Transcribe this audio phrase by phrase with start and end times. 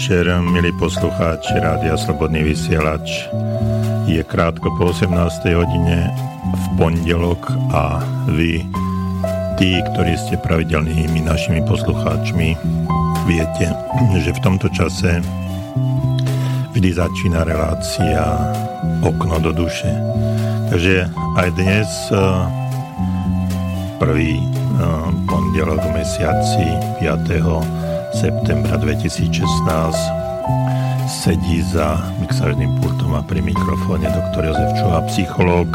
[0.00, 3.28] večer, milí poslucháči Rádia Slobodný vysielač.
[4.08, 5.12] Je krátko po 18.
[5.52, 6.08] hodine
[6.56, 8.00] v pondelok a
[8.32, 8.64] vy,
[9.60, 12.56] tí, ktorí ste pravidelnými našimi poslucháčmi,
[13.28, 13.76] viete,
[14.24, 15.20] že v tomto čase
[16.72, 18.24] vždy začína relácia
[19.04, 19.92] Okno do duše.
[20.72, 22.20] Takže aj dnes eh,
[24.00, 24.48] prvý eh,
[25.28, 26.64] pondelok v mesiaci
[27.04, 29.30] 5 septembra 2016
[31.06, 35.68] sedí za mixážnym pultom a pri mikrofóne doktor Jozef Čuha, psychológ.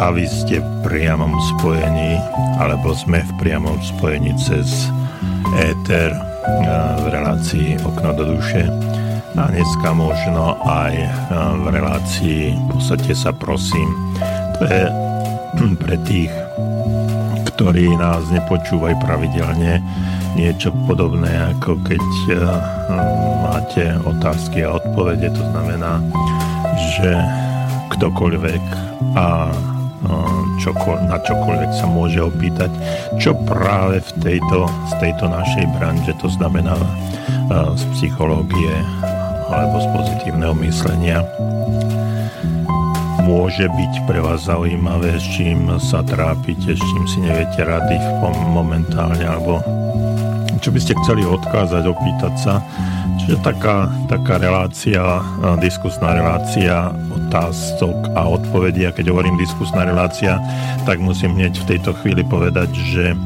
[0.00, 2.16] A vy ste v priamom spojení,
[2.56, 4.88] alebo sme v priamom spojení cez
[5.60, 6.12] éter
[7.00, 8.68] v relácii Okno do duše.
[9.36, 10.92] A dneska možno aj
[11.56, 12.80] v relácii v
[13.16, 13.88] sa prosím.
[14.60, 14.82] To je
[15.84, 16.32] pre tých,
[17.52, 19.80] ktorí nás nepočúvajú pravidelne,
[20.34, 22.40] niečo podobné, ako keď uh,
[23.44, 25.28] máte otázky a odpovede.
[25.32, 26.00] To znamená,
[26.96, 27.10] že
[27.92, 28.64] ktokoľvek
[29.12, 29.52] a
[30.58, 32.70] čokol, na čokoľvek sa môže opýtať,
[33.18, 38.72] čo práve v tejto, z tejto našej branže, to znamená uh, z psychológie
[39.52, 41.20] alebo z pozitívneho myslenia,
[43.22, 48.00] môže byť pre vás zaujímavé, s čím sa trápite, s čím si neviete rady
[48.48, 49.60] momentálne, alebo
[50.62, 52.62] čo by ste chceli odkázať, opýtať sa.
[53.18, 55.02] Čiže taká, taká relácia,
[55.58, 58.86] diskusná relácia otázok a odpovedí.
[58.86, 60.38] A keď hovorím diskusná relácia,
[60.86, 63.18] tak musím hneď v tejto chvíli povedať, že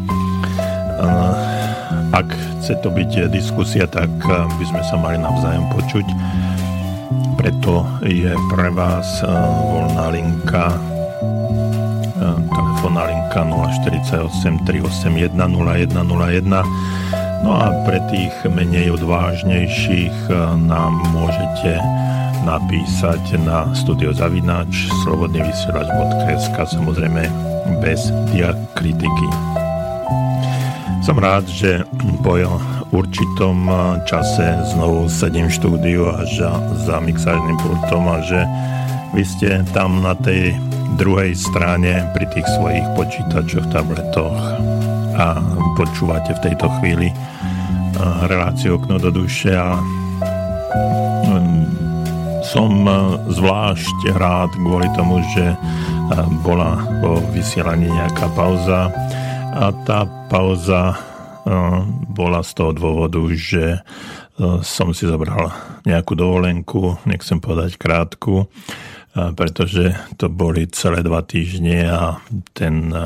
[2.17, 6.07] ak chce to byť diskusia, tak by sme sa mali navzájom počuť.
[7.37, 9.21] Preto je pre vás
[9.77, 10.73] voľná linka
[12.17, 16.96] telefónna linka 048 381 0101
[17.47, 20.35] No a pre tých menej odvážnejších eh,
[20.67, 21.79] nám môžete
[22.43, 27.23] napísať na studiozavinač slobodnyvysielač.sk samozrejme
[27.79, 29.29] bez diakritiky.
[31.07, 31.87] Som rád, že
[32.27, 32.35] po
[32.91, 33.79] určitom eh,
[34.11, 36.51] čase znovu sedím v štúdiu a za,
[36.83, 38.43] za mixážnym pultom a že
[39.15, 40.51] vy ste tam na tej
[40.99, 44.35] druhej strane pri tých svojich počítačoch, tabletoch
[45.15, 45.39] a
[45.77, 47.13] počúvate v tejto chvíli
[48.25, 49.77] reláciu Okno do duše a
[52.41, 52.73] som
[53.29, 55.53] zvlášť rád kvôli tomu, že
[56.41, 58.89] bola po vysielaní nejaká pauza
[59.53, 60.97] a tá pauza
[62.09, 63.85] bola z toho dôvodu, že
[64.65, 65.53] som si zobral
[65.85, 68.49] nejakú dovolenku, nechcem povedať krátku,
[69.13, 72.17] pretože to boli celé dva týždne a
[72.57, 72.97] ten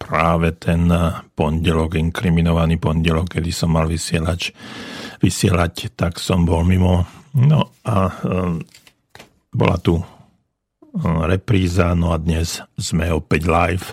[0.00, 0.88] práve ten
[1.36, 4.56] pondelok, inkriminovaný pondelok, kedy som mal vysielať,
[5.20, 7.04] vysielať tak som bol mimo.
[7.36, 8.64] No a um,
[9.52, 10.04] bola tu um,
[11.28, 13.86] repríza, no a dnes sme opäť live,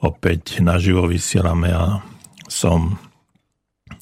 [0.00, 2.00] opäť naživo vysielame a
[2.46, 2.96] som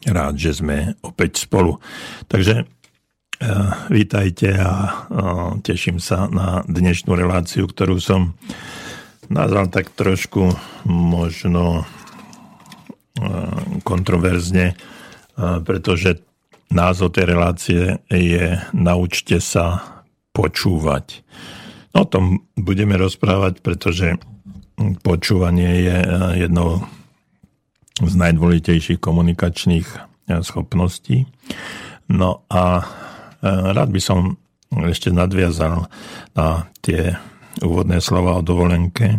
[0.06, 1.82] rád, že sme opäť spolu.
[2.30, 4.72] Takže uh, vítajte a
[5.08, 8.38] uh, teším sa na dnešnú reláciu, ktorú som
[9.30, 10.52] nazval tak trošku
[10.90, 11.86] možno
[13.86, 14.74] kontroverzne,
[15.38, 16.20] pretože
[16.68, 19.82] názov tej relácie je Naučte sa
[20.34, 21.22] počúvať.
[21.94, 24.18] O tom budeme rozprávať, pretože
[25.02, 25.96] počúvanie je
[26.46, 26.86] jednou
[28.00, 29.86] z najdôležitejších komunikačných
[30.46, 31.26] schopností.
[32.06, 32.86] No a
[33.44, 34.38] rád by som
[34.70, 35.90] ešte nadviazal
[36.38, 37.18] na tie
[37.60, 39.18] úvodné slova o dovolenke,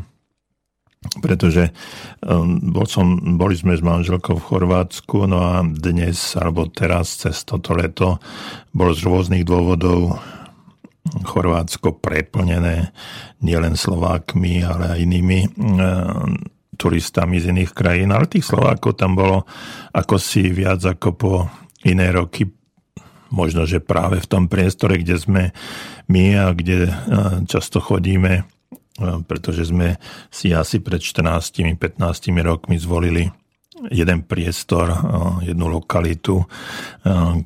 [1.02, 1.74] pretože
[2.22, 7.42] um, bol som, boli sme s manželkou v Chorvátsku, no a dnes, alebo teraz cez
[7.42, 8.22] toto leto,
[8.70, 10.22] bol z rôznych dôvodov
[11.26, 12.94] Chorvátsko preplnené
[13.42, 16.38] nielen Slovákmi, ale aj inými um,
[16.78, 19.50] turistami z iných krajín, ale tých Slovákov tam bolo
[19.98, 21.34] ako si viac ako po
[21.82, 22.46] iné roky.
[23.34, 25.44] Možno, že práve v tom priestore, kde sme
[26.12, 26.92] my a kde
[27.48, 28.44] často chodíme,
[29.26, 29.98] pretože sme
[30.30, 31.76] si asi pred 14-15
[32.42, 33.30] rokmi zvolili
[33.90, 34.94] jeden priestor,
[35.42, 36.46] jednu lokalitu,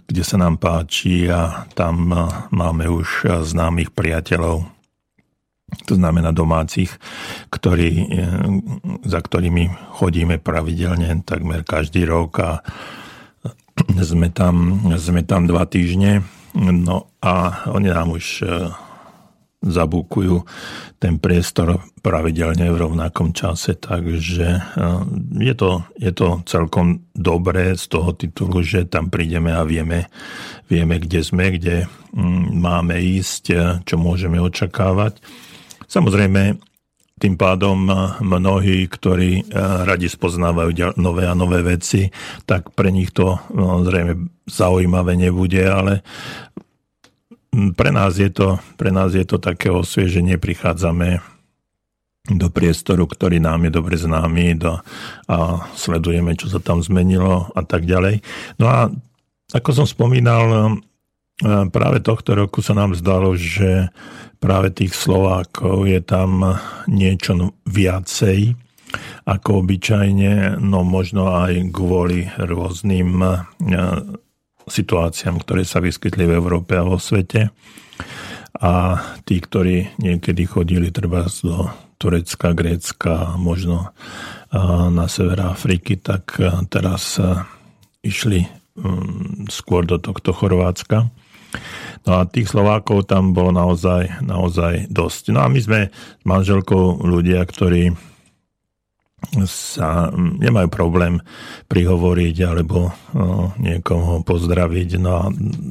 [0.04, 2.12] kde sa nám páči a tam
[2.52, 4.68] máme už známych priateľov,
[5.88, 6.92] to znamená domácich,
[7.50, 8.12] ktorí,
[9.08, 12.51] za ktorými chodíme pravidelne takmer každý rok a
[13.96, 16.24] sme tam, sme tam dva týždne,
[16.56, 18.44] no a oni nám už
[19.65, 20.45] zabukujú
[21.01, 24.47] ten priestor pravidelne v rovnakom čase, takže
[25.41, 30.07] je to, je to celkom dobré z toho titulu, že tam prídeme a vieme,
[30.69, 33.44] vieme kde sme, kde mm, máme ísť,
[33.83, 35.17] čo môžeme očakávať.
[35.89, 36.62] Samozrejme,
[37.15, 37.88] tým pádom
[38.19, 39.47] mnohí, ktorí
[39.88, 42.12] radi spoznávajú nové a nové veci,
[42.44, 46.03] tak pre nich to no, zrejme zaujímavé nebude, ale
[47.75, 51.24] pre nás je to, pre nás je to také osvieženie, prichádzame
[52.25, 54.81] do priestoru, ktorý nám je dobre známy do,
[55.30, 55.38] a
[55.78, 58.25] sledujeme, čo sa tam zmenilo a tak ďalej.
[58.57, 58.90] No a
[59.54, 60.81] ako som spomínal,
[61.69, 63.94] práve tohto roku sa nám zdalo, že
[64.42, 66.58] práve tých Slovákov je tam
[66.90, 68.58] niečo viacej
[69.25, 73.22] ako obyčajne, no možno aj kvôli rôznym
[74.65, 77.53] situáciám, ktoré sa vyskytli v Európe a vo svete.
[78.56, 78.97] A
[79.27, 81.69] tí, ktorí niekedy chodili treba do
[82.00, 83.91] Turecka, Grécka, možno
[84.91, 86.39] na sever Afriky, tak
[86.71, 87.19] teraz
[88.06, 88.45] išli
[88.79, 91.09] mm, skôr do tohto Chorvátska.
[92.06, 95.33] No a tých Slovákov tam bolo naozaj, naozaj dosť.
[95.33, 97.95] No a my sme s manželkou ľudia, ktorí
[99.45, 101.19] sa nemajú problém
[101.67, 102.94] prihovoriť alebo
[103.57, 104.89] niekoho pozdraviť.
[105.01, 105.23] No a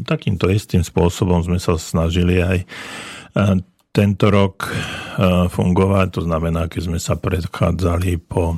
[0.04, 2.66] takýmto istým spôsobom sme sa snažili aj e,
[3.94, 4.72] tento rok e,
[5.48, 6.06] fungovať.
[6.18, 8.56] To znamená, keď sme sa predchádzali po e,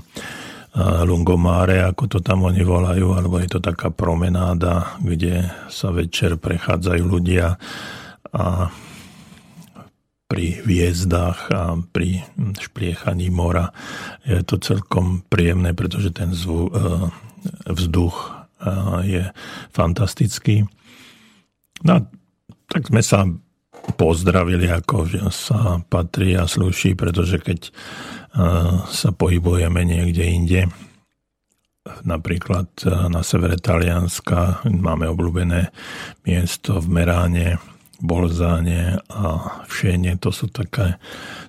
[1.04, 7.02] Lungomáre, ako to tam oni volajú, alebo je to taká promenáda, kde sa večer prechádzajú
[7.04, 7.60] ľudia
[8.32, 8.72] a
[10.26, 12.26] pri hviezdách a pri
[12.58, 13.70] špliechaní mora.
[14.26, 16.70] Je to celkom príjemné, pretože ten zvu, e,
[17.70, 18.28] vzduch e,
[19.06, 19.22] je
[19.70, 20.66] fantastický.
[21.86, 22.02] No
[22.66, 23.22] tak sme sa
[23.94, 27.70] pozdravili, ako sa patrí a sluší, pretože keď e,
[28.82, 30.62] sa pohybujeme niekde inde,
[32.02, 32.66] napríklad
[33.14, 35.70] na severe Talianska máme obľúbené
[36.26, 37.62] miesto v Meráne,
[37.96, 39.26] Bolzáne a
[39.64, 40.20] Všenie.
[40.20, 41.00] To sú také,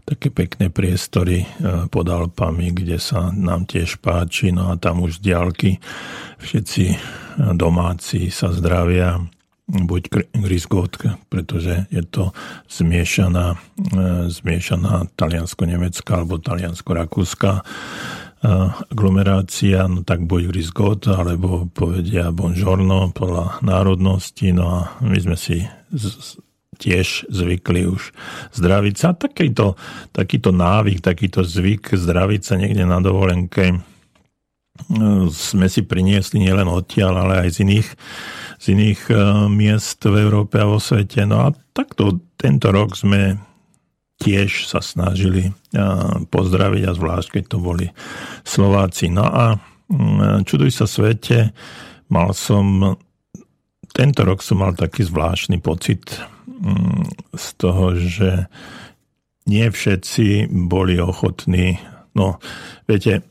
[0.08, 1.48] také pekné priestory e,
[1.92, 4.56] pod Alpami, kde sa nám tiež páči.
[4.56, 5.72] No a tam už z diálky
[6.40, 6.98] všetci e,
[7.52, 9.20] domáci sa zdravia
[9.68, 10.96] buď Grisgot,
[11.28, 12.32] pretože je to
[12.72, 13.58] zmiešaná, e,
[14.32, 17.68] zmiešaná taliansko-nemecká alebo taliansko-rakúska
[18.42, 25.66] aglomerácia, no tak buď Grisgot, alebo povedia Bonžorno podľa národnosti, no a my sme si
[26.78, 28.14] tiež zvykli už
[28.54, 29.18] zdraviť sa.
[29.18, 29.74] Takýto,
[30.14, 33.78] takýto návyk, takýto zvyk zdraviť sa niekde na dovolenke e,
[35.34, 37.90] sme si priniesli nielen odtiaľ, ale aj z iných,
[38.62, 39.14] z iných e,
[39.50, 41.26] miest v Európe a vo svete.
[41.26, 43.42] No a takto tento rok sme
[44.18, 45.54] tiež sa snažili
[46.34, 47.88] pozdraviť a zvlášť, keď to boli
[48.42, 49.14] Slováci.
[49.14, 49.62] No a
[50.44, 51.54] čuduj sa svete,
[52.10, 52.98] mal som
[53.98, 56.22] tento rok som mal taký zvláštny pocit
[57.34, 58.46] z toho, že
[59.50, 61.82] nie všetci boli ochotní.
[62.14, 62.38] No,
[62.86, 63.26] viete,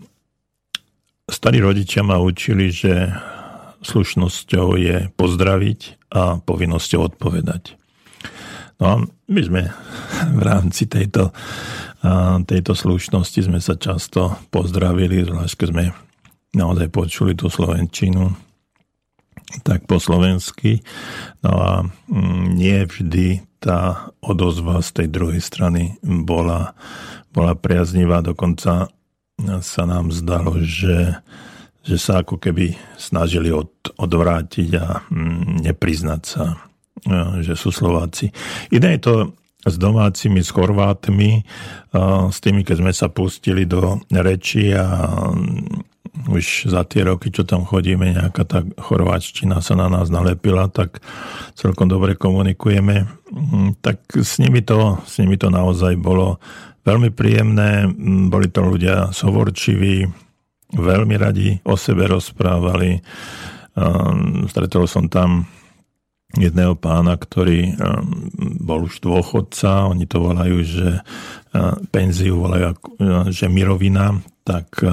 [1.31, 3.15] starí rodičia ma učili, že
[3.87, 5.81] slušnosťou je pozdraviť
[6.11, 7.79] a povinnosťou odpovedať.
[8.77, 9.63] No a my sme
[10.37, 11.33] v rámci tejto,
[12.45, 15.85] tejto slušnosti sme sa často pozdravili, zvlášť keď sme
[16.57, 18.33] naozaj počuli tú Slovenčinu,
[19.63, 20.83] tak po slovensky.
[21.45, 21.73] No a
[22.09, 23.29] mm, nie vždy
[23.63, 26.77] tá odozva z tej druhej strany bola,
[27.33, 28.21] bola priaznivá.
[28.21, 28.91] Dokonca
[29.61, 31.21] sa nám zdalo, že,
[31.85, 36.45] že sa ako keby snažili od, odvrátiť a mm, nepriznať sa,
[37.43, 38.33] že sú Slováci.
[38.73, 39.15] Iné je to
[39.67, 41.43] s domácimi, s Chorvátmi,
[42.31, 44.87] s tými, keď sme sa pustili do reči a
[46.25, 51.05] už za tie roky, čo tam chodíme, nejaká tá chorváčtina sa na nás nalepila, tak
[51.53, 53.05] celkom dobre komunikujeme.
[53.29, 56.41] Mm, tak s nimi to, s nimi to naozaj bolo
[56.89, 57.85] veľmi príjemné.
[57.85, 60.09] Mm, boli to ľudia sovorčiví,
[60.73, 62.99] veľmi radi o sebe rozprávali.
[64.49, 65.45] Stretol som tam
[66.37, 70.89] jedného pána, ktorý ehm, bol už dôchodca, oni to volajú, že
[71.89, 72.77] penziu volajú,
[73.33, 74.85] že mirovina, tak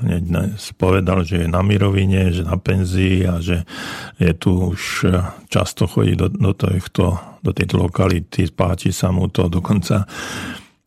[0.00, 0.56] hneď
[1.28, 3.68] že je na mirovine, že na penzii a že
[4.16, 5.12] je tu už
[5.52, 10.08] často chodí do, do, tohto, do tejto lokality, páči sa mu to, dokonca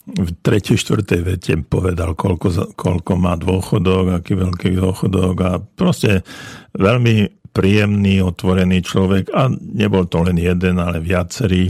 [0.03, 6.27] v tretej, štvrtej vete povedal, koľko, koľko má dôchodok, aký veľký dôchodok a proste
[6.75, 11.69] veľmi príjemný, otvorený človek a nebol to len jeden, ale viacerý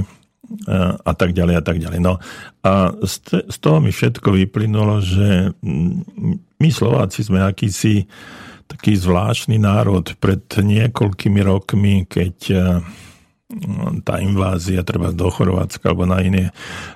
[1.03, 1.99] a tak ďalej a tak ďalej.
[2.03, 2.19] No
[2.63, 5.51] a z toho mi všetko vyplynulo, že
[6.59, 8.07] my Slováci sme akýsi
[8.63, 10.07] taký zvláštny národ.
[10.19, 12.35] Pred niekoľkými rokmi, keď
[14.01, 16.49] tá invázia treba do Chorvátska alebo na iné,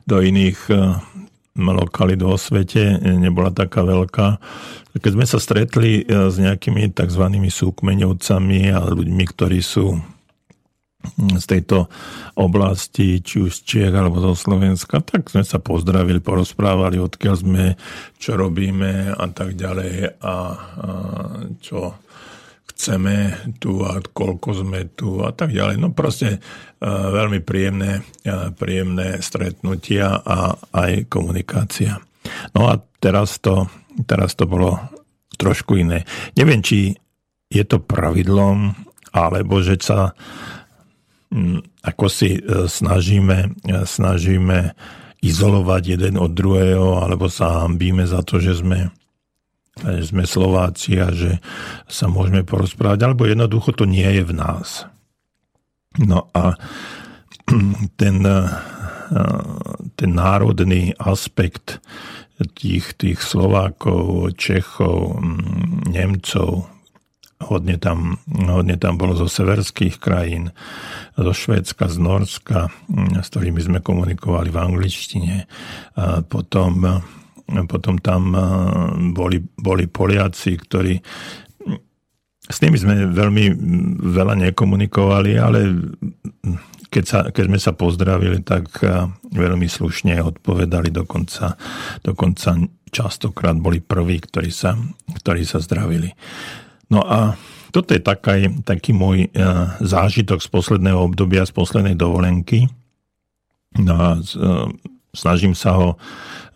[0.06, 0.58] do iných
[1.58, 4.28] lokalít vo svete nebola taká veľká.
[4.98, 7.24] Keď sme sa stretli s nejakými tzv.
[7.34, 9.98] súkmeňovcami a ľuďmi, ktorí sú
[11.18, 11.88] z tejto
[12.36, 17.66] oblasti, či už z Čiech alebo zo Slovenska, tak sme sa pozdravili, porozprávali, odkiaľ sme,
[18.18, 20.36] čo robíme a tak ďalej a, a
[21.64, 21.96] čo
[22.78, 25.82] chceme tu a koľko sme tu a tak ďalej.
[25.82, 31.98] No proste a, veľmi príjemné, a, príjemné stretnutia a aj komunikácia.
[32.54, 33.66] No a teraz to,
[34.06, 34.78] teraz to bolo
[35.42, 36.06] trošku iné.
[36.38, 36.94] Neviem, či
[37.50, 38.78] je to pravidlom,
[39.10, 40.14] alebo že sa
[41.28, 44.72] Mm, ako si e, snažíme, e, snažíme
[45.20, 48.96] izolovať jeden od druhého, alebo sa hambíme za to, že sme,
[49.84, 51.38] sme Slováci a že
[51.86, 54.90] sa môžeme porozprávať, alebo jednoducho to nie je v nás.
[56.02, 56.58] No a
[58.02, 58.40] ten, e,
[59.98, 61.82] ten národný aspekt
[62.58, 65.22] tých, tých Slovákov, Čechov,
[65.90, 66.78] Nemcov,
[67.38, 70.50] Hodne tam, hodne tam bolo zo severských krajín,
[71.14, 75.36] zo Švédska, z Norska, mm, s ktorými sme komunikovali v angličtine.
[76.02, 76.82] A potom,
[77.68, 78.36] potom tam
[79.16, 81.00] boli, boli Poliaci, ktorí
[82.48, 83.46] s nimi sme veľmi
[84.16, 85.60] veľa nekomunikovali, ale
[86.88, 88.72] keď, sa, keď sme sa pozdravili, tak
[89.36, 91.60] veľmi slušne odpovedali, dokonca,
[92.00, 92.56] dokonca
[92.92, 94.80] častokrát boli prví, ktorí sa,
[95.12, 96.12] ktorí sa zdravili.
[96.88, 97.36] No a
[97.76, 99.30] toto je taký, taký môj e,
[99.84, 102.72] zážitok z posledného obdobia, z poslednej dovolenky.
[103.76, 104.22] No a e,
[105.12, 105.98] snažím sa ho e,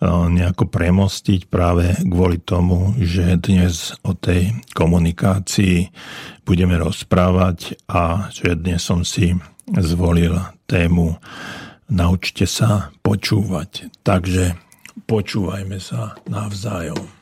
[0.01, 5.93] nejako premostiť práve kvôli tomu, že dnes o tej komunikácii
[6.41, 9.37] budeme rozprávať a že dnes som si
[9.69, 11.21] zvolil tému
[11.91, 13.91] Naučte sa počúvať.
[13.99, 14.55] Takže
[15.11, 17.20] počúvajme sa navzájom.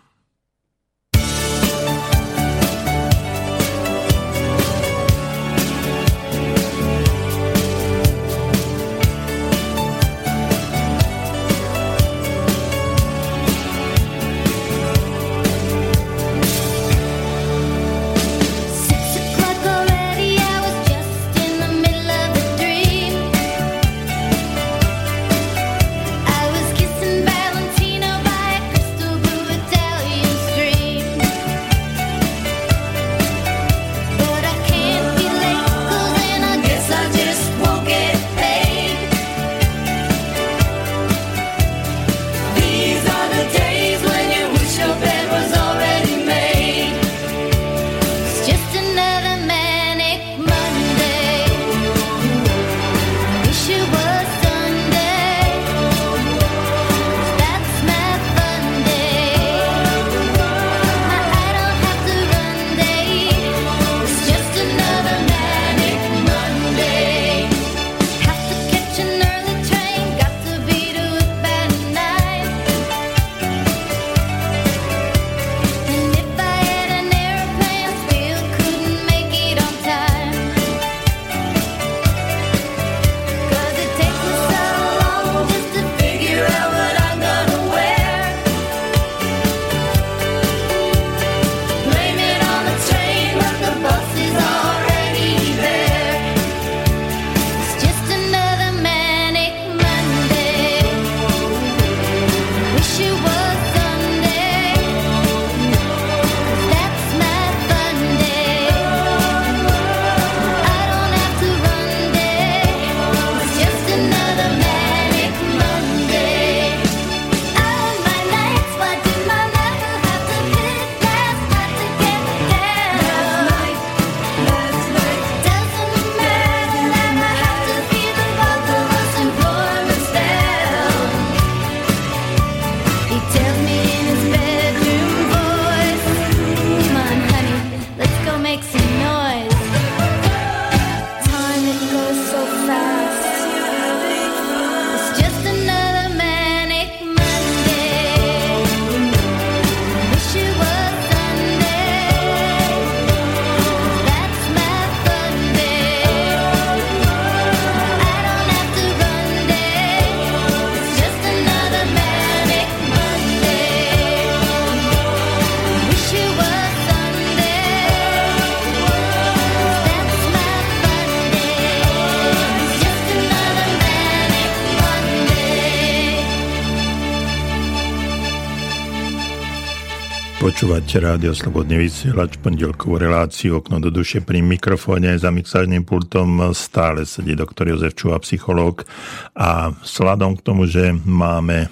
[180.79, 187.03] Počúvate rádio Slobodný vysielač, pondelkovú reláciu Okno do duše pri mikrofóne za mixážnym pultom stále
[187.03, 188.87] sedí doktor Jozef Čuha, psychológ.
[189.35, 191.67] A sladom k tomu, že máme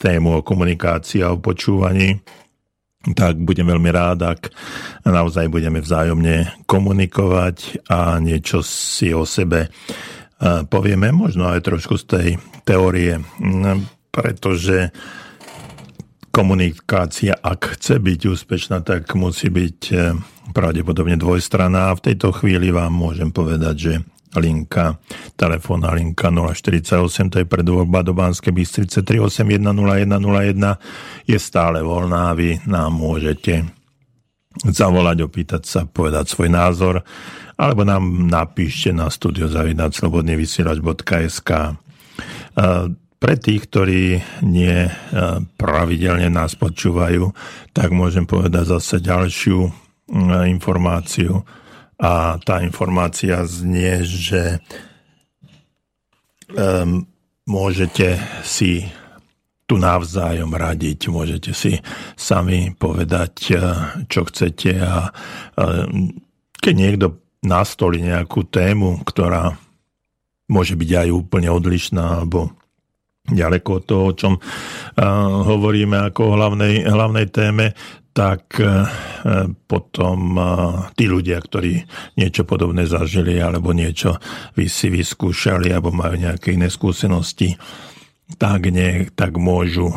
[0.00, 2.16] tému o komunikácii a o počúvaní,
[3.12, 4.48] tak budem veľmi rád, ak
[5.04, 9.70] naozaj budeme vzájomne komunikovať a niečo si o sebe e,
[10.64, 12.28] povieme, možno aj trošku z tej
[12.64, 13.20] teórie,
[14.08, 14.96] pretože
[16.36, 20.12] komunikácia, ak chce byť úspešná, tak musí byť eh,
[20.52, 21.88] pravdepodobne dvojstranná.
[21.88, 24.04] A v tejto chvíli vám môžem povedať, že
[24.36, 25.00] linka,
[25.32, 32.92] telefónna linka 048, to je predvoľba do Banskej Bystrice 3810101 je stále voľná, vy nám
[32.92, 33.64] môžete
[34.60, 37.00] zavolať, opýtať sa, povedať svoj názor,
[37.56, 41.50] alebo nám napíšte na studiozavinaclobodnyvysielač.sk
[43.16, 44.90] pre tých, ktorí nie e,
[45.56, 47.32] pravidelne nás počúvajú,
[47.72, 49.70] tak môžem povedať zase ďalšiu e,
[50.52, 51.40] informáciu.
[51.96, 54.60] A tá informácia znie, že
[57.48, 58.84] môžete si
[59.64, 61.80] tu navzájom radiť, môžete si
[62.14, 63.56] sami povedať,
[64.06, 65.10] čo chcete a
[66.60, 67.06] keď niekto
[67.42, 69.54] nastoli nejakú tému, ktorá
[70.50, 72.54] môže byť aj úplne odlišná alebo
[73.26, 74.42] ďaleko od toho, o čom uh,
[75.44, 77.74] hovoríme ako o hlavnej, hlavnej téme,
[78.16, 78.86] tak uh,
[79.68, 80.46] potom uh,
[80.96, 81.84] tí ľudia, ktorí
[82.16, 84.16] niečo podobné zažili alebo niečo
[84.56, 87.58] si vyskúšali alebo majú nejaké iné skúsenosti,
[88.38, 89.94] tak, nie, tak môžu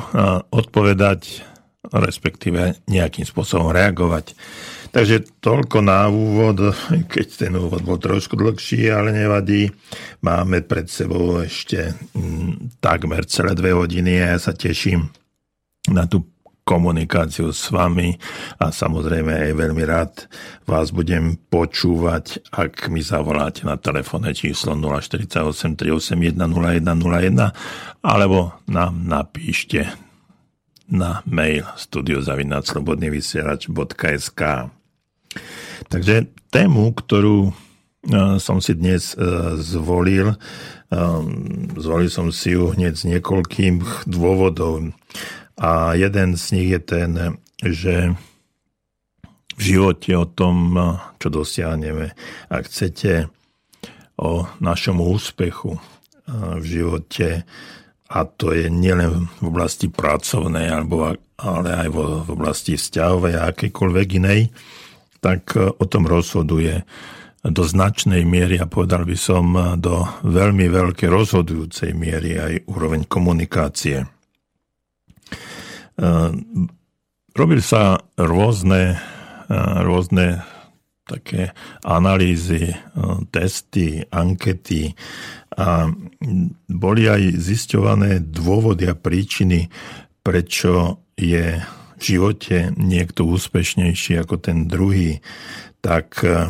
[0.54, 1.42] odpovedať,
[1.89, 4.38] respektíve nejakým spôsobom reagovať.
[4.89, 6.73] Takže toľko na úvod,
[7.13, 9.69] keď ten úvod bol trošku dlhší, ale nevadí.
[10.25, 15.06] Máme pred sebou ešte mm, takmer celé dve hodiny a ja sa teším
[15.93, 16.25] na tú
[16.65, 18.13] komunikáciu s vami
[18.62, 20.30] a samozrejme aj veľmi rád
[20.69, 29.89] vás budem počúvať, ak mi zavoláte na telefónne číslo 048 381 0101 alebo nám napíšte
[30.93, 34.41] na mail studiozavinaclobodnyvysielač.sk
[35.89, 37.52] Takže tému, ktorú e,
[38.42, 39.18] som si dnes e,
[39.62, 40.34] zvolil,
[40.89, 41.02] e,
[41.78, 44.94] zvolil som si ju hneď z niekoľkých dôvodov.
[45.60, 47.12] A jeden z nich je ten,
[47.60, 48.15] že
[49.60, 50.72] v živote o tom,
[51.20, 52.15] čo dosiahneme,
[52.48, 53.28] ak chcete
[54.15, 55.76] o našom úspechu
[56.32, 57.44] v živote,
[58.10, 64.08] a to je nielen v oblasti pracovnej, alebo, ale aj v oblasti vzťahovej a akejkoľvek
[64.18, 64.50] inej,
[65.19, 66.84] tak e, o tom rozhoduje
[67.39, 73.08] do značnej miery a povedal by som e, do veľmi veľkej rozhodujúcej miery aj úroveň
[73.08, 74.03] komunikácie.
[74.03, 74.08] E,
[77.29, 78.99] Robili sa rôzne,
[79.86, 80.43] rôzne
[81.08, 81.55] také
[81.88, 82.75] analýzy,
[83.32, 84.91] testy, ankety
[85.55, 85.88] a
[86.67, 89.71] boli aj zisťované dôvody a príčiny,
[90.19, 91.63] prečo je
[92.00, 95.20] v živote niekto úspešnejší ako ten druhý,
[95.84, 96.48] tak eh,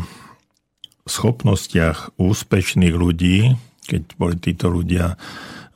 [1.04, 3.58] v schopnostiach úspešných ľudí,
[3.90, 5.18] keď boli títo ľudia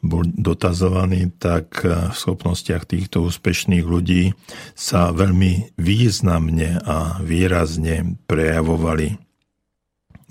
[0.04, 4.38] boli dotazovaní, tak eh, v schopnostiach týchto úspešných ľudí
[4.78, 9.18] sa veľmi významne a výrazne prejavovali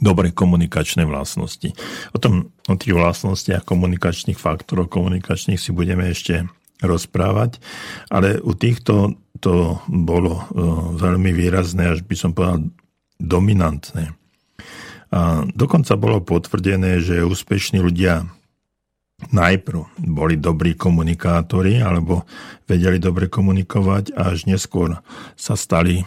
[0.03, 1.71] dobre komunikačné vlastnosti.
[2.11, 6.51] O tom, o tých vlastnostiach komunikačných faktorov, komunikačných si budeme ešte
[6.83, 7.63] rozprávať,
[8.11, 10.45] ale u týchto to bolo e,
[10.97, 12.71] veľmi výrazné, až by som povedal
[13.19, 14.15] dominantné.
[15.13, 18.25] A dokonca bolo potvrdené, že úspešní ľudia
[19.31, 22.27] najprv boli dobrí komunikátori alebo
[22.67, 24.99] vedeli dobre komunikovať a až neskôr
[25.39, 26.03] sa stali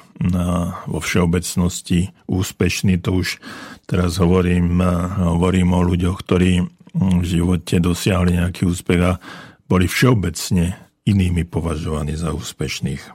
[0.90, 3.00] vo všeobecnosti úspešní.
[3.08, 3.40] To už
[3.88, 4.84] teraz hovorím,
[5.16, 9.14] hovorím o ľuďoch, ktorí v živote dosiahli nejaký úspech a
[9.72, 10.76] boli všeobecne
[11.08, 13.15] inými považovaní za úspešných.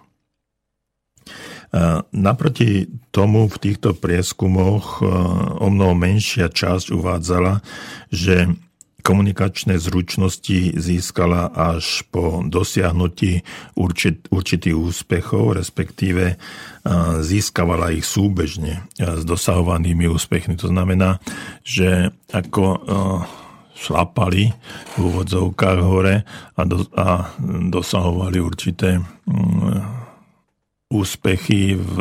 [2.10, 5.06] Naproti tomu v týchto prieskumoch
[5.62, 7.62] o mnoho menšia časť uvádzala,
[8.10, 8.50] že
[9.00, 13.46] komunikačné zručnosti získala až po dosiahnutí
[13.78, 16.36] určit, určitých úspechov, respektíve
[17.24, 20.58] získavala ich súbežne s dosahovanými úspechmi.
[20.60, 21.16] To znamená,
[21.64, 22.82] že ako
[23.80, 24.52] šlapali
[24.92, 27.32] v úvodzovkách hore a, do, a
[27.72, 29.99] dosahovali určité mm,
[30.90, 31.94] úspechy v,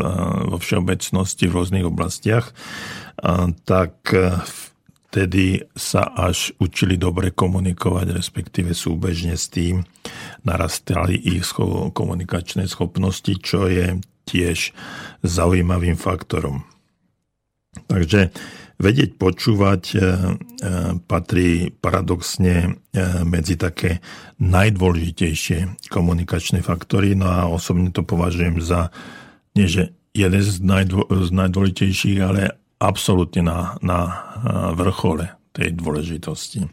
[0.50, 2.52] vo všeobecnosti v rôznych oblastiach,
[3.22, 4.10] a, tak
[5.10, 9.82] vtedy sa až učili dobre komunikovať, respektíve súbežne s tým
[10.46, 11.50] narastali ich
[11.94, 13.98] komunikačné schopnosti, čo je
[14.30, 14.70] tiež
[15.26, 16.62] zaujímavým faktorom.
[17.90, 18.30] Takže
[18.80, 20.02] vedieť počúvať e, e,
[21.04, 22.80] patrí paradoxne
[23.28, 24.02] medzi také
[24.42, 28.90] najdôležitejšie komunikačné faktory, no a osobne to považujem za
[29.54, 34.00] nie že jeden z, najdô, z najdôležitejších, ale absolútne na, na
[34.74, 36.66] vrchole tej dôležitosti.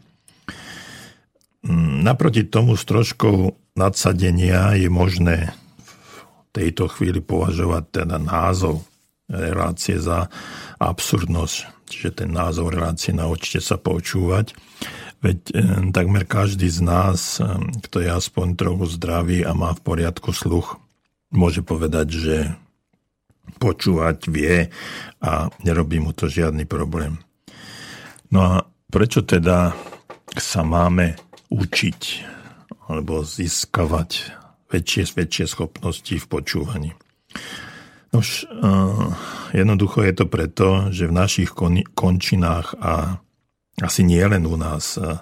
[1.67, 5.51] Mm, naproti tomu s troškou nadsadenia je možné
[5.83, 8.87] v tejto chvíli považovať teda názov
[9.27, 10.31] relácie za
[10.79, 11.76] absurdnosť.
[11.87, 14.51] Čiže ten názov relácie naučte sa počúvať.
[15.23, 15.53] Veď e,
[15.95, 17.47] takmer každý z nás, e,
[17.87, 20.77] kto je aspoň trochu zdravý a má v poriadku sluch,
[21.33, 22.35] môže povedať, že
[23.57, 24.69] počúvať vie
[25.23, 27.17] a nerobí mu to žiadny problém.
[28.29, 28.53] No a
[28.91, 29.73] prečo teda
[30.35, 31.15] sa máme
[31.47, 32.01] učiť
[32.91, 34.35] alebo získavať
[34.67, 36.91] väčšie, väčšie schopnosti v počúvaní?
[38.15, 39.11] Nož, uh,
[39.51, 43.19] jednoducho je to preto, že v našich kon, končinách a
[43.83, 45.21] asi nie len u nás, uh,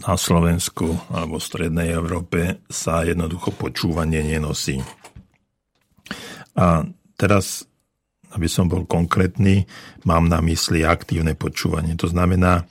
[0.00, 4.80] na Slovensku alebo v Strednej Európe sa jednoducho počúvanie nenosí.
[6.56, 6.88] A
[7.20, 7.68] teraz,
[8.32, 9.68] aby som bol konkrétny,
[10.08, 12.00] mám na mysli aktívne počúvanie.
[12.00, 12.64] To znamená,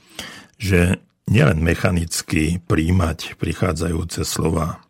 [0.57, 0.97] že
[1.29, 4.81] nielen mechanicky príjmať prichádzajúce slova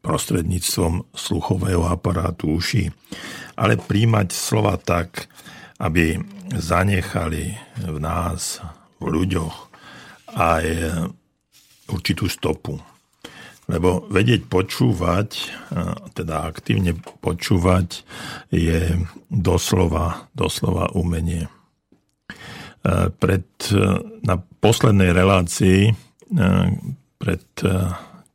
[0.00, 2.88] prostredníctvom sluchového aparátu uši,
[3.56, 5.28] ale príjmať slova tak,
[5.80, 6.16] aby
[6.56, 8.60] zanechali v nás,
[9.00, 9.56] v ľuďoch
[10.36, 10.64] aj
[11.88, 12.80] určitú stopu.
[13.70, 15.28] Lebo vedieť počúvať,
[16.18, 18.02] teda aktívne počúvať,
[18.50, 18.98] je
[19.30, 21.46] doslova, doslova umenie.
[23.20, 23.46] Pred,
[24.26, 25.94] na poslednej relácii,
[27.20, 27.46] pred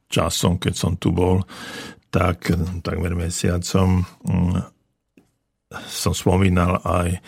[0.07, 1.43] časom, keď som tu bol,
[2.09, 2.47] tak
[2.79, 4.07] takmer mesiacom
[5.89, 7.19] som spomínal aj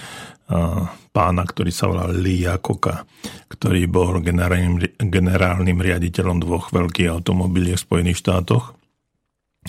[1.12, 3.04] pána, ktorý sa volal Lee Jakoka,
[3.52, 8.72] ktorý bol generálnym, generálnym riaditeľom dvoch veľkých automobiliek v Spojených štátoch.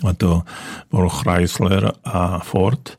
[0.06, 0.46] A to
[0.86, 2.94] bol Chrysler a Ford.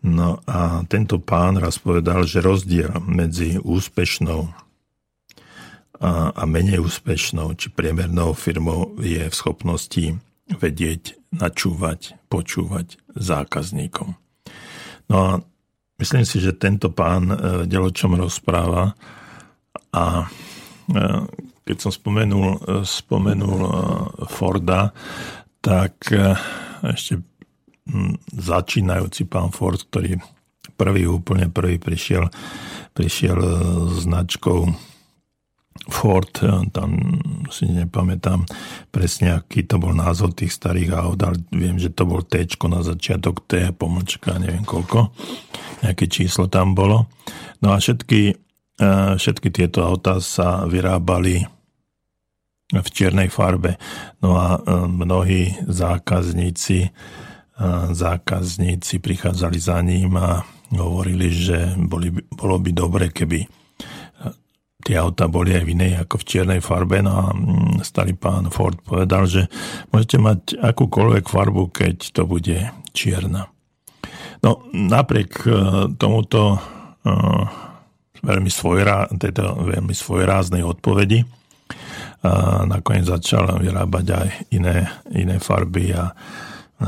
[0.00, 4.48] No a tento pán raz povedal, že rozdiel medzi úspešnou
[6.00, 10.16] a, a menej úspešnou či priemernou firmou je v schopnosti
[10.50, 14.18] vedieť, načúvať, počúvať zákazníkom.
[15.12, 15.30] No a
[16.00, 17.36] Myslím si, že tento pán e,
[17.68, 18.96] vedel, o čom rozpráva
[19.92, 21.06] a e,
[21.68, 23.60] keď som spomenul, e, spomenul
[24.32, 24.96] Forda,
[25.60, 26.08] tak
[26.80, 27.20] ešte
[28.32, 30.16] začínajúci pán Ford, ktorý
[30.80, 32.32] prvý, úplne prvý prišiel,
[32.96, 33.36] prišiel
[33.92, 34.72] značkou
[35.88, 36.30] Ford,
[36.74, 36.90] tam
[37.48, 38.42] si nepamätám
[38.90, 42.82] presne, aký to bol názov tých starých aut, ale viem, že to bol T na
[42.82, 45.14] začiatok, T, pomočka, neviem koľko,
[45.86, 47.06] nejaké číslo tam bolo.
[47.62, 48.34] No a všetky,
[48.76, 51.46] e, všetky tieto autá sa vyrábali
[52.70, 53.78] v čiernej farbe.
[54.20, 56.90] No a e, mnohí zákazníci,
[57.92, 60.40] zákazníci prichádzali za ním a
[60.72, 63.59] hovorili, že boli, bolo by dobre, keby
[64.82, 67.04] tie auta boli aj v inej ako v čiernej farbe.
[67.04, 69.46] No a mm, starý pán Ford povedal, že
[69.92, 72.58] môžete mať akúkoľvek farbu, keď to bude
[72.90, 73.48] čierna.
[74.40, 75.52] No napriek e,
[76.00, 77.44] tomuto uh,
[78.24, 86.16] veľmi, svojrá, tejto veľmi svojráznej odpovedi uh, nakoniec začal vyrábať aj iné, iné farby a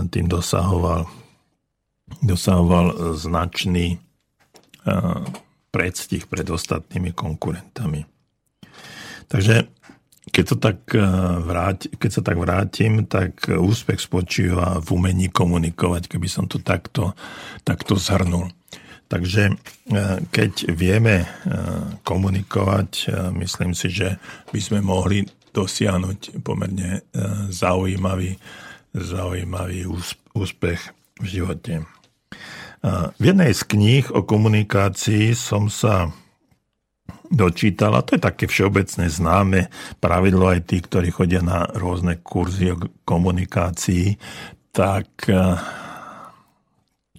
[0.09, 1.05] tým dosahoval,
[2.24, 4.00] dosahoval značný
[4.88, 5.20] uh,
[5.72, 8.04] predstih pred ostatnými konkurentami.
[9.26, 9.64] Takže
[10.28, 11.02] keď, to tak eh,
[11.42, 17.16] vráti, keď sa tak vrátim, tak úspech spočíva v umení komunikovať, keby som to takto,
[17.66, 18.52] takto zhrnul.
[19.08, 19.56] Takže eh,
[20.30, 21.28] keď vieme eh,
[22.06, 24.20] komunikovať, myslím si, že
[24.54, 27.04] by sme mohli dosiahnuť pomerne
[27.52, 28.40] zaujímavý,
[28.96, 29.85] zaujímavý
[30.32, 30.80] úspech
[31.20, 31.85] v živote.
[32.90, 36.11] V jednej z kníh o komunikácii som sa
[37.31, 39.71] dočítal, a to je také všeobecné známe
[40.03, 44.18] pravidlo aj tí, ktorí chodia na rôzne kurzy o komunikácii,
[44.75, 45.37] tak e,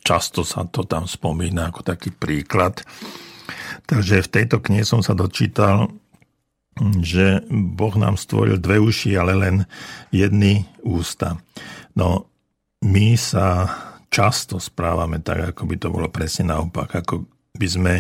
[0.04, 2.84] často sa to tam spomína ako taký príklad.
[3.88, 5.90] Takže v tejto knihe som sa dočítal,
[7.02, 9.56] že Boh nám stvoril dve uši, ale len
[10.12, 11.40] jedny ústa.
[11.94, 12.30] No,
[12.82, 13.70] my sa
[14.14, 17.26] často správame tak, ako by to bolo presne naopak, ako
[17.58, 17.94] by sme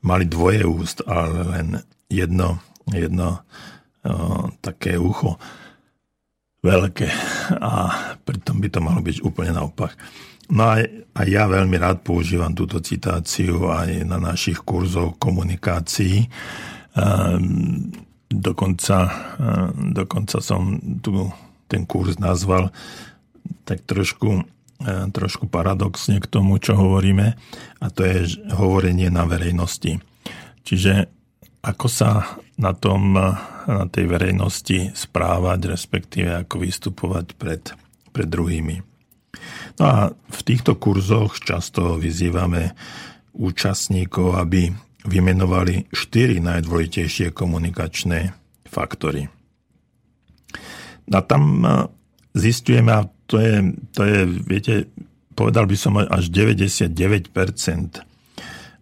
[0.00, 1.68] mali dvoje úst, ale len
[2.08, 3.44] jedno, jedno
[4.04, 5.36] o, také ucho.
[6.62, 7.08] veľké
[7.58, 7.72] a
[8.22, 9.92] pritom by to malo byť úplne naopak.
[10.52, 10.84] No a,
[11.16, 16.28] a ja veľmi rád používam túto citáciu aj na našich kurzoch komunikácií.
[16.92, 17.88] Um,
[18.28, 18.96] dokonca,
[19.40, 21.28] um, dokonca som tu
[21.66, 22.68] ten kurz nazval
[23.64, 24.44] tak trošku,
[25.10, 27.38] trošku paradoxne k tomu, čo hovoríme,
[27.82, 29.98] a to je hovorenie na verejnosti.
[30.62, 31.10] Čiže
[31.62, 37.62] ako sa na, tom, na tej verejnosti správať, respektíve ako vystupovať pred,
[38.10, 38.82] pred druhými.
[39.78, 42.74] No a v týchto kurzoch často vyzývame
[43.32, 44.68] účastníkov, aby
[45.06, 48.34] vymenovali štyri najdôležitejšie komunikačné
[48.68, 49.26] faktory.
[51.10, 51.66] A tam
[52.36, 53.54] zistujeme, a to je,
[53.92, 54.74] to je, viete,
[55.32, 56.92] povedal by som až 99%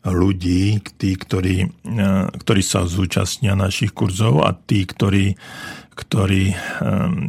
[0.01, 1.69] ľudí, tí, ktorí,
[2.41, 5.37] ktorí sa zúčastnia našich kurzov a tí, ktorí
[6.01, 6.57] ktorí ehm,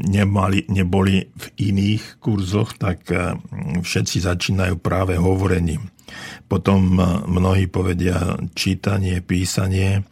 [0.08, 5.92] nemali, neboli v iných kurzoch, tak ehm, všetci začínajú práve hovorením.
[6.48, 10.04] Potom mnohí povedia čítanie, písanie.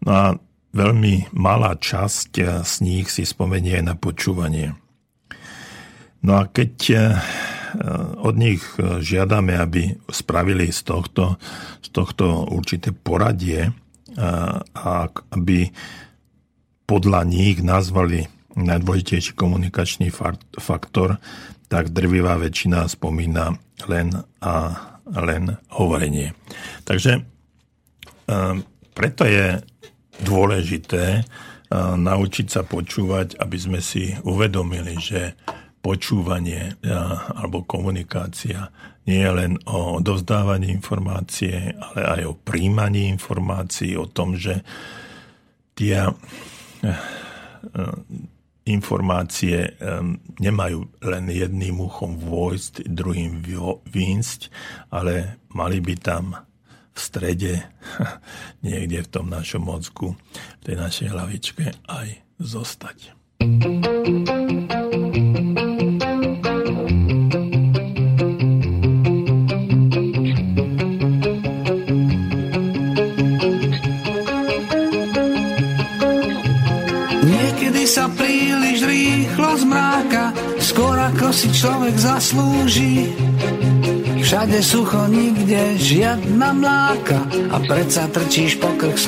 [0.00, 0.26] No a
[0.72, 4.72] veľmi malá časť z nich si spomenie na počúvanie.
[6.22, 6.72] No a keď
[8.16, 11.36] od nich žiadame, aby spravili z tohto,
[11.84, 13.68] z tohto určité poradie
[14.72, 15.68] a aby
[16.88, 18.24] podľa nich nazvali
[18.56, 20.08] najdôležitejší komunikačný
[20.56, 21.20] faktor,
[21.68, 23.58] tak drvivá väčšina spomína
[23.90, 24.54] len a
[25.12, 26.32] len hovorenie.
[26.88, 27.20] Takže
[28.96, 29.60] preto je
[30.24, 31.28] dôležité
[31.74, 35.36] naučiť sa počúvať, aby sme si uvedomili, že
[35.86, 36.74] počúvanie
[37.38, 38.74] alebo komunikácia
[39.06, 44.66] nie je len o dozdávaní informácie, ale aj o príjmaní informácií, o tom, že
[45.78, 46.10] tie
[48.66, 49.78] informácie
[50.42, 53.46] nemajú len jedným uchom vojsť, druhým
[53.86, 54.40] výjsť,
[54.90, 56.34] ale mali by tam
[56.90, 57.62] v strede,
[58.66, 60.18] niekde v tom našom mozgu,
[60.58, 62.08] v tej našej hlavičke aj
[62.42, 63.14] zostať.
[63.36, 65.55] thank you
[81.36, 83.12] si človek zaslúži.
[84.24, 87.20] Všade sucho, nikde žiadna mláka
[87.52, 89.06] a predsa trčíš po krk z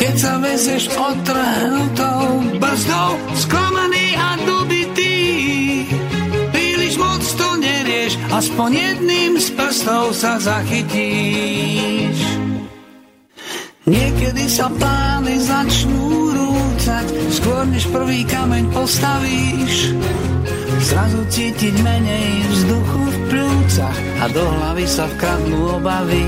[0.00, 5.16] Keď sa vezeš otrhnutou brzdou, sklamaný a dobitý,
[6.48, 12.35] príliš moc to nerieš, aspoň jedným z prstov sa zachytíš.
[13.86, 17.06] Niekedy sa plány začnú rúcať,
[17.38, 19.94] skôr než prvý kameň postavíš.
[20.90, 26.26] Zrazu cítiť menej vzduchu v plúcach a do hlavy sa vkradnú obavy.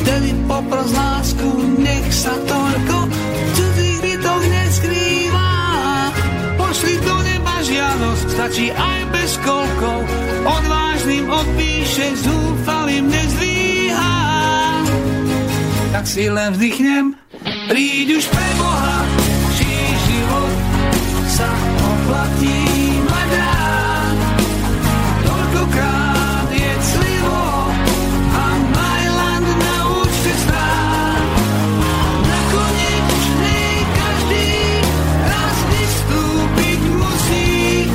[0.00, 5.50] Vtedy popros lásku, nech sa toľko v cudzích bytoch neskrýva.
[6.56, 10.00] Pošli do neba žiadosť, stačí aj bez kolkov,
[10.56, 13.57] odvážnym odpíše, zúfalým nezdvíha
[15.98, 17.10] tak si len vdychnem,
[17.66, 19.02] príď už pre Boha,
[19.58, 19.66] či
[20.06, 20.54] život
[21.26, 22.62] sa oplatí
[23.02, 24.18] mať rád.
[25.26, 27.42] Toľkokrát je clivo
[28.30, 28.46] a
[28.78, 31.34] Majland na účte strát.
[32.30, 33.10] Nakoniec
[33.42, 34.54] nej každý
[35.26, 37.90] raz vystúpiť musí,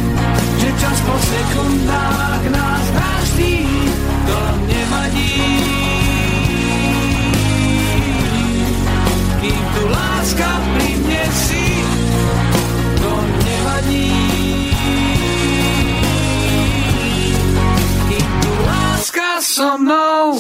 [0.60, 2.63] že čas po sekundách nás
[10.34, 11.66] láska si,
[12.98, 13.12] to
[13.46, 14.14] nevadí.
[18.10, 20.34] Kým tu láska so mnou,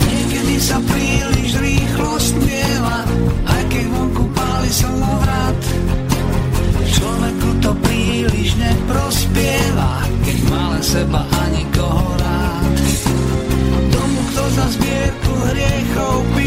[0.00, 3.04] niekedy sa príliš rýchlo smiela,
[3.44, 5.60] aj keď vonku páli slnovrat.
[6.96, 12.76] Človeku to príliš neprospieva, keď má len seba a nikoho rád.
[13.92, 16.43] Tomu, kto za zbierku hriechov píka,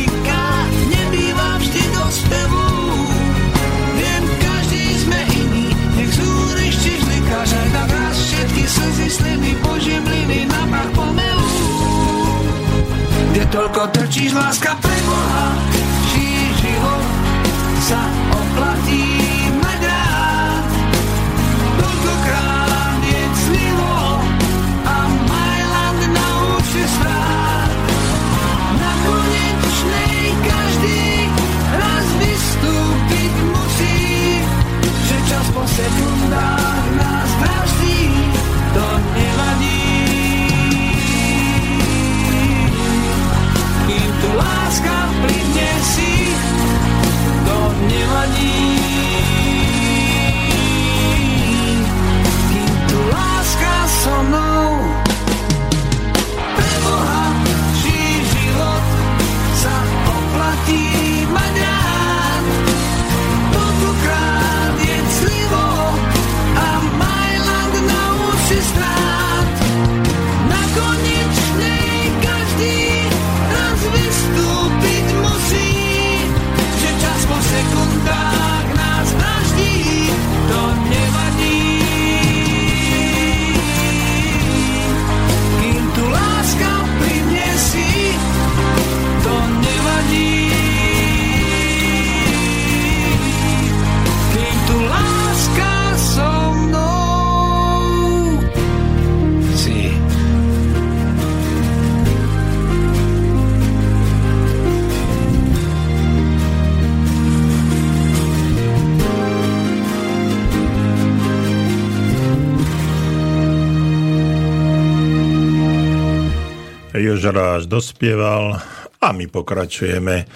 [117.58, 118.62] Až dospieval
[119.02, 120.30] a my pokračujeme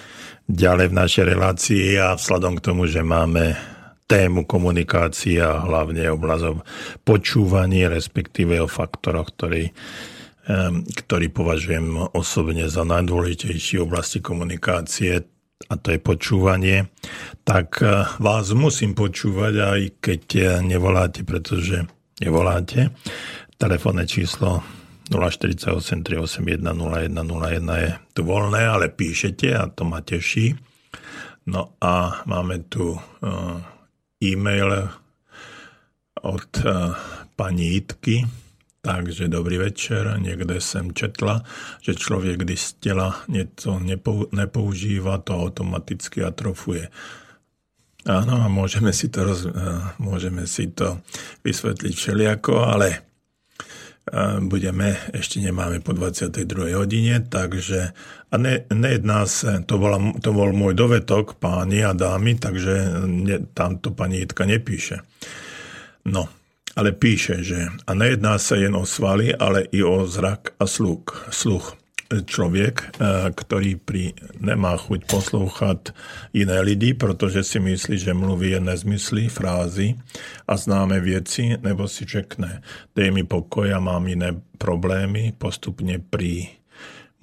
[0.49, 3.53] ďalej v našej relácii a vzhľadom k tomu, že máme
[4.09, 6.65] tému komunikácia a hlavne obrazov
[7.05, 9.69] počúvanie, respektíve o faktoroch, ktorý,
[10.97, 15.21] ktorý považujem osobne za najdôležitejší oblasti komunikácie,
[15.69, 16.89] a to je počúvanie,
[17.45, 21.85] tak eh, vás musím počúvať, aj keď eh, nevoláte, pretože
[22.17, 22.89] nevoláte.
[23.61, 24.80] Telefónne číslo
[25.11, 30.55] 048 381 0101 je tu voľné, ale píšete a to ma teší.
[31.51, 33.01] No a máme tu uh,
[34.23, 34.87] e-mail
[36.23, 36.95] od uh,
[37.35, 38.23] pani Itky,
[38.81, 40.09] Takže dobrý večer.
[40.17, 41.45] Niekde som četla,
[41.85, 43.77] že človek, když tela niečo
[44.33, 46.89] nepoužíva, to automaticky atrofuje.
[48.09, 49.45] Áno, a môžeme si to, roz,
[50.01, 50.97] môžeme si to
[51.45, 53.05] vysvetliť všelijako, ale
[54.43, 56.75] budeme, ešte nemáme po 22.
[56.75, 57.95] hodine, takže
[58.31, 63.37] a ne, nejedná sa, to, bola, to bol môj dovetok, páni a dámy, takže ne,
[63.55, 65.03] tamto pani Jitka nepíše.
[66.07, 66.27] No,
[66.75, 71.31] ale píše, že a nejedná sa jen o svaly, ale i o zrak a sluch.
[71.31, 71.80] sluch
[72.19, 72.85] človek, e,
[73.31, 74.11] ktorý pri,
[74.43, 75.95] nemá chuť poslúchať
[76.35, 79.95] iné lidi, pretože si myslí, že mluví je nezmysly, frázy
[80.45, 82.59] a známe veci, nebo si čekne.
[82.91, 86.51] Dej mi pokoj a mám iné problémy, postupne pri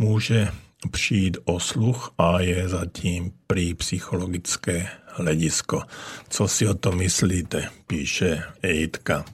[0.01, 0.49] môže
[0.91, 4.87] přijít o sluch a je zatím pri psychologické
[5.19, 5.83] hledisko.
[6.29, 9.25] Co si o to myslíte, píše Ejtka.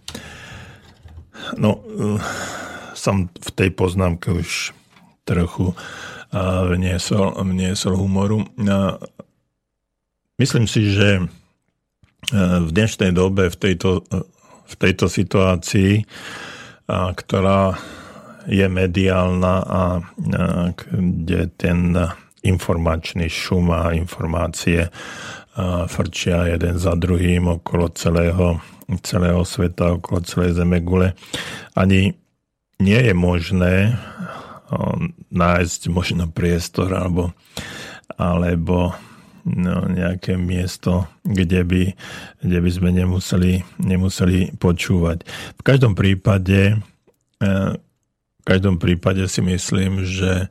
[1.60, 2.20] No, e,
[2.96, 4.72] som v tej poznámke už
[5.24, 5.72] trochu
[6.68, 8.44] vniesol, vniesol humoru.
[10.40, 11.24] Myslím si, že
[12.32, 14.04] v dnešnej dobe, v tejto,
[14.64, 16.04] v tejto situácii,
[16.90, 17.76] ktorá
[18.44, 19.82] je mediálna a
[20.92, 21.96] kde ten
[22.44, 24.92] informačný šum a informácie
[25.88, 28.60] frčia jeden za druhým okolo celého,
[29.00, 31.16] celého sveta, okolo celej Zemegule.
[31.72, 32.12] Ani
[32.82, 33.96] nie je možné
[35.30, 37.32] nájsť možno priestor alebo,
[38.14, 38.94] alebo
[39.44, 41.82] no, nejaké miesto, kde by,
[42.40, 45.24] kde by sme nemuseli, nemuseli počúvať.
[45.60, 46.80] V každom prípade
[47.40, 47.76] e,
[48.44, 50.46] v každom prípade si myslím, že e,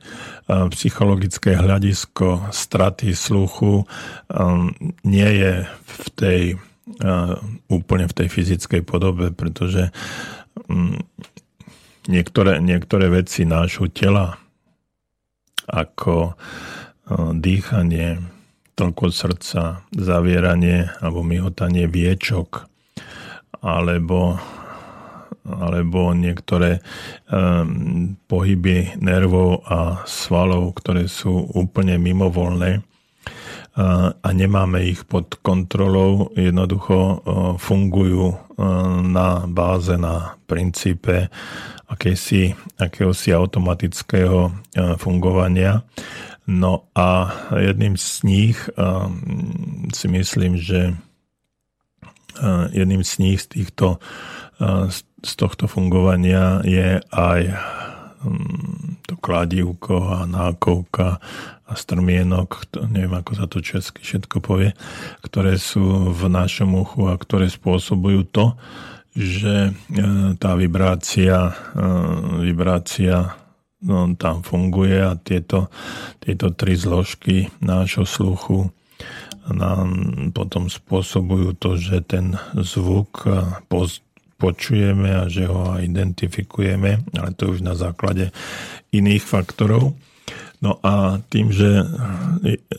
[0.73, 3.85] psychologické hľadisko straty sluchu e,
[5.05, 6.43] nie je v tej
[7.71, 9.89] úplne v tej fyzickej podobe, pretože
[12.07, 14.35] niektoré, niektoré veci nášho tela,
[15.67, 16.35] ako
[17.35, 18.19] dýchanie,
[18.73, 22.65] toľko srdca, zavieranie alebo myhotanie viečok,
[23.63, 24.41] alebo,
[25.45, 26.81] alebo niektoré
[27.29, 32.81] um, pohyby nervov a svalov, ktoré sú úplne mimovolné
[33.73, 37.25] a nemáme ich pod kontrolou, jednoducho
[37.57, 38.37] fungujú
[39.01, 41.33] na báze, na princípe
[41.93, 44.49] akési, akéhosi automatického
[44.97, 45.85] fungovania.
[46.49, 48.57] No a jedným z nich
[49.93, 50.97] si myslím, že
[52.73, 54.01] jedným z nich z týchto
[55.23, 57.41] z tohto fungovania je aj
[58.21, 61.23] hm, to kladívko a nákovka
[61.63, 64.75] a strmienok, neviem ako sa to česky všetko povie,
[65.23, 68.59] ktoré sú v našom uchu a ktoré spôsobujú to,
[69.13, 69.71] že e,
[70.41, 71.81] tá vibrácia, e,
[72.49, 73.37] vibrácia
[73.85, 75.69] no, tam funguje a tieto,
[76.17, 78.73] tieto tri zložky nášho sluchu
[79.43, 79.91] nám
[80.31, 83.61] potom spôsobujú to, že ten zvuk e,
[84.41, 88.33] počujeme a že ho identifikujeme, ale to už na základe
[88.91, 89.93] iných faktorov.
[90.63, 91.83] No a tým, že,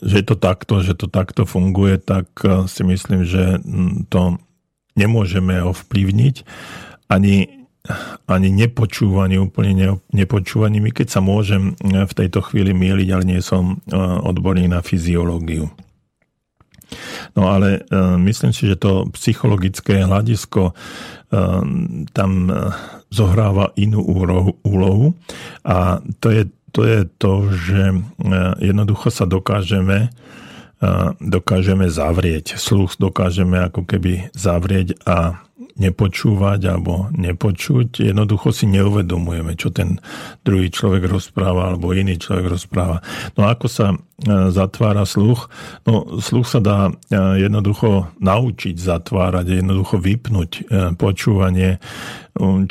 [0.01, 2.25] že je to takto, že to takto funguje, tak
[2.65, 3.61] si myslím, že
[4.09, 4.41] to
[4.95, 6.35] nemôžeme ovplyvniť
[7.11, 7.67] ani,
[8.25, 13.77] ani nepočúvanie, úplne nepočúvaním, keď sa môžem eh, v tejto chvíli mieliť, ale nie som
[13.77, 15.69] eh, odborný na fyziológiu.
[17.33, 17.81] No ale
[18.21, 20.77] myslím si, že to psychologické hľadisko
[22.13, 22.31] tam
[23.09, 24.05] zohráva inú
[24.61, 25.17] úlohu
[25.65, 27.97] a to je to je to, že e,
[28.59, 30.09] jednoducho sa dokážeme, e,
[31.19, 32.59] dokážeme zavrieť.
[32.59, 38.07] Sluch dokážeme ako keby zavrieť a nepočúvať alebo nepočuť.
[38.07, 39.99] Jednoducho si neuvedomujeme, čo ten
[40.47, 43.03] druhý človek rozpráva alebo iný človek rozpráva.
[43.35, 43.97] No a ako sa e,
[44.55, 45.51] zatvára sluch?
[45.83, 46.79] No sluch sa dá
[47.11, 50.51] jednoducho naučiť zatvárať, jednoducho vypnúť
[50.95, 51.83] počúvanie.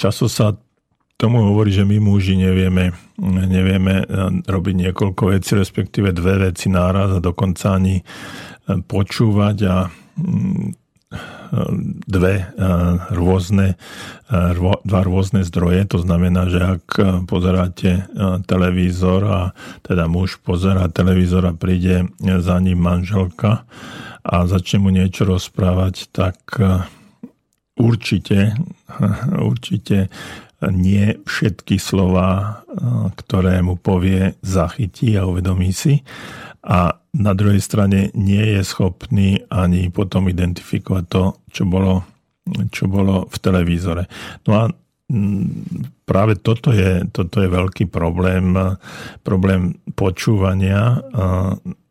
[0.01, 0.57] Často sa
[1.25, 2.93] tomu hovorí, že my muži nevieme,
[3.25, 4.05] nevieme
[4.45, 8.05] robiť niekoľko vecí, respektíve dve veci náraz a dokonca ani
[8.69, 9.77] počúvať a
[12.07, 12.47] dve eh,
[13.15, 13.79] rôzne,
[14.31, 14.53] eh,
[14.85, 15.87] dva rôzne zdroje.
[15.95, 18.11] To znamená, že ak eh, pozeráte
[18.49, 19.41] televízor a
[19.85, 23.69] teda muž pozerá televízor a príde za ním manželka
[24.25, 26.39] a začne mu niečo rozprávať, tak
[27.77, 28.57] určite,
[29.51, 30.09] určite
[30.71, 32.63] nie všetky slova,
[33.19, 36.01] ktoré mu povie, zachytí a uvedomí si
[36.65, 42.03] a na druhej strane nie je schopný ani potom identifikovať to, čo bolo,
[42.73, 44.05] čo bolo v televízore.
[44.49, 44.63] No a
[46.09, 48.57] práve toto je, toto je veľký problém,
[49.21, 51.05] problém počúvania.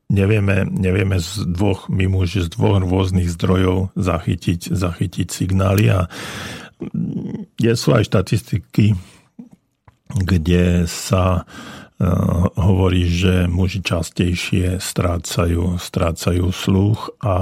[0.10, 6.10] Nevieme, nevieme z dvoch, my z dvoch rôznych zdrojov zachytiť, zachytiť signály a
[7.60, 8.98] je sú aj štatistiky,
[10.14, 11.48] kde sa
[12.04, 12.10] Eh,
[12.60, 17.34] hovorí, že muži častejšie strácajú, strácajú sluch a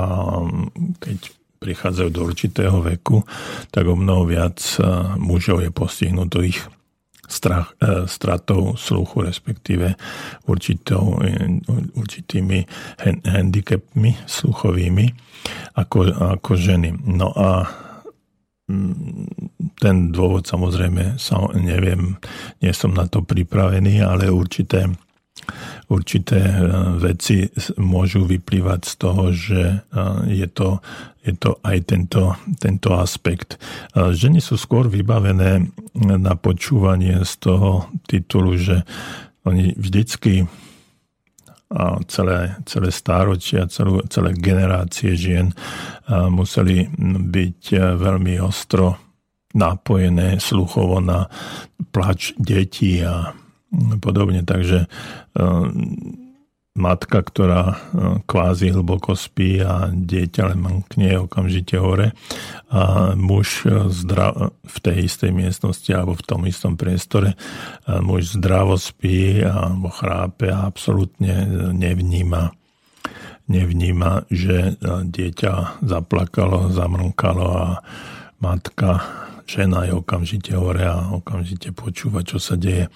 [0.43, 1.17] mm, keď
[1.57, 3.25] prichádzajú do určitého veku,
[3.73, 4.85] tak o mnoho viac eh,
[5.17, 6.61] mužov je postihnutých
[7.25, 9.97] strach, eh, stratou sluchu, respektíve
[10.45, 11.17] určitou,
[11.97, 12.59] určitými
[13.25, 15.05] handicapmi sluchovými
[15.79, 15.99] ako,
[16.37, 16.91] ako ženy.
[17.07, 17.65] No a
[19.81, 22.17] ten dôvod samozrejme sa neviem,
[22.61, 24.85] nie som na to pripravený, ale určité,
[25.89, 26.57] určité e,
[27.01, 27.49] veci
[27.81, 29.77] môžu vyplývať z toho, že e,
[30.29, 30.79] je to,
[31.25, 33.57] je to aj tento, tento aspekt.
[33.57, 38.85] E, ženy sú skôr vybavené na počúvanie z toho titulu, že
[39.41, 40.45] oni vždycky
[42.07, 45.51] celé, celé stáročia, celú, celé generácie žien
[46.11, 46.91] museli
[47.31, 47.61] byť
[47.95, 48.99] veľmi ostro
[49.55, 51.27] napojené sluchovo na
[51.91, 53.31] plač detí a
[54.03, 54.43] podobne.
[54.43, 54.87] Takže
[56.71, 57.75] matka, ktorá e,
[58.23, 62.15] kvázi hlboko spí a dieťa len mankne okamžite hore
[62.71, 67.35] a muž e, zdra- v tej istej miestnosti alebo v tom istom priestore
[67.83, 71.43] muž zdravo spí alebo chrápe a absolútne
[71.75, 72.55] nevníma
[73.51, 77.67] nevníma, že dieťa zaplakalo, zamrnkalo a
[78.39, 79.03] matka,
[79.43, 82.87] žena je okamžite hore a okamžite počúva, čo sa deje.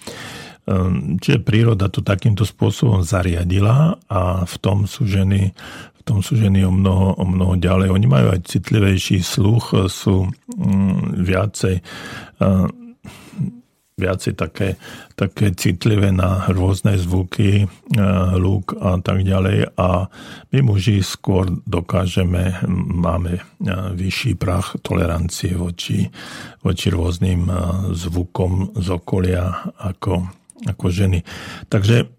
[0.65, 5.53] Ehm, čiže príroda to takýmto spôsobom zariadila a v tom sú ženy,
[5.97, 7.93] v tom sú ženy o mnoho, o mnoho ďalej.
[7.93, 10.25] Oni majú aj citlivejší sluch, sú
[10.57, 11.75] mm, viacej
[12.41, 12.85] ehm,
[13.95, 14.75] viacej také,
[15.15, 17.63] také citlivé na rôzne zvuky,
[18.35, 19.71] lúk a tak ďalej.
[19.79, 20.11] A
[20.51, 23.39] my muži skôr dokážeme, máme
[23.95, 26.11] vyšší prach tolerancie voči,
[26.59, 27.47] voči rôznym
[27.95, 30.27] zvukom z okolia ako,
[30.67, 31.21] ako ženy.
[31.69, 32.09] Takže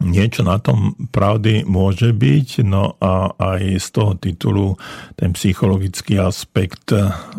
[0.00, 4.66] niečo na tom pravdy môže byť, no a aj z toho titulu
[5.14, 6.96] ten psychologický aspekt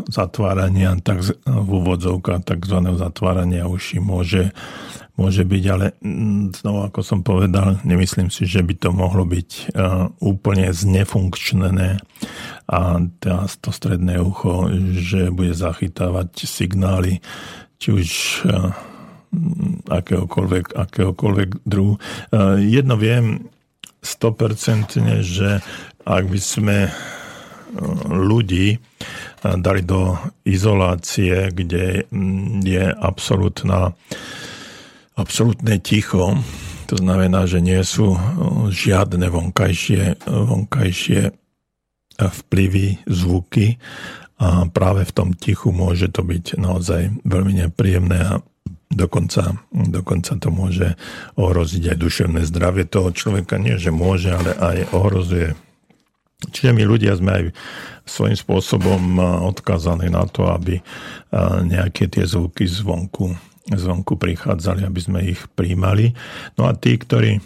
[0.07, 2.77] zatvárania tak, v úvodzovkách tzv.
[3.01, 4.53] zatvárania uši môže,
[5.17, 9.49] môže byť, ale mm, znovu ako som povedal, nemyslím si, že by to mohlo byť
[9.49, 9.63] e,
[10.21, 11.97] úplne znefunkčnené
[12.69, 12.79] a
[13.57, 14.69] to stredné ucho,
[15.01, 17.25] že bude zachytávať signály,
[17.81, 18.09] či už
[18.45, 18.89] e,
[19.87, 21.95] akéhokoľvek, akéhokoľvek druhu.
[22.59, 23.47] Jedno viem
[24.03, 25.63] 100%, že
[26.01, 26.91] ak by sme e,
[28.09, 28.81] ľudí
[29.41, 32.05] dali do izolácie, kde
[32.61, 33.93] je absolútna,
[35.17, 36.37] absolútne ticho,
[36.85, 38.13] to znamená, že nie sú
[38.69, 41.21] žiadne vonkajšie, vonkajšie
[42.21, 43.81] vplyvy, zvuky
[44.37, 48.33] a práve v tom tichu môže to byť naozaj veľmi nepríjemné a
[48.91, 50.99] Dokonca, dokonca to môže
[51.39, 53.55] ohroziť aj duševné zdravie toho človeka.
[53.55, 55.55] Nie, že môže, ale aj ohrozuje.
[56.51, 57.43] Čiže my ľudia sme aj
[58.03, 59.15] svojím spôsobom
[59.47, 60.83] odkázaní na to, aby
[61.63, 63.31] nejaké tie zvuky zvonku,
[63.71, 66.11] zvonku prichádzali, aby sme ich príjmali.
[66.59, 67.39] No a tí, ktorí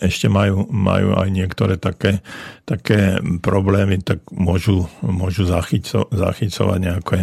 [0.00, 2.20] ešte majú, majú aj niektoré také,
[2.68, 7.18] také problémy, tak môžu, môžu zachyco, zachycovať nejaké,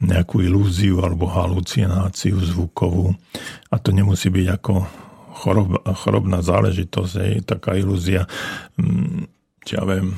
[0.00, 3.12] nejakú ilúziu alebo halucináciu zvukovú.
[3.68, 4.72] A to nemusí byť ako
[5.44, 8.24] chorob, chorobná záležitosť, je taká ilúzia,
[8.80, 9.28] mm,
[9.68, 10.16] či ja viem,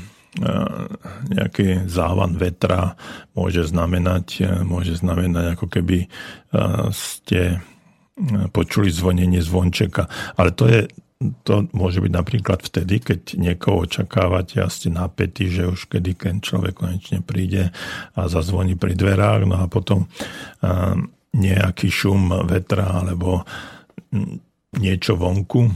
[1.29, 2.97] nejaký závan vetra
[3.37, 6.09] môže znamenať, môže znamenať ako keby
[6.89, 7.61] ste
[8.53, 10.09] počuli zvonenie zvončeka.
[10.37, 10.89] Ale to je,
[11.47, 16.37] to môže byť napríklad vtedy, keď niekoho očakávate a ste napätí, že už kedy ten
[16.43, 17.71] človek konečne príde
[18.19, 20.11] a zazvoní pri dverách, no a potom
[21.33, 23.47] nejaký šum vetra alebo
[24.77, 25.73] niečo vonku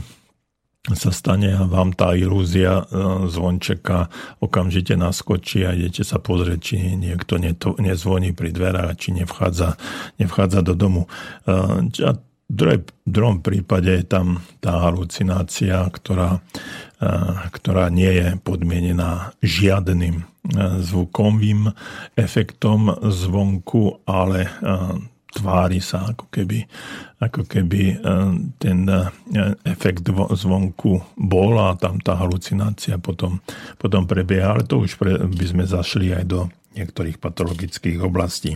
[0.95, 2.83] sa stane a vám tá ilúzia e,
[3.27, 4.07] zvončeka
[4.39, 7.35] okamžite naskočí a idete sa pozrieť, či niekto
[7.75, 9.75] nezvoní pri dverách, či nevchádza,
[10.15, 11.03] nevchádza do domu.
[11.43, 12.15] A
[12.47, 16.39] v druhom prípade je tam tá halucinácia, ktorá,
[17.51, 20.23] ktorá nie je podmienená žiadnym
[20.79, 21.75] zvukovým
[22.15, 24.47] efektom zvonku, ale
[25.35, 26.63] tvári sa, ako keby,
[27.19, 27.99] ako keby
[28.57, 28.87] ten
[29.67, 33.43] efekt zvonku bol a tam tá halucinácia potom,
[33.75, 36.47] potom prebieha, ale to už pre, by sme zašli aj do
[36.79, 38.55] niektorých patologických oblastí.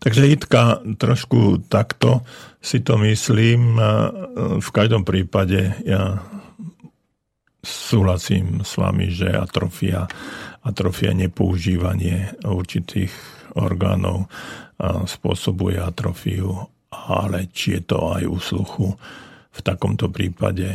[0.00, 2.24] Takže Jitka, trošku takto
[2.58, 3.76] si to myslím.
[4.58, 6.24] V každom prípade ja
[7.62, 10.10] súhlasím s vami, že atrofia,
[10.66, 13.12] atrofia nepoužívanie určitých
[13.54, 14.26] orgánov
[15.06, 16.58] spôsobuje atrofiu,
[16.90, 18.88] ale či je to aj u sluchu,
[19.52, 20.74] v takomto prípade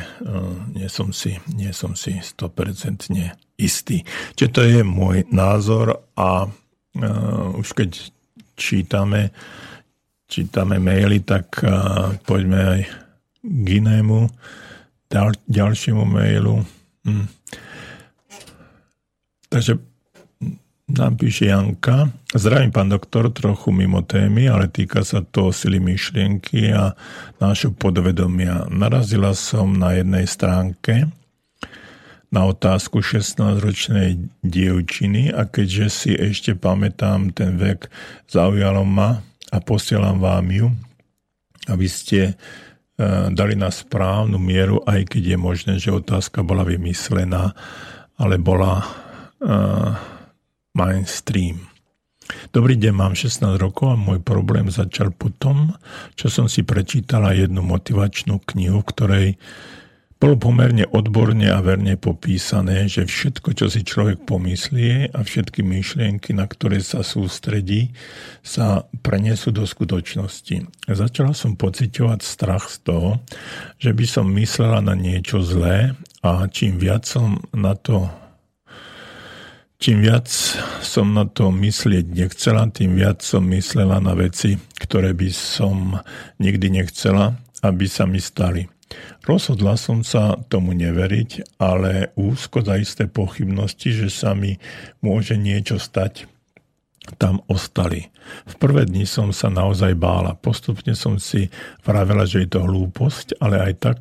[0.78, 3.10] nie som si, nie som si 100%
[3.58, 4.06] istý.
[4.38, 6.46] Čiže to je môj názor a
[7.58, 8.16] už keď
[8.58, 9.32] čítame,
[10.26, 11.62] čítame maily, tak
[12.26, 12.82] poďme aj
[13.46, 14.28] k inému,
[15.08, 16.66] ďal, ďalšiemu mailu.
[17.06, 17.28] Hm.
[19.48, 19.80] Takže
[20.88, 22.12] nám píše Janka.
[22.36, 26.96] Zdravím, pán doktor, trochu mimo témy, ale týka sa to sily myšlienky a
[27.40, 28.68] nášho podvedomia.
[28.72, 31.08] Narazila som na jednej stránke
[32.28, 37.88] na otázku 16-ročnej dievčiny a keďže si ešte pamätám ten vek,
[38.28, 40.68] zaujalo ma a posielam vám ju,
[41.72, 42.34] aby ste e,
[43.32, 47.56] dali na správnu mieru, aj keď je možné, že otázka bola vymyslená,
[48.18, 49.94] ale bola uh,
[50.74, 51.70] mainstream.
[52.52, 55.78] Dobrý deň, mám 16 rokov a môj problém začal potom,
[56.18, 59.28] čo som si prečítala jednu motivačnú knihu, v ktorej
[60.18, 66.34] bolo pomerne odborne a verne popísané, že všetko, čo si človek pomyslie a všetky myšlienky,
[66.34, 67.94] na ktoré sa sústredí,
[68.42, 70.90] sa prenesú do skutočnosti.
[70.90, 73.12] Začala som pociťovať strach z toho,
[73.78, 75.94] že by som myslela na niečo zlé
[76.26, 78.10] a čím viac som na to
[79.78, 80.26] Čím viac
[80.82, 86.02] som na to myslieť nechcela, tým viac som myslela na veci, ktoré by som
[86.42, 88.66] nikdy nechcela, aby sa mi stali.
[89.28, 94.56] Rozhodla som sa tomu neveriť, ale úzko za isté pochybnosti, že sa mi
[95.04, 96.32] môže niečo stať,
[97.20, 98.08] tam ostali.
[98.48, 100.36] V prvé dni som sa naozaj bála.
[100.36, 101.52] Postupne som si
[101.84, 104.00] vravela, že je to hlúposť, ale aj tak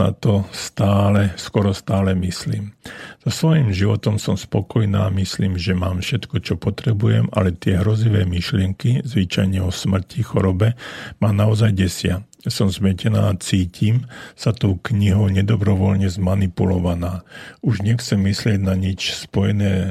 [0.00, 2.72] na to stále, skoro stále myslím.
[3.20, 9.04] So svojím životom som spokojná, myslím, že mám všetko, čo potrebujem, ale tie hrozivé myšlienky,
[9.04, 10.72] zvyčajne o smrti, chorobe,
[11.20, 12.24] ma naozaj desia.
[12.48, 17.20] Som zmetená a cítim sa tou knihou nedobrovoľne zmanipulovaná.
[17.60, 19.88] Už nechcem myslieť na nič spojené e,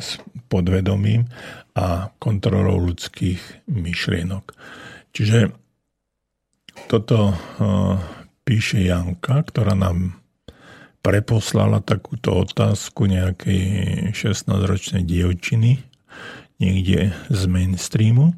[0.00, 0.16] s
[0.48, 1.28] podvedomím
[1.76, 4.56] a kontrolou ľudských myšlienok.
[5.12, 5.52] Čiže
[6.88, 7.34] toto e,
[8.48, 10.16] píše Janka, ktorá nám
[11.04, 13.60] preposlala takúto otázku nejakej
[14.16, 15.93] 16-ročnej dievčiny
[16.58, 18.34] niekde z mainstreamu.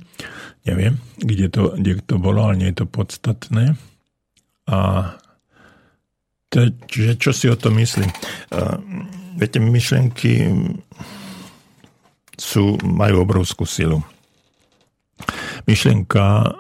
[0.67, 3.79] Neviem, kde to, kde to bolo, ale nie je to podstatné.
[4.67, 4.79] A
[6.51, 8.11] to, čiže čo si o to myslím?
[8.51, 8.79] Uh,
[9.39, 10.51] viete, myšlenky
[12.35, 14.03] sú, majú obrovskú silu.
[15.65, 16.53] Myšlienka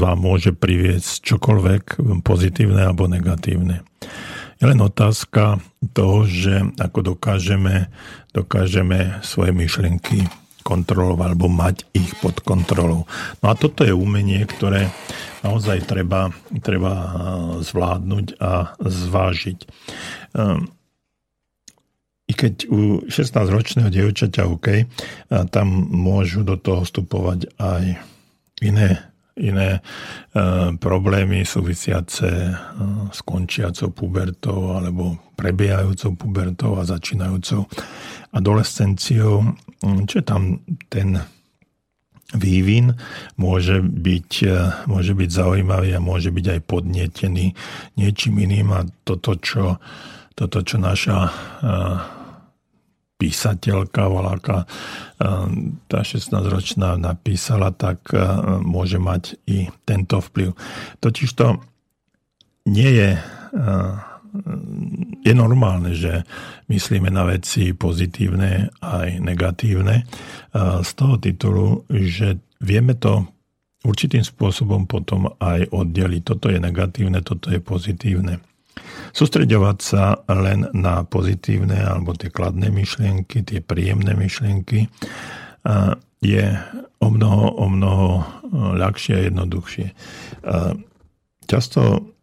[0.00, 3.84] vám môže priviesť čokoľvek pozitívne alebo negatívne.
[4.58, 5.60] Je len otázka
[5.92, 7.92] toho, že ako dokážeme,
[8.32, 10.26] dokážeme svoje myšlienky
[10.70, 13.10] kontrolovať alebo mať ich pod kontrolou.
[13.42, 14.94] No a toto je umenie, ktoré
[15.42, 16.30] naozaj treba,
[16.62, 17.10] treba eh,
[17.66, 19.58] zvládnuť a zvážiť.
[20.38, 20.70] Ehm,
[22.30, 24.86] i keď u 16-ročného dievčaťa OK,
[25.50, 27.98] tam môžu do toho vstupovať aj
[28.62, 29.02] iné,
[29.34, 29.82] iné
[30.78, 32.54] problémy súvisiace
[33.10, 37.66] s končiacou pubertou alebo prebiehajúcou pubertou a začínajúcou
[38.30, 39.56] adolescenciou.
[39.80, 40.60] Čo je tam
[40.92, 41.20] ten
[42.30, 42.94] vývin
[43.40, 44.30] môže byť,
[44.86, 47.46] môže byť zaujímavý a môže byť aj podnietený
[47.98, 49.82] niečím iným a toto, čo,
[50.38, 52.20] toto, čo naša uh,
[53.20, 54.66] písateľka, voláka, e,
[55.84, 58.18] tá 16-ročná napísala, tak e,
[58.64, 60.56] môže mať i tento vplyv.
[61.04, 61.60] Totiž to
[62.64, 63.22] nie je, e,
[65.20, 66.22] je normálne, že
[66.70, 70.06] myslíme na veci pozitívne aj negatívne
[70.80, 73.26] z toho titulu, že vieme to
[73.80, 76.22] určitým spôsobom potom aj oddeliť.
[76.24, 78.38] Toto je negatívne, toto je pozitívne.
[79.10, 84.86] Sústreďovať sa len na pozitívne alebo tie kladné myšlienky, tie príjemné myšlienky
[86.20, 86.46] je
[87.00, 88.08] o mnoho, o mnoho
[88.54, 89.86] ľahšie a jednoduchšie.
[91.48, 92.14] Často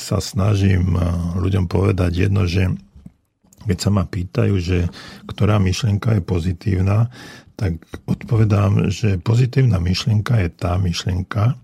[0.00, 0.96] sa snažím
[1.36, 2.72] ľuďom povedať jedno, že
[3.68, 4.88] keď sa ma pýtajú, že
[5.28, 7.12] ktorá myšlienka je pozitívna,
[7.60, 7.76] tak
[8.08, 11.60] odpovedám, že pozitívna myšlienka je tá myšlienka,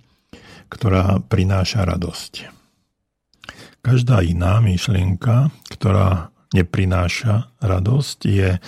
[0.68, 2.52] ktorá prináša radosť.
[3.80, 8.60] Každá iná myšlienka, ktorá neprináša radosť, je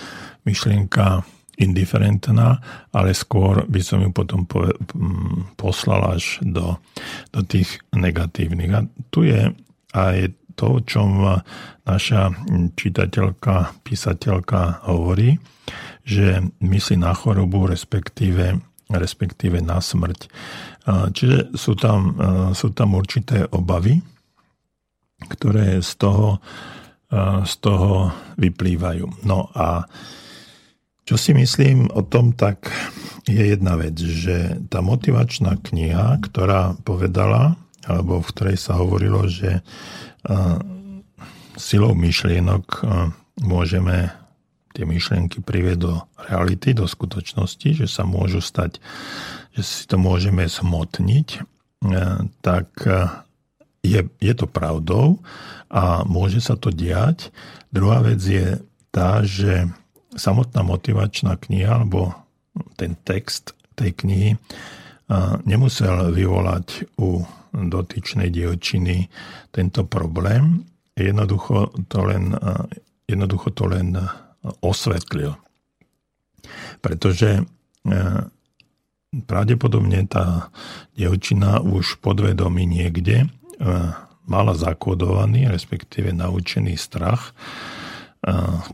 [0.47, 1.21] myšlienka
[1.59, 2.63] indiferentná,
[2.95, 4.47] ale skôr by som ju potom
[5.59, 6.79] poslal až do,
[7.35, 8.71] do tých negatívnych.
[8.71, 9.51] A tu je
[9.91, 11.39] aj to, o čom
[11.83, 12.31] naša
[12.75, 15.39] čitateľka, písateľka hovorí,
[16.07, 20.31] že myslí na chorobu, respektíve, respektíve na smrť.
[20.89, 22.15] Čiže sú tam,
[22.55, 23.99] sú tam určité obavy,
[25.27, 26.39] ktoré z toho,
[27.43, 29.27] z toho vyplývajú.
[29.27, 29.83] No a
[31.09, 32.69] čo si myslím o tom, tak
[33.25, 39.65] je jedna vec, že tá motivačná kniha, ktorá povedala, alebo v ktorej sa hovorilo, že
[41.57, 42.85] silou myšlienok
[43.41, 44.13] môžeme
[44.77, 45.97] tie myšlienky privieť do
[46.29, 48.77] reality, do skutočnosti, že sa môžu stať,
[49.57, 51.41] že si to môžeme zmotniť,
[52.45, 52.69] tak
[53.81, 55.17] je, je to pravdou
[55.73, 57.33] a môže sa to diať.
[57.73, 58.61] Druhá vec je
[58.93, 59.65] tá, že
[60.15, 62.13] samotná motivačná kniha alebo
[62.75, 64.31] ten text tej knihy
[65.45, 69.09] nemusel vyvolať u dotyčnej dievčiny
[69.49, 70.65] tento problém.
[70.93, 72.35] Jednoducho to len,
[73.09, 73.97] jednoducho to len
[74.61, 75.33] osvetlil.
[76.83, 77.41] Pretože
[79.25, 80.53] pravdepodobne tá
[80.93, 83.33] dievčina už podvedomí niekde
[84.29, 87.33] mala zakodovaný, respektíve naučený strach,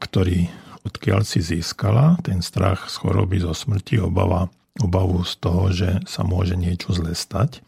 [0.04, 0.52] ktorý
[0.86, 6.22] odkiaľ si získala, ten strach z choroby, zo smrti, obava, obavu z toho, že sa
[6.22, 7.66] môže niečo zle stať.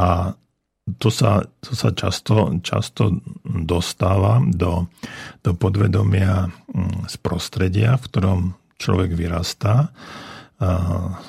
[0.00, 0.34] A
[0.98, 4.90] to sa, to sa často, často dostáva do,
[5.44, 8.40] do podvedomia mm, z prostredia, v ktorom
[8.80, 9.92] človek vyrastá,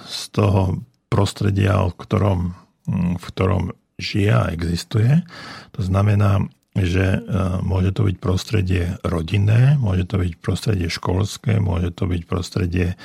[0.08, 2.40] z toho prostredia, v ktorom,
[2.88, 3.64] mm, v ktorom
[3.96, 5.24] žije a existuje.
[5.78, 7.20] To znamená, že e,
[7.68, 12.96] môže to byť prostredie rodinné, môže to byť prostredie školské, môže to byť prostredie,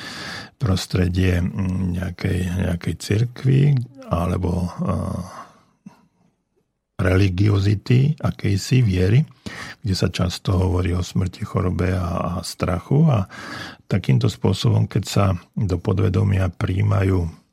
[0.63, 1.43] prostredie
[1.99, 2.39] nejakej,
[2.71, 3.75] nejakej cirkvi
[4.07, 4.69] alebo e,
[6.97, 9.21] religiozity, akejsi viery,
[9.85, 13.05] kde sa často hovorí o smrti, chorobe a, a strachu.
[13.11, 13.29] A
[13.85, 17.46] takýmto spôsobom, keď sa do podvedomia príjmajú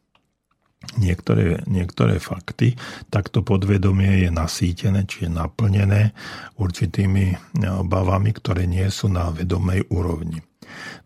[0.98, 2.78] niektoré, niektoré fakty,
[3.10, 6.14] tak to podvedomie je nasýtené, čiže naplnené
[6.60, 10.44] určitými obavami, ktoré nie sú na vedomej úrovni.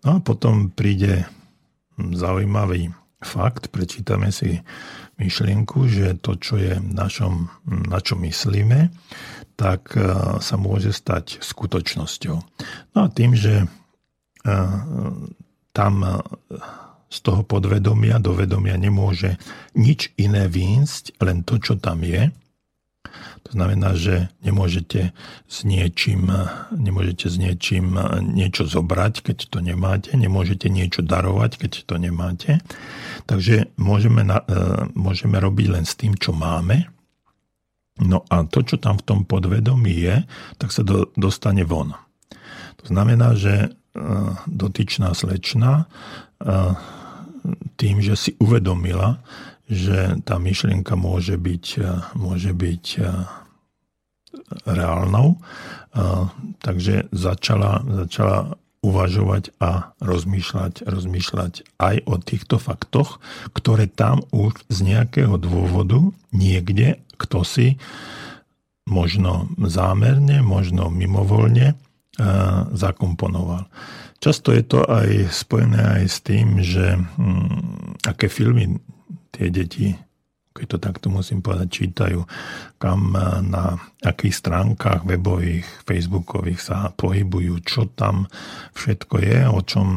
[0.03, 1.25] No a potom príde
[1.97, 4.61] zaujímavý fakt, prečítame si
[5.17, 8.93] myšlienku, že to, čo je našom, na čo myslíme,
[9.57, 10.05] tak e,
[10.38, 12.38] sa môže stať skutočnosťou.
[12.93, 13.67] No a tým, že e,
[15.73, 15.93] tam
[17.07, 19.39] z toho podvedomia do vedomia nemôže
[19.75, 22.31] nič iné výjsť, len to, čo tam je.
[23.47, 25.15] To znamená, že nemôžete
[25.47, 26.27] s niečím,
[26.75, 32.59] nemôžete s niečím niečo zobrať, keď to nemáte, nemôžete niečo darovať, keď to nemáte.
[33.23, 34.43] Takže môžeme, e,
[34.99, 36.91] môžeme robiť len s tým, čo máme.
[38.03, 40.15] No a to, čo tam v tom podvedomí je,
[40.59, 41.95] tak sa do, dostane von.
[42.83, 43.67] To znamená, že e,
[44.43, 45.87] dotyčná slečna
[46.43, 46.55] e,
[47.79, 49.21] tým, že si uvedomila,
[49.67, 51.65] že tá myšlienka môže byť,
[52.15, 52.85] môže byť
[54.63, 55.43] reálnou,
[56.63, 63.19] takže začala, začala uvažovať a rozmýšľať, rozmýšľať aj o týchto faktoch,
[63.51, 67.75] ktoré tam už z nejakého dôvodu niekde, kto si
[68.87, 71.75] možno zámerne, možno mimovoľne
[72.71, 73.67] zakomponoval.
[74.18, 78.82] Často je to aj spojené aj s tým, že hm, aké filmy
[79.30, 79.93] tie deti,
[80.57, 82.26] keď to takto musím povedať, čítajú,
[82.82, 88.26] kam eh, na akých stránkach webových, facebookových sa pohybujú, čo tam
[88.74, 89.88] všetko je, o čom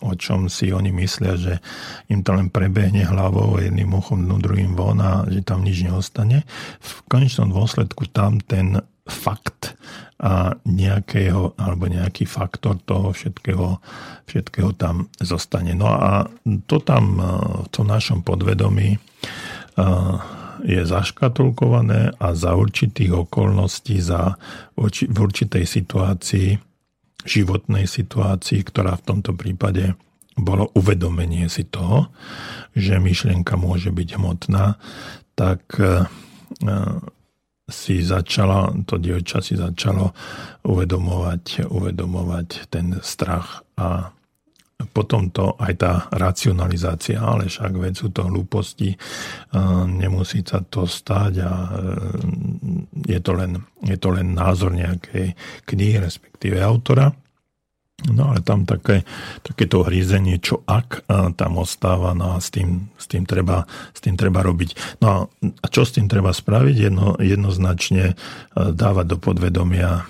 [0.00, 1.54] o čom si oni myslia, že
[2.08, 6.46] im to len prebehne hlavou jedným uchom dnu, druhým von a že tam nič neostane.
[6.78, 9.76] V konečnom dôsledku tam ten fakt
[10.16, 13.76] a nejakého, alebo nejaký faktor toho všetkého,
[14.24, 15.76] všetkého tam zostane.
[15.76, 16.24] No a
[16.64, 17.20] to tam
[17.64, 18.96] v tom našom podvedomí
[20.64, 24.40] je zaškatulkované a za určitých okolností, za,
[24.80, 26.56] v určitej situácii,
[27.24, 29.92] životnej situácii, ktorá v tomto prípade
[30.34, 32.10] bolo uvedomenie si toho,
[32.74, 34.76] že myšlienka môže byť hmotná,
[35.38, 36.10] tak e,
[37.64, 40.12] si začala, to dievča si začalo
[40.68, 44.12] uvedomovať, uvedomovať ten strach a
[44.92, 48.92] potom to aj tá racionalizácia, ale však veď sú to hlúposti,
[49.88, 51.70] nemusí sa to stať a e,
[53.08, 55.32] je to len, je to len názor nejakej
[55.64, 57.14] knihy, respektíve autora.
[58.12, 59.08] No ale tam také,
[59.40, 61.08] takéto hrízenie, čo ak
[61.40, 63.64] tam ostáva, no a s tým, s tým, treba,
[63.96, 65.00] s tým treba robiť.
[65.00, 66.76] No a čo s tým treba spraviť?
[66.76, 68.14] Jedno, jednoznačne e,
[68.52, 70.04] dávať do podvedomia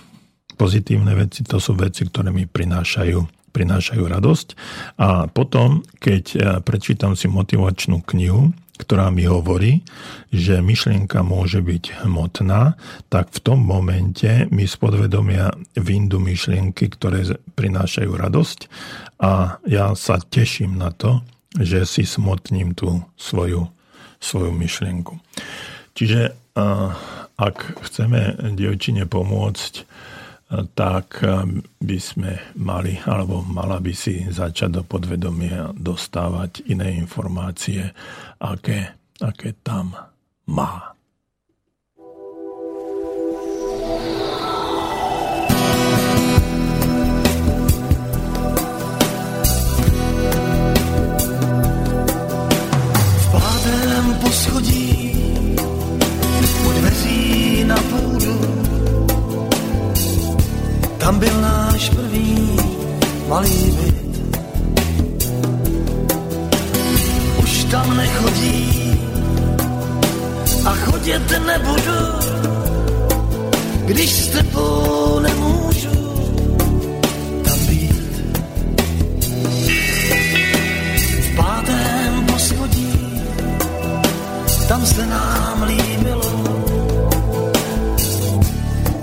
[0.58, 4.48] pozitívne veci, to sú veci, ktoré mi prinášajú prinášajú radosť.
[4.98, 6.36] A potom, keď e,
[6.66, 9.86] prečítam si motivačnú knihu, ktorá mi hovorí,
[10.34, 12.74] že myšlienka môže byť hmotná,
[13.06, 18.58] tak v tom momente mi z podvedomia vyndú myšlienky, ktoré prinášajú radosť
[19.22, 21.22] a ja sa teším na to,
[21.54, 23.70] že si smotním tú svoju,
[24.18, 25.22] svoju myšlienku.
[25.94, 26.34] Čiže
[27.38, 27.56] ak
[27.86, 29.86] chceme dievčine pomôcť,
[30.74, 31.22] tak
[31.80, 37.90] by sme mali, alebo mala by si začať do podvedomia dostávať iné informácie,
[38.38, 39.94] aké, aké tam
[40.50, 40.94] má.
[53.14, 54.73] V pádem poschodí
[61.04, 62.56] tam byl náš první
[63.28, 64.22] malý byt.
[67.42, 69.00] Už tam nechodí
[70.64, 72.00] a chodit nebudu,
[73.84, 75.94] když s tebou nemůžu
[81.36, 82.92] pátém poschodí
[84.68, 86.54] tam se nám líbilo,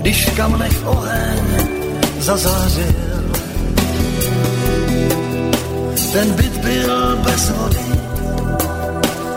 [0.00, 1.51] když v kamnech oheň
[2.22, 2.94] zazářil.
[6.12, 7.86] Ten byt byl bez vody,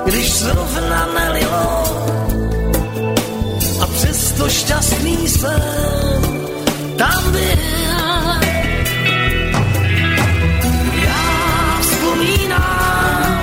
[0.06, 1.84] když zrovna nelilo
[3.82, 5.62] a přesto šťastný jsem
[6.98, 7.66] tam byl.
[11.06, 13.42] Já vzpomínám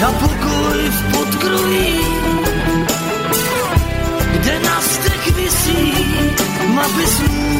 [0.00, 2.00] na pokoj v podkroví,
[4.32, 5.92] kde na stek visí
[6.74, 7.55] mapy snů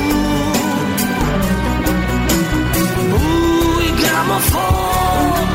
[4.16, 5.48] gramofon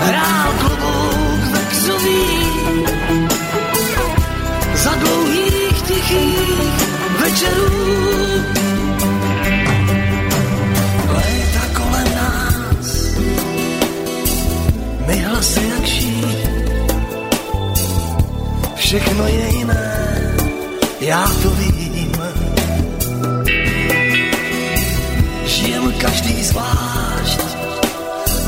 [0.00, 2.26] hrál klobouk vexový
[4.74, 6.88] za dlouhých tichých
[7.20, 7.72] večerů.
[11.08, 12.88] Léta kolem nás,
[15.06, 16.26] my hlasy jak šíp,
[18.74, 20.36] všechno je jiné,
[21.00, 21.65] já to vím.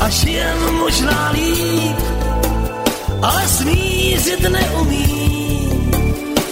[0.09, 1.97] Až jen možná líp,
[3.21, 5.69] ale smířit neumí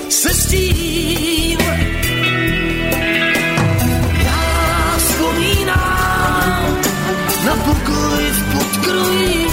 [0.09, 1.59] se s tím.
[4.25, 6.77] Já vzpomínám
[7.45, 9.47] na pokoj v podkroji,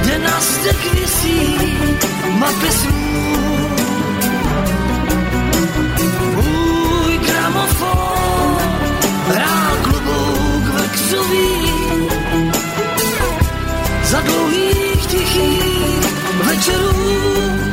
[0.00, 1.58] kde na stek visí
[2.38, 3.73] mapy snů.
[16.54, 17.63] could you?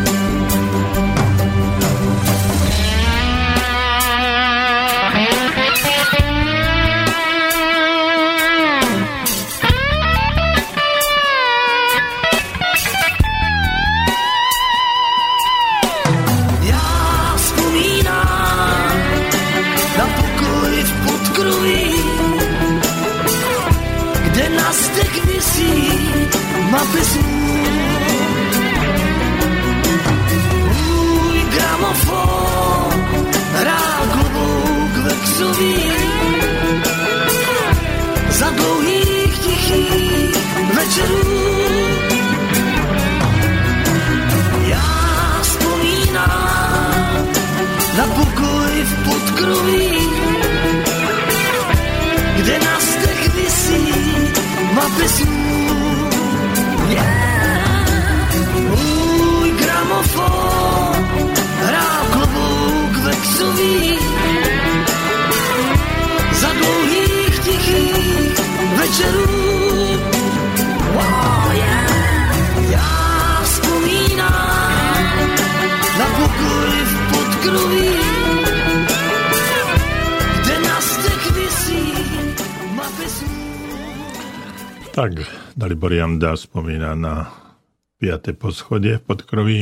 [85.89, 87.33] Janda spomína na
[87.97, 88.37] 5.
[88.37, 89.59] poschodie v podkroví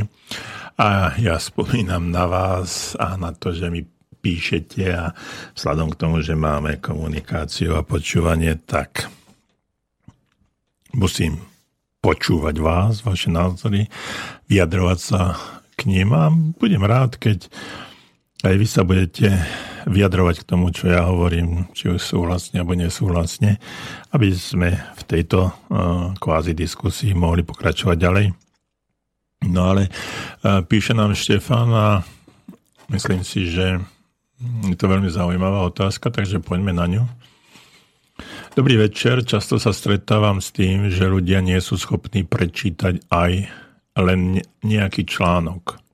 [0.76, 3.88] a ja spomínam na vás a na to, že mi
[4.20, 5.16] píšete a
[5.56, 9.08] vzhľadom k tomu, že máme komunikáciu a počúvanie, tak
[10.92, 11.40] musím
[12.04, 13.88] počúvať vás, vaše názory,
[14.52, 15.40] vyjadrovať sa
[15.80, 17.48] k ním a budem rád, keď
[18.44, 19.40] aj vy sa budete
[19.90, 23.58] vyjadrovať k tomu, čo ja hovorím, či už súhlasne alebo nesúhlasne,
[24.14, 28.26] aby sme v tejto uh, kvázi diskusii mohli pokračovať ďalej.
[29.50, 31.88] No ale uh, píše nám Štefan a
[32.94, 33.82] myslím si, že
[34.70, 37.04] je to veľmi zaujímavá otázka, takže poďme na ňu.
[38.54, 43.32] Dobrý večer, často sa stretávam s tým, že ľudia nie sú schopní prečítať aj
[44.00, 45.89] len nejaký článok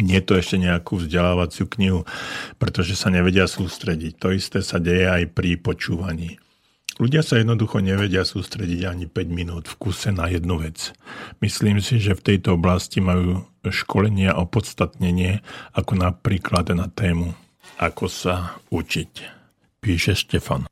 [0.00, 2.08] nie to ešte nejakú vzdelávaciu knihu,
[2.56, 4.16] pretože sa nevedia sústrediť.
[4.22, 6.40] To isté sa deje aj pri počúvaní.
[7.00, 10.92] Ľudia sa jednoducho nevedia sústrediť ani 5 minút v kuse na jednu vec.
[11.40, 15.40] Myslím si, že v tejto oblasti majú školenia o podstatnenie,
[15.72, 17.32] ako napríklad na tému
[17.80, 19.12] Ako sa učiť.
[19.80, 20.68] Píše Štefan.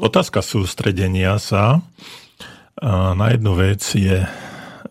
[0.00, 1.84] Otázka sústredenia sa
[3.16, 4.26] na jednu vec je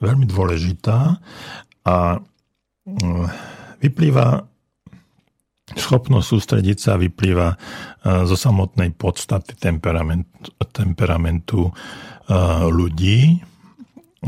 [0.05, 1.17] veľmi dôležitá
[1.85, 1.97] a
[2.85, 3.25] mm,
[3.81, 4.45] vyplýva
[5.65, 7.57] schopnosť sústrediť sa vyplýva e,
[8.29, 11.71] zo samotnej podstaty temperamentu, temperamentu e,
[12.69, 13.41] ľudí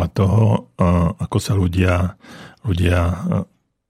[0.02, 0.84] a toho, e,
[1.22, 2.18] ako sa ľudia,
[2.66, 3.02] ľudia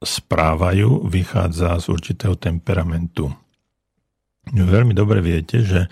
[0.04, 3.32] správajú, vychádza z určitého temperamentu.
[4.52, 5.92] Veľmi dobre viete, že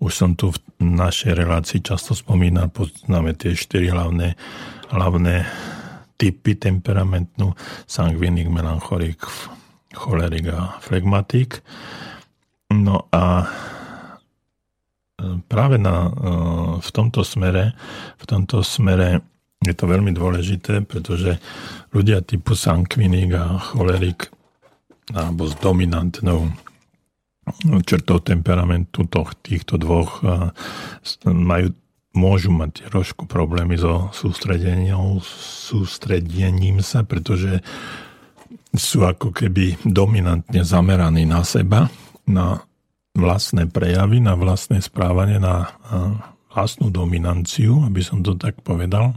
[0.00, 4.36] už som tu v našej relácii často spomínal, poznáme tie štyri hlavné
[4.94, 5.42] hlavné
[6.14, 7.50] typy temperamentu,
[7.90, 9.18] sangvinik, melancholik,
[9.90, 11.58] cholerik a flegmatik.
[12.70, 13.46] No a e,
[15.50, 16.10] práve na, e,
[16.78, 17.74] v tomto smere,
[18.18, 19.20] v tomto smere
[19.64, 21.40] je to veľmi dôležité, pretože
[21.90, 24.30] ľudia typu sangvinik a cholerik
[25.12, 26.48] alebo s dominantnou
[27.84, 29.04] črtou temperamentu
[29.44, 30.48] týchto dvoch e,
[31.28, 31.68] majú
[32.14, 35.18] môžu mať trošku problémy so sústredením,
[35.66, 37.60] sústredením sa, pretože
[38.74, 41.90] sú ako keby dominantne zameraní na seba,
[42.26, 42.62] na
[43.14, 45.70] vlastné prejavy, na vlastné správanie, na
[46.50, 49.14] vlastnú dominanciu, aby som to tak povedal,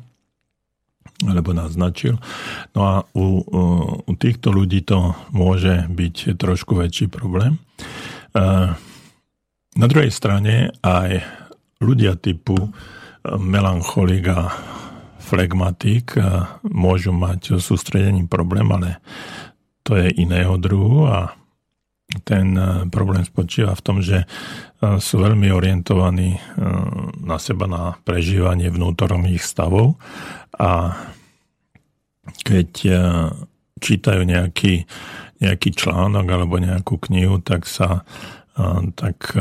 [1.26, 2.22] alebo naznačil.
[2.78, 3.42] No a u,
[4.06, 7.58] u týchto ľudí to môže byť trošku väčší problém.
[9.78, 11.26] Na druhej strane aj
[11.82, 12.70] ľudia typu eh,
[13.38, 14.52] melancholik a
[15.22, 19.02] flegmatik eh, môžu mať sústredením problém, ale
[19.86, 21.32] to je iného druhu a
[22.24, 24.26] ten eh, problém spočíva v tom, že
[24.78, 26.38] sú veľmi orientovaní
[27.26, 29.98] na seba, na prežívanie vnútorných stavov
[30.54, 30.94] a
[32.46, 32.70] keď
[33.82, 34.86] čítajú nejaký,
[35.42, 38.06] nejaký článok alebo nejakú knihu, tak sa
[38.94, 39.34] tak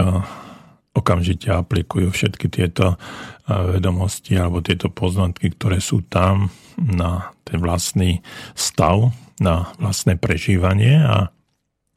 [0.97, 2.97] okamžite aplikujú všetky tieto
[3.47, 8.25] vedomosti alebo tieto poznatky, ktoré sú tam na ten vlastný
[8.59, 11.31] stav, na vlastné prežívanie a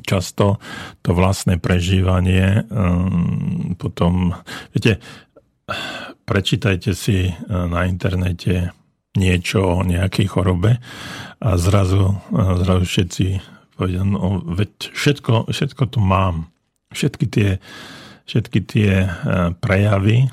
[0.04, 0.62] často
[1.02, 4.36] to vlastné prežívanie um, potom,
[4.72, 5.04] viete,
[6.24, 8.72] prečítajte si uh, na internete
[9.18, 10.78] niečo o nejakej chorobe
[11.42, 13.26] a zrazu, zrazu všetci
[13.74, 16.52] povedia, no veď všetko, všetko to mám.
[16.92, 17.50] Všetky tie
[18.30, 19.10] všetky tie e,
[19.58, 20.30] prejavy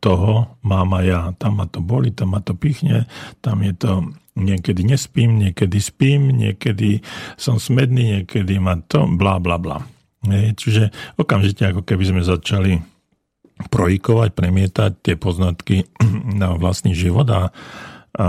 [0.00, 1.20] toho mám aj ja.
[1.36, 3.04] Tam ma to boli, tam ma to pichne,
[3.44, 3.92] tam je to
[4.32, 7.04] niekedy nespím, niekedy spím, niekedy
[7.36, 9.84] som smedný, niekedy ma to, bla bla bla.
[10.26, 10.90] Čiže
[11.20, 12.80] okamžite ako keby sme začali
[13.68, 15.86] projikovať, premietať tie poznatky
[16.40, 18.26] na vlastný život a, a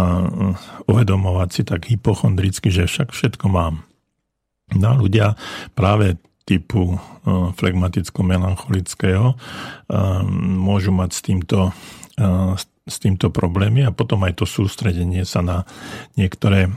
[0.86, 3.88] uvedomovať si tak hypochondricky, že však všetko mám.
[4.74, 5.38] No ľudia
[5.78, 7.00] práve typu eh,
[7.56, 9.38] flegmaticko-melancholického eh,
[10.60, 11.60] môžu mať s týmto,
[12.20, 12.54] eh,
[12.88, 15.58] s týmto problémy a potom aj to sústredenie sa na
[16.20, 16.68] niektoré,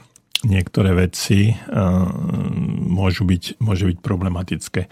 [0.47, 1.59] niektoré veci
[2.87, 4.87] môžu byť, môže byť problematické.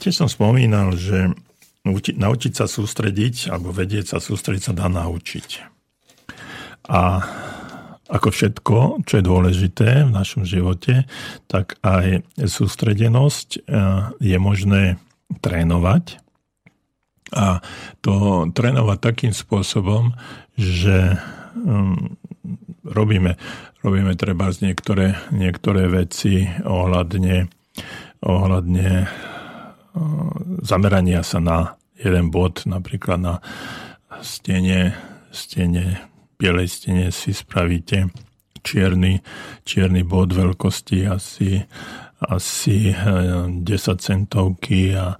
[0.00, 1.36] Tiež som spomínal, že
[1.84, 5.48] naučiť sa sústrediť alebo vedieť sa sústrediť sa dá naučiť.
[6.88, 7.00] A
[8.12, 8.76] ako všetko,
[9.08, 11.08] čo je dôležité v našom živote,
[11.48, 13.60] tak aj sústredenosť e,
[14.20, 15.00] je možné
[15.40, 16.20] trénovať.
[17.32, 17.64] A
[18.04, 20.12] to trénovať takým spôsobom,
[20.60, 21.16] že
[21.56, 22.20] mm,
[22.84, 23.40] robíme,
[23.80, 27.48] robíme treba z niektoré, niektoré veci ohľadne,
[28.20, 28.90] ohľadne
[30.62, 31.58] zamerania sa na
[31.96, 33.34] jeden bod, napríklad na
[34.24, 34.96] stene,
[35.30, 36.11] stene,
[36.42, 38.10] bielej stene si spravíte
[38.66, 39.22] čierny,
[39.62, 41.62] čierny bod veľkosti asi,
[42.18, 43.62] asi 10
[44.02, 45.14] centovky a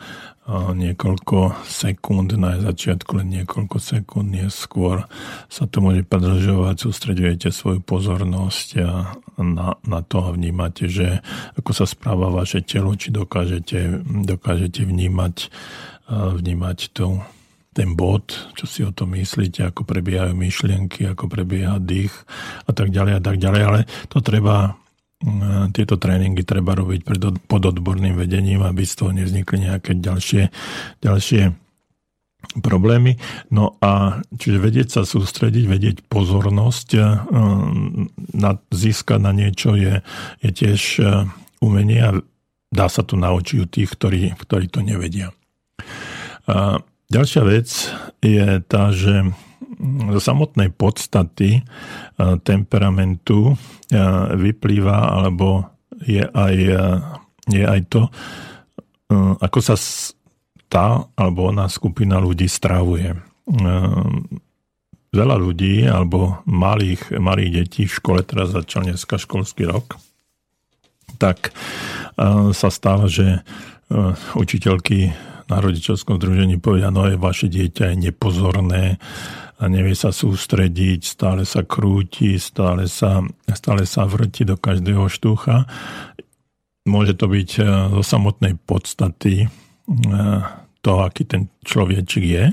[0.50, 5.06] niekoľko sekúnd, na začiatku len niekoľko sekúnd, neskôr
[5.46, 11.22] sa to môže predržovať, sústredujete svoju pozornosť a na, na to a vnímate, že
[11.54, 15.46] ako sa správa vaše telo, či dokážete, dokážete vnímať,
[16.10, 17.22] vnímať to,
[17.72, 22.12] ten bod, čo si o tom myslíte, ako prebiehajú myšlienky, ako prebieha dých
[22.68, 23.80] a tak ďalej a tak ďalej, ale
[24.12, 24.76] to treba
[25.22, 27.06] Mm, tieto tréningy treba robiť
[27.46, 30.50] pod odborným vedením, aby z toho nevznikli nejaké ďalšie,
[30.98, 31.54] ďalšie
[32.58, 33.22] problémy.
[33.54, 37.06] No a čiže vedieť sa sústrediť, vedieť pozornosť, eh,
[38.34, 40.02] na, získať na niečo je,
[40.42, 41.06] je tiež eh,
[41.62, 42.10] umenie a
[42.74, 45.30] dá sa to naučiť u tých, ktorí, ktorí to nevedia.
[46.50, 46.82] A
[47.12, 47.68] ďalšia vec
[48.24, 49.28] je tá, že
[50.16, 51.62] zo samotnej podstaty e,
[52.46, 53.54] temperamentu e,
[54.38, 55.68] vyplýva, alebo
[56.06, 56.82] je aj, e,
[57.52, 58.02] je aj to,
[59.42, 59.76] ako sa
[60.72, 63.12] tá alebo ona skupina ľudí stravuje.
[65.12, 70.00] Veľa ľudí alebo malých, malých detí v škole, teraz začal dneska školský rok,
[71.20, 71.52] tak
[72.56, 73.44] sa stáva, že
[74.32, 75.12] učiteľky
[75.52, 78.96] na rodičovskom združení povedia, no je vaše dieťa je nepozorné,
[79.62, 83.22] a nevie sa sústrediť, stále sa krúti, stále sa,
[83.54, 85.70] stále sa vrti do každého štúcha.
[86.82, 89.48] Môže to byť e, zo samotnej podstaty e,
[90.82, 92.44] to, aký ten človečik je,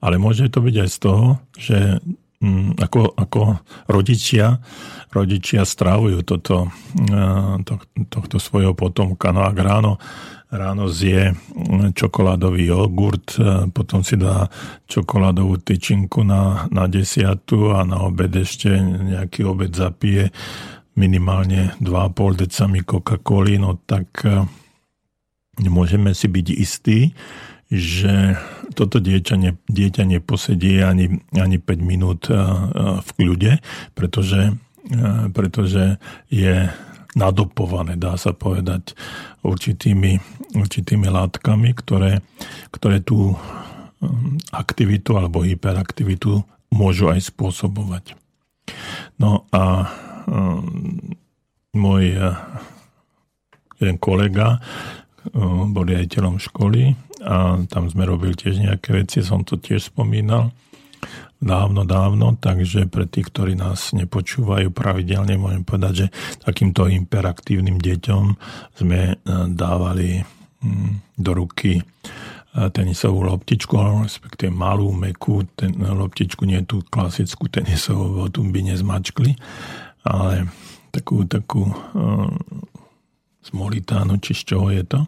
[0.00, 1.78] ale môže to byť aj z toho, že
[2.40, 3.60] mm, ako, ako
[3.92, 4.56] rodičia,
[5.12, 7.20] rodičia strávujú toto, e,
[7.60, 7.76] to,
[8.08, 9.36] tohto svojho potomka.
[9.36, 10.00] No ak ráno
[10.54, 11.34] ráno zje
[11.98, 13.34] čokoládový jogurt,
[13.74, 14.46] potom si dá
[14.86, 20.30] čokoládovú tyčinku na, na desiatu a na obed ešte nejaký obed zapije
[20.94, 24.46] minimálne 2,5 decami Coca-Coly, no tak e,
[25.66, 26.98] môžeme si byť istí,
[27.70, 28.38] že
[28.78, 32.42] toto dieťa, ne, dieťa neposedí ani, ani 5 minút e, e,
[33.02, 33.52] v kľude,
[33.98, 34.54] pretože,
[35.32, 35.96] pretože
[36.28, 36.68] je
[37.14, 38.94] nadopované, dá sa povedať,
[39.46, 40.18] určitými,
[40.58, 42.20] určitými látkami, ktoré,
[42.74, 43.38] ktoré tú um,
[44.50, 46.42] aktivitu alebo hyperaktivitu
[46.74, 48.18] môžu aj spôsobovať.
[49.18, 49.88] No a
[50.26, 51.14] um,
[51.74, 52.34] môj uh,
[53.78, 54.58] jeden kolega
[55.30, 60.52] um, bol riaditeľom školy a tam sme robili tiež nejaké veci, som to tiež spomínal
[61.40, 66.06] dávno, dávno, takže pre tých, ktorí nás nepočúvajú pravidelne, môžem povedať, že
[66.42, 68.24] takýmto imperaktívnym deťom
[68.78, 69.14] sme e,
[69.52, 71.82] dávali mm, do ruky e,
[72.72, 73.74] tenisovú loptičku,
[74.04, 79.36] respektíve malú, mekú ten, loptičku, nie tú klasickú tenisovú, tu by nezmačkli,
[80.08, 80.48] ale
[80.94, 81.66] takú, takú
[83.44, 85.04] z Molitánu, či z čoho je to.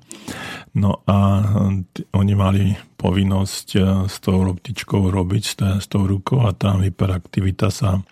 [0.76, 1.40] No a
[1.88, 3.80] t- oni mali povinnosť e,
[4.12, 5.44] s tou loptičkou robiť,
[5.80, 8.04] s tou rukou a tá hyperaktivita sa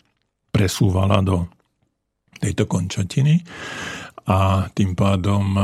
[0.49, 1.45] presúvala do
[2.41, 3.45] tejto končatiny
[4.25, 5.63] a tým pádom, e,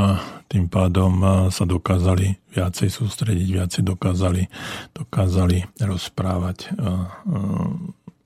[0.53, 4.45] tým pádom e, sa dokázali viacej sústrediť, viacej dokázali,
[4.93, 6.75] dokázali rozprávať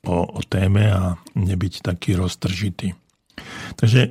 [0.08, 2.96] o, o téme a nebyť taký roztržitý.
[3.76, 4.10] Takže e,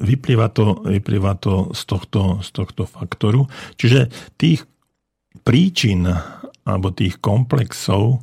[0.00, 3.46] vyplýva to, vyplýva to z, tohto, z tohto faktoru.
[3.76, 4.08] Čiže
[4.40, 4.64] tých
[5.44, 6.08] príčin
[6.64, 8.18] alebo tých komplexov, e,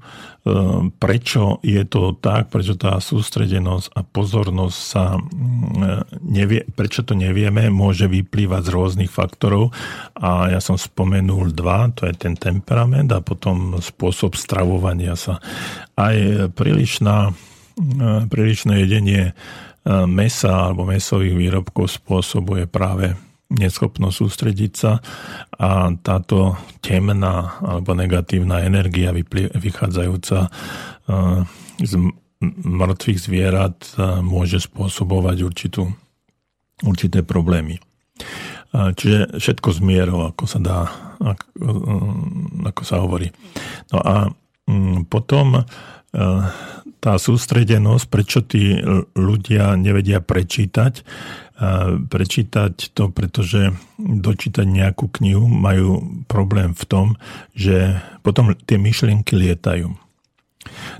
[0.97, 5.21] prečo je to tak, prečo tá sústredenosť a pozornosť sa e,
[6.25, 9.69] nevie, prečo to nevieme, môže vyplývať z rôznych faktorov.
[10.17, 15.37] A ja som spomenul dva, to je ten temperament a potom spôsob stravovania sa.
[15.93, 16.17] Aj
[16.57, 17.37] prílišná,
[18.81, 19.37] jedenie
[19.87, 23.17] mesa alebo mesových výrobkov spôsobuje práve
[23.51, 25.03] neschopnosť sústrediť sa
[25.59, 29.11] a táto temná alebo negatívna energia
[29.51, 30.49] vychádzajúca e,
[31.83, 31.93] z
[32.63, 35.91] mŕtvych zvierat e, môže spôsobovať určitú,
[36.85, 37.83] určité problémy.
[38.71, 40.79] Čiže všetko z mierou, ako sa dá,
[41.19, 41.45] ako,
[42.71, 43.27] ako sa hovorí.
[43.91, 44.15] No a
[44.63, 45.59] mm, potom
[47.01, 48.77] tá sústredenosť, prečo tí
[49.15, 51.01] ľudia nevedia prečítať.
[52.09, 57.07] Prečítať to, pretože dočítať nejakú knihu majú problém v tom,
[57.53, 59.93] že potom tie myšlienky lietajú.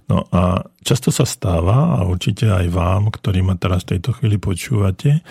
[0.10, 4.38] No a často sa stáva, a určite aj vám, ktorí ma teraz v tejto chvíli
[4.42, 5.22] počúvate,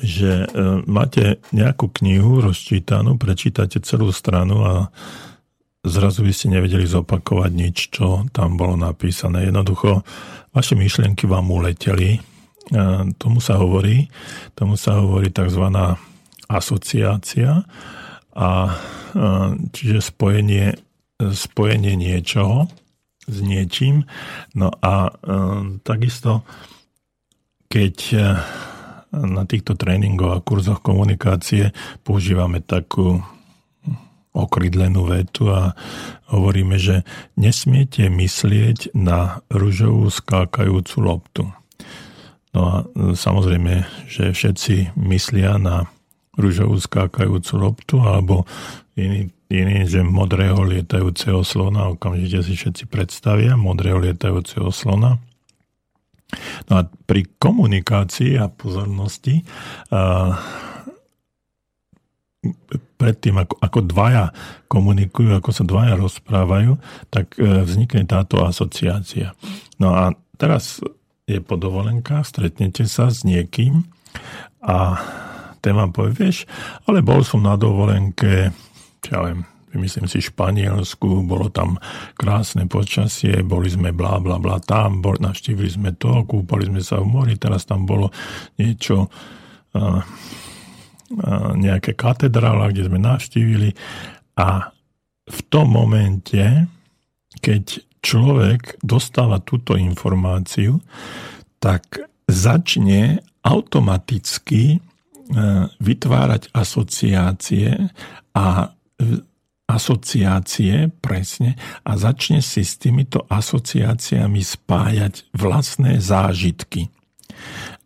[0.00, 0.46] že e,
[0.84, 4.74] máte nejakú knihu rozčítanú, prečítate celú stranu a
[5.84, 9.48] zrazu by ste nevedeli zopakovať nič, čo tam bolo napísané.
[9.48, 10.04] Jednoducho,
[10.52, 12.16] vaše myšlienky vám uleteli.
[12.16, 12.20] E,
[13.16, 14.12] tomu sa hovorí,
[14.52, 15.64] tomu sa hovorí tzv.
[16.50, 17.64] asociácia
[18.36, 18.72] a e,
[19.72, 20.76] čiže spojenie,
[21.20, 22.68] spojenie niečoho
[23.30, 24.04] s niečím.
[24.58, 25.12] No a
[25.86, 26.42] takisto,
[27.70, 27.94] keď
[29.14, 33.22] na týchto tréningoch a kurzoch komunikácie používame takú
[34.30, 35.74] okrydlenú vetu a
[36.30, 37.02] hovoríme, že
[37.34, 41.42] nesmiete myslieť na ružovú skákajúcu loptu.
[42.50, 42.74] No a
[43.14, 45.90] samozrejme, že všetci myslia na
[46.38, 48.46] ružovú skákajúcu loptu alebo
[48.94, 55.18] iný, iný, že modrého lietajúceho slona, okamžite si všetci predstavia modrého lietajúceho slona
[56.70, 59.42] No a pri komunikácii a pozornosti
[59.90, 60.34] a
[63.00, 64.24] predtým, ako, ako dvaja
[64.68, 66.76] komunikujú, ako sa dvaja rozprávajú,
[67.08, 69.32] tak e, vznikne táto asociácia.
[69.80, 70.84] No a teraz
[71.24, 73.88] je po dovolenkách, stretnete sa s niekým
[74.60, 75.00] a
[75.64, 76.44] ten vám povie, vieš,
[76.84, 78.52] ale bol som na dovolenke,
[79.00, 81.78] čo ja viem, myslím si, Španielsku, bolo tam
[82.18, 86.98] krásne počasie, boli sme blá, blá, blá tam, bol, navštívili sme to, kúpali sme sa
[86.98, 88.10] v mori, teraz tam bolo
[88.58, 89.06] niečo,
[89.76, 90.02] uh,
[91.58, 93.74] nejaké katedrála, kde sme navštívili
[94.38, 94.70] a
[95.26, 96.70] v tom momente,
[97.42, 100.82] keď človek dostáva túto informáciu,
[101.58, 104.78] tak začne automaticky
[105.78, 107.90] vytvárať asociácie
[108.34, 108.74] a
[109.70, 111.54] asociácie, presne,
[111.86, 116.90] a začne si s týmito asociáciami spájať vlastné zážitky.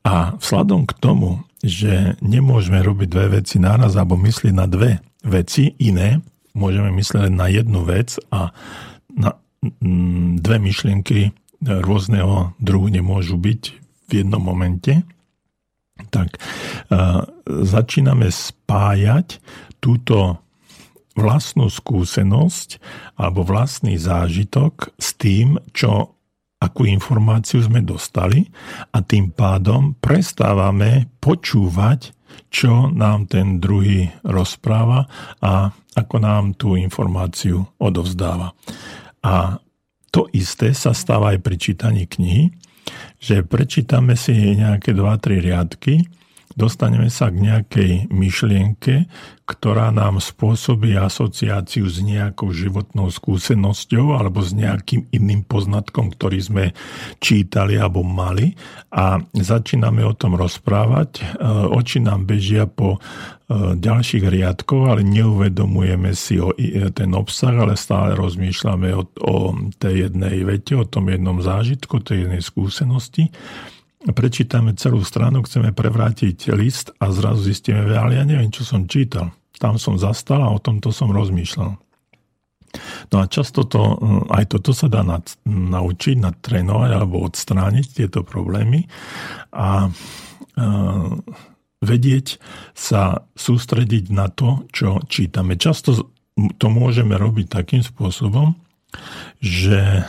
[0.00, 5.72] A vzhľadom k tomu, že nemôžeme robiť dve veci naraz alebo myslieť na dve veci
[5.80, 6.20] iné,
[6.52, 8.52] môžeme myslieť na jednu vec a
[9.08, 9.40] na
[9.80, 11.32] mm, dve myšlienky
[11.64, 13.62] rôzneho druhu nemôžu byť
[14.04, 15.00] v jednom momente,
[16.12, 19.40] tak uh, začíname spájať
[19.80, 20.44] túto
[21.14, 22.82] vlastnú skúsenosť
[23.14, 26.13] alebo vlastný zážitok s tým, čo
[26.64, 28.48] akú informáciu sme dostali
[28.96, 32.16] a tým pádom prestávame počúvať,
[32.48, 35.06] čo nám ten druhý rozpráva
[35.44, 38.56] a ako nám tú informáciu odovzdáva.
[39.22, 39.60] A
[40.10, 42.54] to isté sa stáva aj pri čítaní knihy,
[43.18, 46.06] že prečítame si nejaké 2-3 riadky
[46.54, 49.10] dostaneme sa k nejakej myšlienke,
[49.44, 56.64] ktorá nám spôsobí asociáciu s nejakou životnou skúsenosťou alebo s nejakým iným poznatkom, ktorý sme
[57.20, 58.56] čítali alebo mali
[58.88, 61.10] a začíname o tom rozprávať.
[61.20, 61.22] E,
[61.76, 62.98] oči nám bežia po e,
[63.76, 66.56] ďalších riadkov, ale neuvedomujeme si o
[66.96, 69.36] ten obsah, ale stále rozmýšľame o, o
[69.76, 73.28] tej jednej vete, o tom jednom zážitku, tej jednej skúsenosti
[74.12, 79.32] prečítame celú stranu, chceme prevrátiť list a zrazu zistíme, ale ja neviem, čo som čítal.
[79.56, 81.80] Tam som zastal a o tomto som rozmýšľal.
[83.14, 88.26] No a často to, hm, aj toto sa dá nad, naučiť, natrénovať alebo odstrániť tieto
[88.26, 88.90] problémy
[89.54, 89.90] a e,
[91.84, 92.42] vedieť
[92.74, 95.54] sa sústrediť na to, čo čítame.
[95.54, 98.58] Často to môžeme robiť takým spôsobom,
[99.38, 100.02] že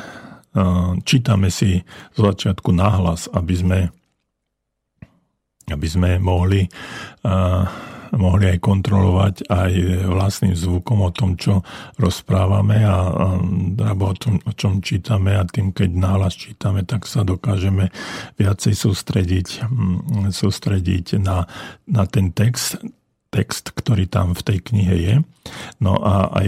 [1.03, 1.84] čítame si
[2.15, 3.80] z začiatku nahlas, aby sme,
[5.68, 6.64] aby sme mohli,
[8.15, 9.72] mohli aj kontrolovať aj
[10.07, 11.60] vlastným zvukom o tom, čo
[11.99, 13.11] rozprávame a,
[13.84, 17.91] alebo o tom, o čom čítame a tým, keď nahlas čítame, tak sa dokážeme
[18.40, 19.48] viacej sústrediť,
[20.32, 21.44] sústrediť na,
[21.90, 22.80] na ten text,
[23.27, 25.15] text, ktorý tam v tej knihe je.
[25.84, 26.48] No a aj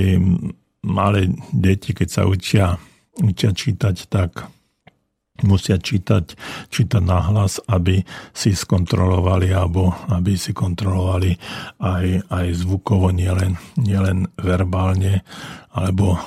[0.88, 2.80] malé deti, keď sa učia
[3.22, 4.50] učia čítať, tak
[5.46, 6.34] musia čítať,
[6.74, 8.02] čítať nahlas, aby
[8.34, 11.38] si skontrolovali alebo aby si kontrolovali
[11.78, 15.22] aj, aj zvukovo, nielen, nielen verbálne
[15.78, 16.18] alebo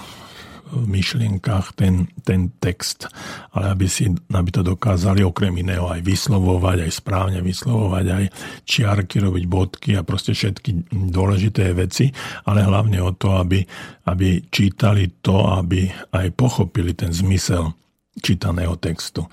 [0.75, 3.11] myšlienkach ten, ten text,
[3.55, 8.25] ale aby, si, aby to dokázali okrem iného aj vyslovovať, aj správne vyslovovať, aj
[8.65, 12.11] čiarky, robiť bodky a proste všetky dôležité veci,
[12.47, 13.63] ale hlavne o to, aby,
[14.07, 17.75] aby čítali to, aby aj pochopili ten zmysel
[18.21, 19.27] čítaného textu.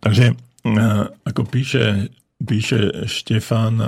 [0.00, 0.32] Takže
[1.24, 3.80] ako píše, píše Štefan,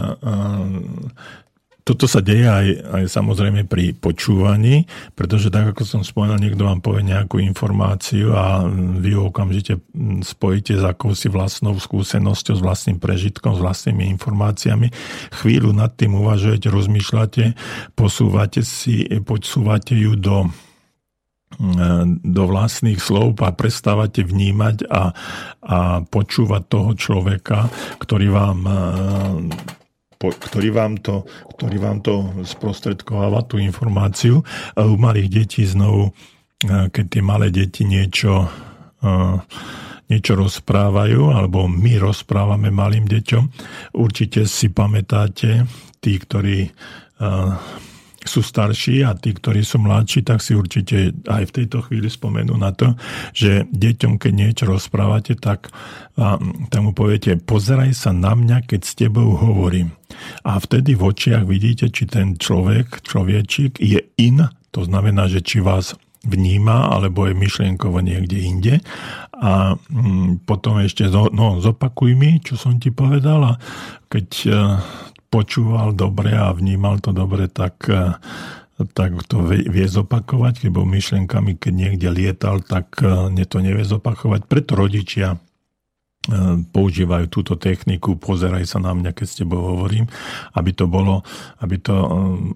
[1.83, 4.87] toto sa deje aj, aj samozrejme pri počúvaní,
[5.19, 9.83] pretože tak ako som spomenul, niekto vám povie nejakú informáciu a vy ho okamžite
[10.23, 14.95] spojíte s akousi vlastnou skúsenosťou, s vlastným prežitkom, s vlastnými informáciami.
[15.43, 17.59] Chvíľu nad tým uvažujete, rozmýšľate,
[17.99, 20.51] posúvate si, posúvate ju do
[22.25, 25.13] do vlastných slov a prestávate vnímať a,
[25.61, 27.69] a počúvať toho človeka,
[28.01, 28.59] ktorý vám
[30.31, 31.27] ktorý vám to,
[31.59, 34.47] ktorý vám to sprostredkováva, tú informáciu.
[34.79, 36.15] U malých detí znovu,
[36.63, 38.47] keď tie malé deti niečo,
[40.07, 43.45] niečo rozprávajú, alebo my rozprávame malým deťom,
[43.99, 45.67] určite si pamätáte,
[45.99, 46.71] tí, ktorí
[48.27, 52.55] sú starší a tí, ktorí sú mladší, tak si určite aj v tejto chvíli spomenú
[52.55, 52.95] na to,
[53.35, 55.71] že deťom, keď niečo rozprávate, tak
[56.69, 59.97] tam mu poviete, pozeraj sa na mňa, keď s tebou hovorím.
[60.45, 65.65] A vtedy v očiach vidíte, či ten človek, človečík je in, to znamená, že či
[65.65, 68.75] vás vníma, alebo je myšlienkovo niekde inde.
[69.43, 73.53] A mm, potom ešte, no, zopakuj mi, čo som ti povedal a
[74.07, 74.29] keď
[75.33, 78.13] počúval dobre a vnímal to dobre, tak, eh,
[78.93, 84.45] tak to vie zopakovať, keď bol myšlenkami, keď niekde lietal, tak eh, to nevie zopakovať.
[84.45, 85.41] Preto rodičia
[86.71, 90.07] používajú túto techniku, pozeraj sa na mňa, keď s tebou hovorím,
[90.55, 91.27] aby to bolo,
[91.59, 91.95] aby to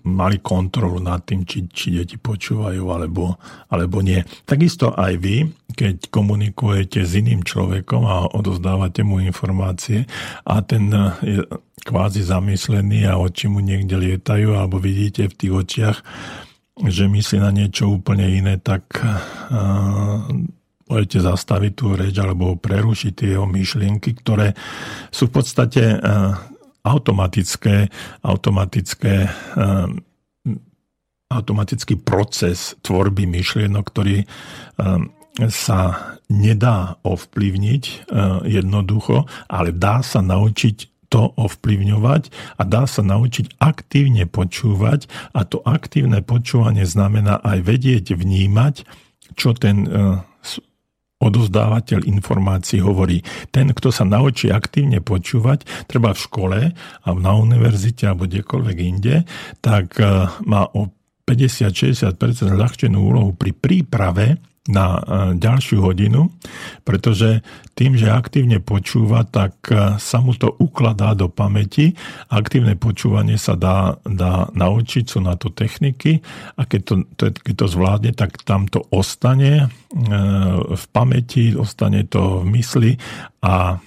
[0.06, 3.34] mali kontrolu nad tým, či, či deti počúvajú alebo,
[3.66, 4.22] alebo nie.
[4.47, 10.06] Takisto aj vy, keď komunikujete s iným človekom a odozdávate mu informácie
[10.47, 10.86] a ten
[11.26, 11.43] je
[11.82, 15.98] kvázi zamyslený a oči mu niekde lietajú alebo vidíte v tých očiach,
[16.86, 18.86] že myslí na niečo úplne iné, tak
[20.86, 24.54] budete zastaviť tú reč alebo prerušiť tie jeho myšlienky, ktoré
[25.10, 25.98] sú v podstate
[26.86, 27.90] automatické,
[28.22, 29.14] automatické
[31.26, 34.22] automatický proces tvorby myšlienok, ktorý
[35.50, 35.80] sa
[36.30, 37.82] nedá ovplyvniť
[38.46, 45.62] jednoducho, ale dá sa naučiť to ovplyvňovať a dá sa naučiť aktívne počúvať a to
[45.66, 48.86] aktívne počúvanie znamená aj vedieť vnímať,
[49.34, 49.86] čo ten
[51.16, 53.24] odozdávateľ informácií hovorí.
[53.48, 59.24] Ten, kto sa naučí aktívne počúvať, treba v škole a na univerzite alebo kdekoľvek inde,
[59.64, 60.93] tak e, má o
[61.26, 65.01] 50-60% ľahčenú úlohu pri príprave na e,
[65.38, 66.30] ďalšiu hodinu,
[66.82, 67.43] pretože
[67.78, 71.94] tým, že aktívne počúva, tak e, sa mu to ukladá do pamäti.
[72.30, 76.20] Aktívne počúvanie sa dá, dá naučiť, sú na to techniky
[76.59, 79.66] a keď to, keď to zvládne, tak tam to ostane e,
[80.74, 82.93] v pamäti, ostane to v mysli
[83.43, 83.78] a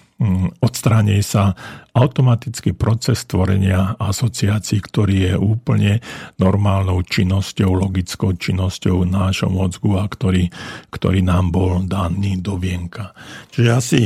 [0.60, 1.56] odstráni sa
[1.96, 6.04] automatický proces tvorenia asociácií, ktorý je úplne
[6.36, 10.52] normálnou činnosťou, logickou činnosťou nášho mozgu a ktorý,
[10.92, 13.16] ktorý nám bol daný do vienka.
[13.56, 14.00] Čiže asi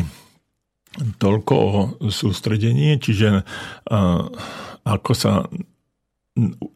[1.18, 1.72] toľko o
[2.14, 3.42] sústredení, čiže
[4.86, 5.50] ako sa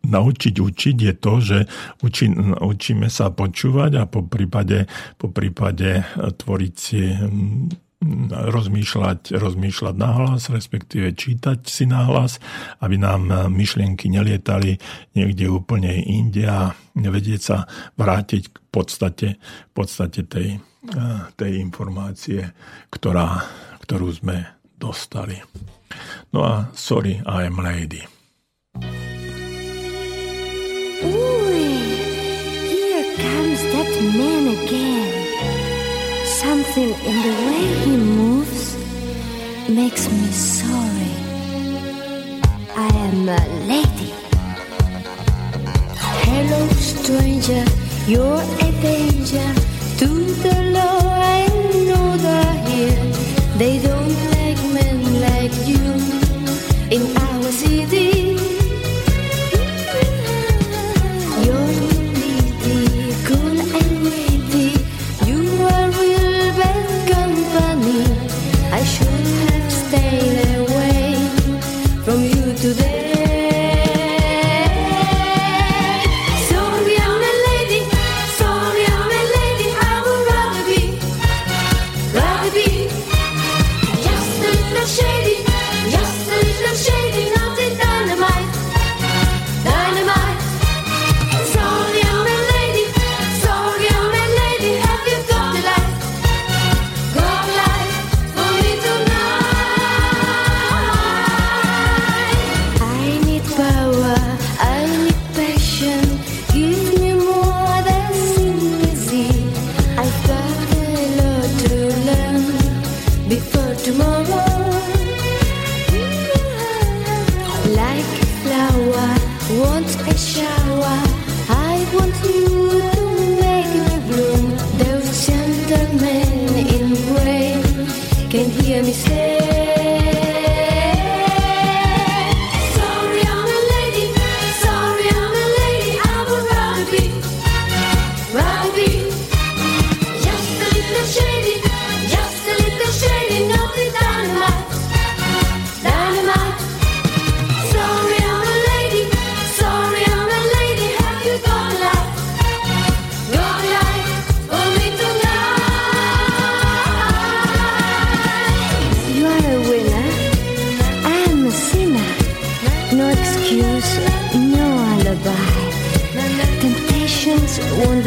[0.05, 1.57] naučiť učiť je to, že
[2.05, 2.29] učí,
[2.61, 7.01] učíme sa počúvať a po prípade, po prípade tvoriť si
[8.29, 12.37] rozmýšľať, rozmýšľať nahlas, respektíve čítať si nahlas,
[12.77, 14.77] aby nám myšlienky nelietali
[15.17, 17.65] niekde úplne inde a nevedieť sa
[17.97, 19.27] vrátiť k podstate,
[19.73, 20.61] podstate tej,
[21.33, 22.53] tej informácie,
[22.93, 23.41] ktorá,
[23.81, 24.45] ktorú sme
[24.77, 25.41] dostali.
[26.29, 28.05] No a sorry, I am lady.
[31.01, 31.49] Ooh,
[32.69, 35.16] here comes that man again.
[36.43, 38.77] Something in the way he moves
[39.67, 41.15] makes me sorry.
[42.75, 44.13] I am a lady.
[45.97, 47.65] Hello, stranger,
[48.05, 49.49] you're a danger
[49.97, 50.07] to
[50.45, 50.99] the law.
[51.39, 51.47] I
[51.87, 53.03] know they're here.
[53.57, 54.97] They don't like men
[55.27, 55.85] like you
[56.95, 57.26] in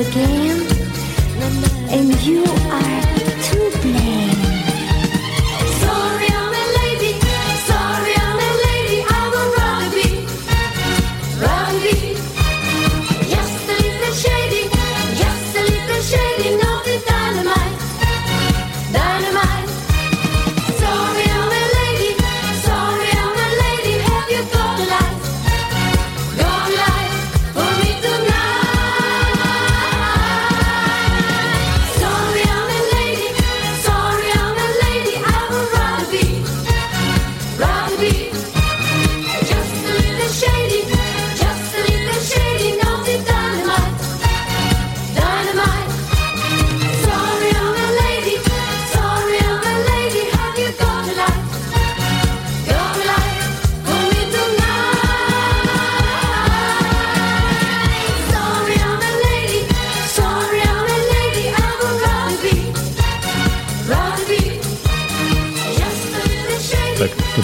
[0.01, 0.50] again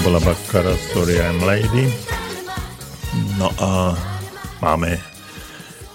[0.02, 1.86] bola Bakkara Story I'm Lady.
[3.38, 3.94] No a
[4.58, 4.98] máme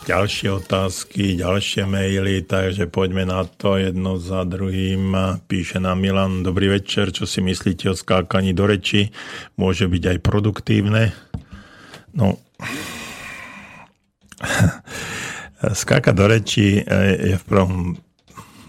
[0.07, 5.11] ďalšie otázky, ďalšie maily, takže poďme na to jedno za druhým.
[5.43, 9.11] Píše nám Milan, dobrý večer, čo si myslíte o skákaní do reči?
[9.59, 11.11] Môže byť aj produktívne?
[12.15, 12.39] No,
[15.83, 16.79] skákať do reči
[17.27, 17.99] je v prvom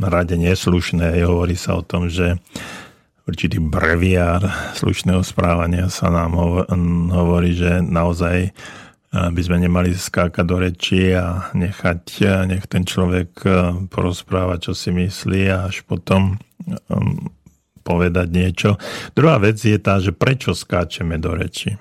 [0.03, 1.15] rade neslušné.
[1.23, 2.43] Hovorí sa o tom, že
[3.27, 4.43] určitý breviár
[4.75, 6.35] slušného správania sa nám
[7.13, 8.53] hovorí, že naozaj eh,
[9.13, 13.55] by sme nemali skákať do reči a nechať, eh, nech ten človek eh,
[13.87, 16.39] porozpráva, čo si myslí a až potom
[17.83, 18.79] povedať niečo.
[19.19, 21.75] Druhá vec je tá, že prečo skáčeme do reči.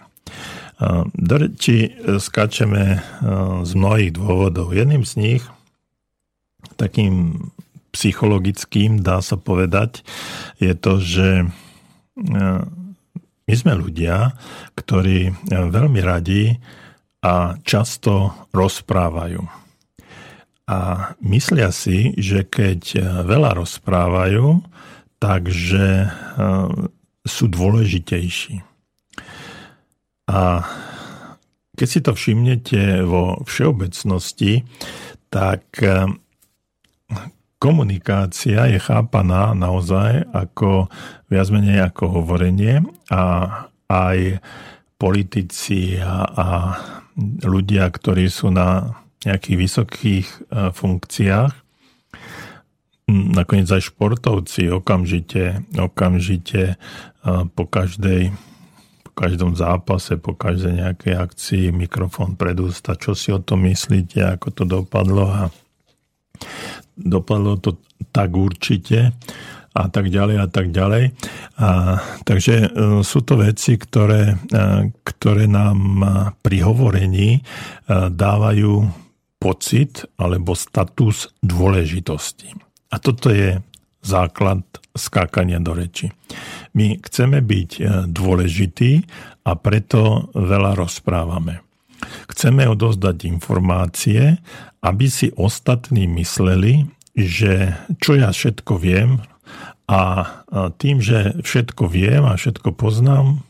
[1.13, 3.05] Do reči skáčeme
[3.61, 4.73] z mnohých dôvodov.
[4.73, 5.43] Jedným z nich,
[6.81, 7.45] takým
[7.91, 10.01] psychologickým, dá sa povedať,
[10.57, 11.45] je to, že e,
[13.45, 14.31] my sme ľudia,
[14.79, 16.55] ktorí e, veľmi radi
[17.21, 19.43] a často rozprávajú.
[20.71, 20.79] A
[21.19, 24.63] myslia si, že keď e, veľa rozprávajú,
[25.21, 26.09] takže
[27.21, 28.65] sú dôležitejší.
[30.33, 30.65] A
[31.77, 34.65] keď si to všimnete vo všeobecnosti,
[35.29, 35.77] tak
[37.61, 40.89] komunikácia je chápaná naozaj ako
[41.29, 42.81] viac menej ako hovorenie
[43.13, 43.23] a
[43.85, 44.41] aj
[44.97, 46.47] politici a, a
[47.45, 50.37] ľudia, ktorí sú na nejakých vysokých e,
[50.73, 51.53] funkciách,
[53.11, 56.75] nakoniec aj športovci okamžite, okamžite e,
[57.53, 58.33] po každej
[59.05, 64.23] po každom zápase, po každej nejakej akcii mikrofón pred ústa, čo si o tom myslíte,
[64.23, 65.27] ako to dopadlo?
[65.27, 65.43] A
[66.97, 67.77] dopadlo to
[68.11, 69.13] tak určite
[69.71, 71.15] a tak ďalej a tak ďalej.
[71.63, 71.69] A,
[72.27, 72.67] takže e,
[73.07, 75.79] sú to veci, ktoré, e, ktoré nám
[76.43, 77.41] pri hovorení e,
[78.11, 78.73] dávajú
[79.39, 82.51] pocit alebo status dôležitosti.
[82.91, 83.63] A toto je
[84.03, 84.61] základ
[84.91, 86.11] skákania do reči.
[86.75, 87.71] My chceme byť
[88.11, 88.91] dôležití
[89.47, 91.70] a preto veľa rozprávame.
[92.29, 94.37] Chceme odozdať informácie,
[94.81, 99.21] aby si ostatní mysleli, že čo ja všetko viem
[99.91, 100.23] a
[100.79, 103.43] tým, že všetko viem a všetko poznám,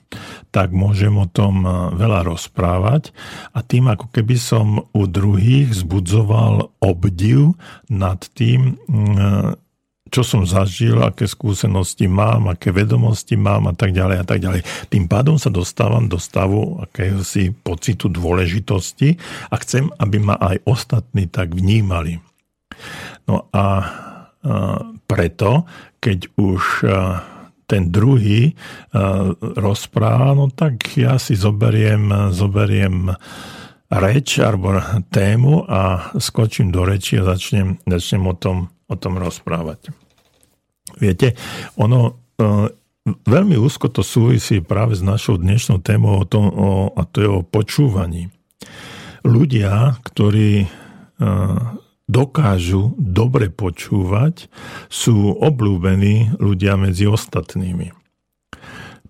[0.52, 1.64] tak môžem o tom
[1.96, 3.16] veľa rozprávať.
[3.56, 7.56] A tým ako keby som u druhých zbudzoval obdiv
[7.88, 8.76] nad tým,
[10.12, 14.62] čo som zažil, aké skúsenosti mám, aké vedomosti mám a tak ďalej a tak ďalej.
[14.92, 19.16] Tým pádom sa dostávam do stavu akéhosi pocitu dôležitosti
[19.48, 22.20] a chcem, aby ma aj ostatní tak vnímali.
[23.24, 23.66] No a
[25.08, 25.64] preto,
[26.04, 26.84] keď už
[27.72, 28.52] ten druhý
[29.40, 33.16] rozpráva, no tak ja si zoberiem, zoberiem
[33.88, 34.76] reč alebo
[35.08, 38.58] tému a skočím do reči a začnem, začnem o, tom,
[38.92, 39.96] o tom rozprávať.
[41.00, 41.38] Viete,
[41.78, 42.20] ono
[43.06, 47.30] veľmi úzko to súvisí práve s našou dnešnou témou o tom, o, a to je
[47.30, 48.34] o počúvaní.
[49.22, 50.66] Ľudia, ktorí
[52.10, 54.50] dokážu dobre počúvať,
[54.90, 57.94] sú obľúbení ľudia medzi ostatnými.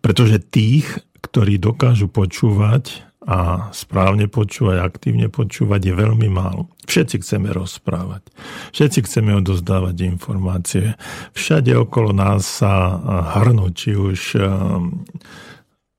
[0.03, 6.73] Pretože tých, ktorí dokážu počúvať a správne počúvať, aktívne počúvať je veľmi málo.
[6.89, 8.25] Všetci chceme rozprávať.
[8.73, 10.97] Všetci chceme odozdávať informácie.
[11.37, 12.97] Všade okolo nás sa
[13.37, 14.41] hrnú, či už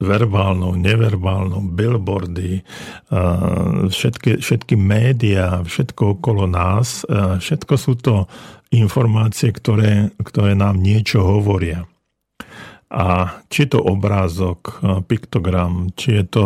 [0.03, 2.67] verbálnou, neverbálnou, billboardy,
[3.87, 7.07] všetky, všetky médiá, všetko okolo nás,
[7.39, 8.27] všetko sú to
[8.75, 11.87] informácie, ktoré, ktoré nám niečo hovoria.
[12.93, 16.45] A či je to obrázok, piktogram, či je to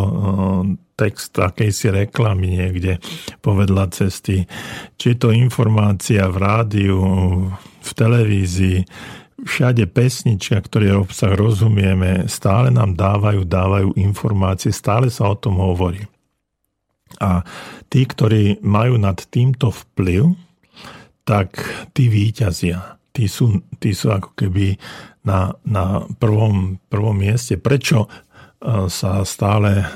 [0.94, 3.02] text akejsi reklamy niekde
[3.42, 4.46] povedla cesty,
[4.94, 6.98] či je to informácia v rádiu,
[7.58, 8.86] v televízii,
[9.42, 16.00] všade pesnička, ktoré obsah rozumieme, stále nám dávajú, dávajú informácie, stále sa o tom hovorí.
[17.20, 17.44] A
[17.92, 20.32] tí, ktorí majú nad týmto vplyv,
[21.28, 21.58] tak
[21.92, 22.96] tí výťazia.
[23.12, 24.76] Tí sú, tí sú ako keby
[25.26, 27.58] na, na prvom, prvom mieste.
[27.58, 28.08] Prečo e,
[28.86, 29.86] sa stále e,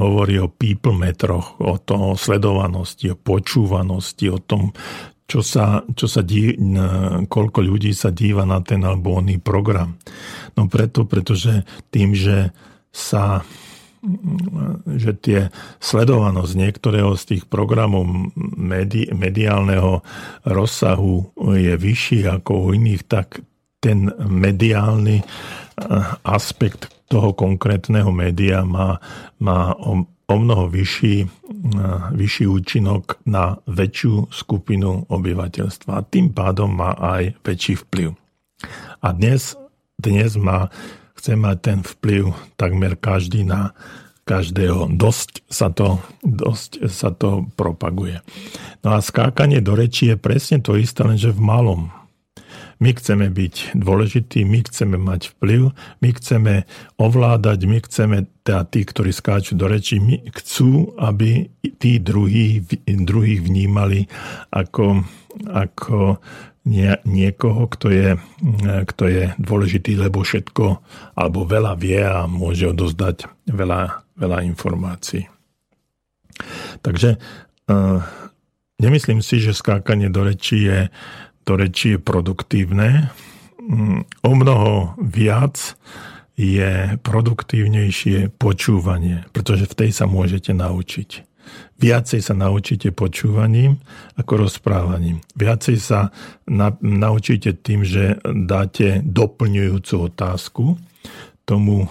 [0.00, 4.72] hovorí o people metroch, o, to, sledovanosti, o počúvanosti, o tom,
[5.24, 6.52] čo sa, čo sa dí,
[7.32, 9.96] koľko ľudí sa díva na ten alebo oný program.
[10.52, 12.52] No preto, pretože tým, že
[12.92, 13.40] sa
[14.84, 15.40] že tie
[15.80, 18.04] sledovanosť niektorého z tých programov
[18.36, 20.04] medi, mediálneho
[20.44, 23.40] rozsahu je vyšší ako u iných, tak
[23.84, 25.26] ten mediálny eh,
[26.24, 28.96] aspekt toho konkrétneho média má,
[29.36, 29.76] má
[30.24, 31.28] o mnoho vyšší,
[32.16, 38.16] vyšší účinok na väčšiu skupinu obyvateľstva a tým pádom má aj väčší vplyv.
[39.04, 39.52] A dnes,
[40.00, 40.72] dnes má,
[41.12, 43.76] chce mať ten vplyv takmer každý na
[44.24, 44.88] každého.
[44.96, 48.24] Dosť sa to, dosť sa to propaguje.
[48.80, 51.92] No a skákanie do rečí je presne to isté, lenže v malom
[52.78, 55.70] my chceme byť dôležití, my chceme mať vplyv,
[56.00, 56.54] my chceme
[56.98, 63.40] ovládať, my chceme, teda tí, ktorí skáču do reči, my chcú, aby tí druhí, druhých
[63.44, 64.06] vnímali
[64.50, 65.04] ako,
[65.50, 66.18] ako
[66.64, 68.08] nie, niekoho, kto je,
[68.88, 70.80] kto je dôležitý, lebo všetko
[71.12, 75.28] alebo veľa vie a môže odozdať veľa, veľa informácií.
[76.80, 77.20] Takže
[77.70, 78.00] uh,
[78.80, 80.88] nemyslím si, že skákanie do rečí je
[81.44, 83.12] to reči je produktívne.
[83.60, 85.76] Mm, o mnoho viac
[86.34, 91.22] je produktívnejšie počúvanie, pretože v tej sa môžete naučiť.
[91.78, 93.78] Viacej sa naučíte počúvaním
[94.16, 95.20] ako rozprávaním.
[95.36, 96.10] Viacej sa
[96.48, 100.64] na, naučíte tým, že dáte doplňujúcu otázku
[101.44, 101.86] tomu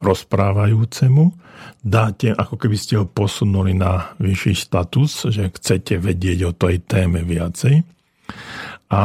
[0.00, 1.36] rozprávajúcemu,
[1.84, 7.20] dáte, ako keby ste ho posunuli na vyšší status, že chcete vedieť o tej téme
[7.20, 7.99] viacej
[8.90, 9.02] a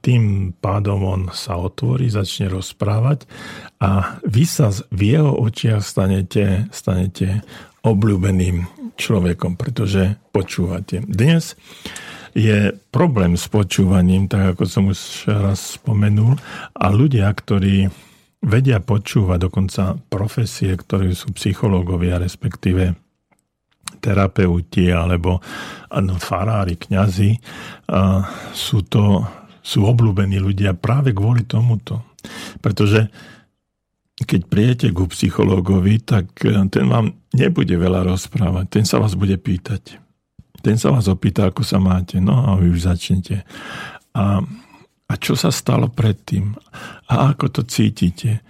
[0.00, 3.28] tým pádom on sa otvorí, začne rozprávať
[3.80, 7.44] a vy sa v jeho očiach stanete, stanete
[7.84, 8.64] obľúbeným
[8.96, 11.04] človekom, pretože počúvate.
[11.04, 11.56] Dnes
[12.36, 16.38] je problém s počúvaním, tak ako som už raz spomenul,
[16.76, 17.90] a ľudia, ktorí
[18.40, 22.96] vedia počúvať, dokonca profesie, ktorí sú psychológovia, respektíve
[23.98, 25.42] terapeuti alebo
[25.90, 27.34] no, farári, kňazi,
[28.54, 29.26] sú to
[29.60, 32.16] sú obľúbení ľudia práve kvôli tomuto.
[32.64, 33.06] Pretože
[34.20, 39.36] keď prijete ku psychológovi, tak e, ten vám nebude veľa rozprávať, ten sa vás bude
[39.40, 39.96] pýtať.
[40.60, 43.48] Ten sa vás opýta, ako sa máte, no a vy už začnete.
[44.12, 44.44] A,
[45.08, 46.52] a čo sa stalo predtým?
[47.08, 48.44] A ako to cítite?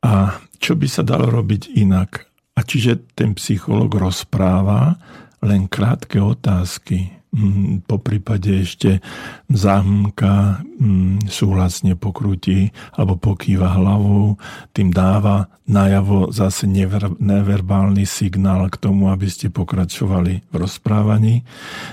[0.00, 2.25] A čo by sa dalo robiť inak?
[2.56, 4.96] A čiže ten psycholog rozpráva
[5.44, 9.04] len krátke otázky, mm, po prípade ešte
[9.52, 14.40] zahmka, mm, súhlasne pokrutí alebo pokýva hlavou,
[14.72, 21.44] tým dáva najavo zase never, neverbálny signál k tomu, aby ste pokračovali v rozprávaní.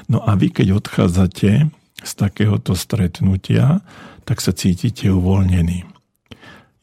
[0.07, 1.67] No a vy, keď odchádzate
[2.03, 3.83] z takéhoto stretnutia,
[4.23, 5.92] tak sa cítite uvoľnení.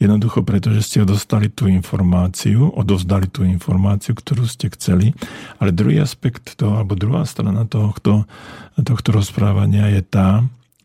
[0.01, 5.13] Jednoducho preto, že ste dostali tú informáciu, odovzdali tú informáciu, ktorú ste chceli.
[5.61, 8.25] Ale druhý aspekt toho, alebo druhá strana tohto,
[8.81, 10.29] tohto rozprávania je tá,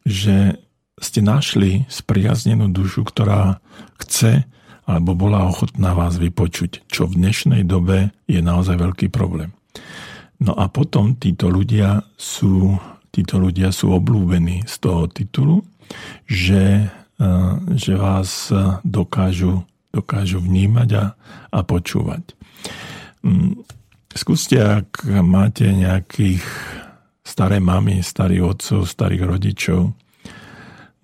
[0.04, 0.60] že
[1.00, 3.64] ste našli spriaznenú dušu, ktorá
[4.04, 4.44] chce
[4.86, 9.50] alebo bola ochotná vás vypočuť, čo v dnešnej dobe je naozaj veľký problém.
[10.38, 12.78] No a potom títo ľudia sú,
[13.10, 15.66] títo ľudia sú oblúbení z toho titulu,
[16.30, 16.86] že
[17.76, 18.52] že vás
[18.84, 19.64] dokážu,
[19.94, 21.06] dokážu vnímať a,
[21.52, 22.36] a počúvať.
[23.24, 23.64] Mm,
[24.12, 26.44] skúste, ak máte nejakých
[27.24, 29.82] staré mamy, starých otcov, starých rodičov,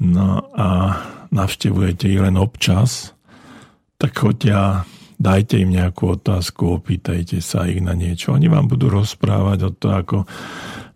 [0.02, 0.68] no a
[1.32, 3.16] navštevujete ich len občas,
[3.96, 4.52] tak choďte
[5.22, 8.34] dajte im nejakú otázku, opýtajte sa ich na niečo.
[8.34, 10.18] Oni vám budú rozprávať o to, ako,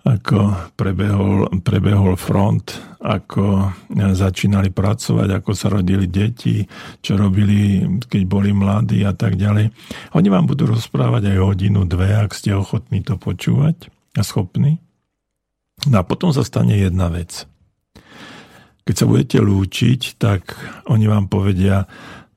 [0.06, 3.74] ako prebehol, prebehol front, ako
[4.14, 6.62] začínali pracovať, ako sa rodili deti,
[7.02, 9.74] čo robili, keď boli mladí a tak ďalej.
[10.14, 14.78] Oni vám budú rozprávať aj hodinu, dve, ak ste ochotní to počúvať a schopní.
[15.90, 17.50] No a potom sa stane jedna vec.
[18.86, 20.54] Keď sa budete lúčiť, tak
[20.86, 21.90] oni vám povedia,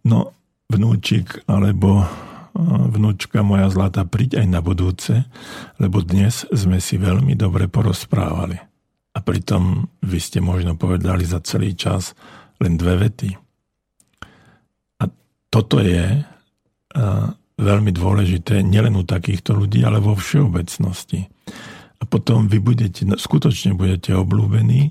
[0.08, 0.32] no
[0.72, 2.08] vnúčik alebo
[2.66, 5.14] vnúčka moja zlata, príď aj na budúce,
[5.78, 8.58] lebo dnes sme si veľmi dobre porozprávali.
[9.14, 12.18] A pritom vy ste možno povedali za celý čas
[12.58, 13.30] len dve vety.
[14.98, 15.04] A
[15.50, 16.26] toto je
[17.58, 21.30] veľmi dôležité nielen u takýchto ľudí, ale vo všeobecnosti.
[21.98, 24.90] A potom vy budete, skutočne budete oblúbení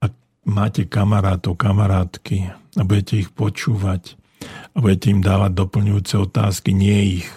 [0.00, 0.12] a
[0.48, 7.28] máte kamarátov, kamarátky a budete ich počúvať a budete im dávať doplňujúce otázky, nie ich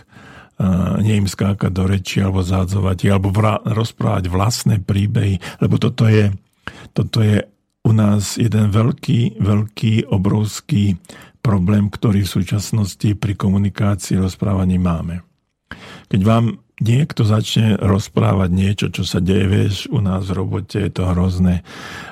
[1.02, 6.30] nie im skákať do reči alebo zádzovať alebo vra- rozprávať vlastné príbehy, lebo toto je,
[6.94, 7.42] toto je
[7.82, 11.02] u nás jeden veľký, veľký, obrovský
[11.42, 15.26] problém, ktorý v súčasnosti pri komunikácii rozprávaní máme.
[16.12, 20.92] Keď vám niekto začne rozprávať niečo, čo sa deje, vieš, u nás v robote je
[20.92, 21.62] to hrozné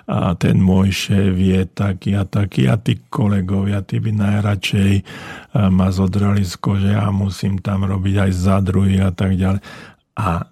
[0.05, 4.93] a ten môj šéf je taký a taký a tí kolegovia, tí by najradšej
[5.73, 9.59] ma zodrali z kože a musím tam robiť aj za druhý a tak ďalej.
[10.15, 10.47] A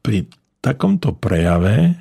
[0.00, 0.30] pri
[0.62, 1.98] takomto prejave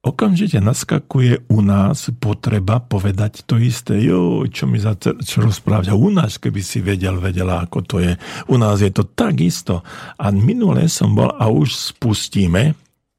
[0.00, 4.00] okamžite naskakuje u nás potreba povedať to isté.
[4.00, 5.92] Jo, čo mi za čo rozprávať.
[5.92, 8.16] u nás, keby si vedel, vedela, ako to je.
[8.48, 9.84] U nás je to takisto.
[10.16, 12.72] A minule som bol a už spustíme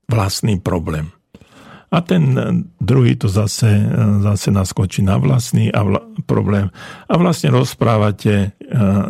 [0.09, 1.20] vlastný problém.
[1.91, 3.83] A ten e, druhý to zase, e,
[4.23, 6.71] zase naskočí na vlastný a vla, problém.
[7.11, 8.47] A vlastne rozprávate e,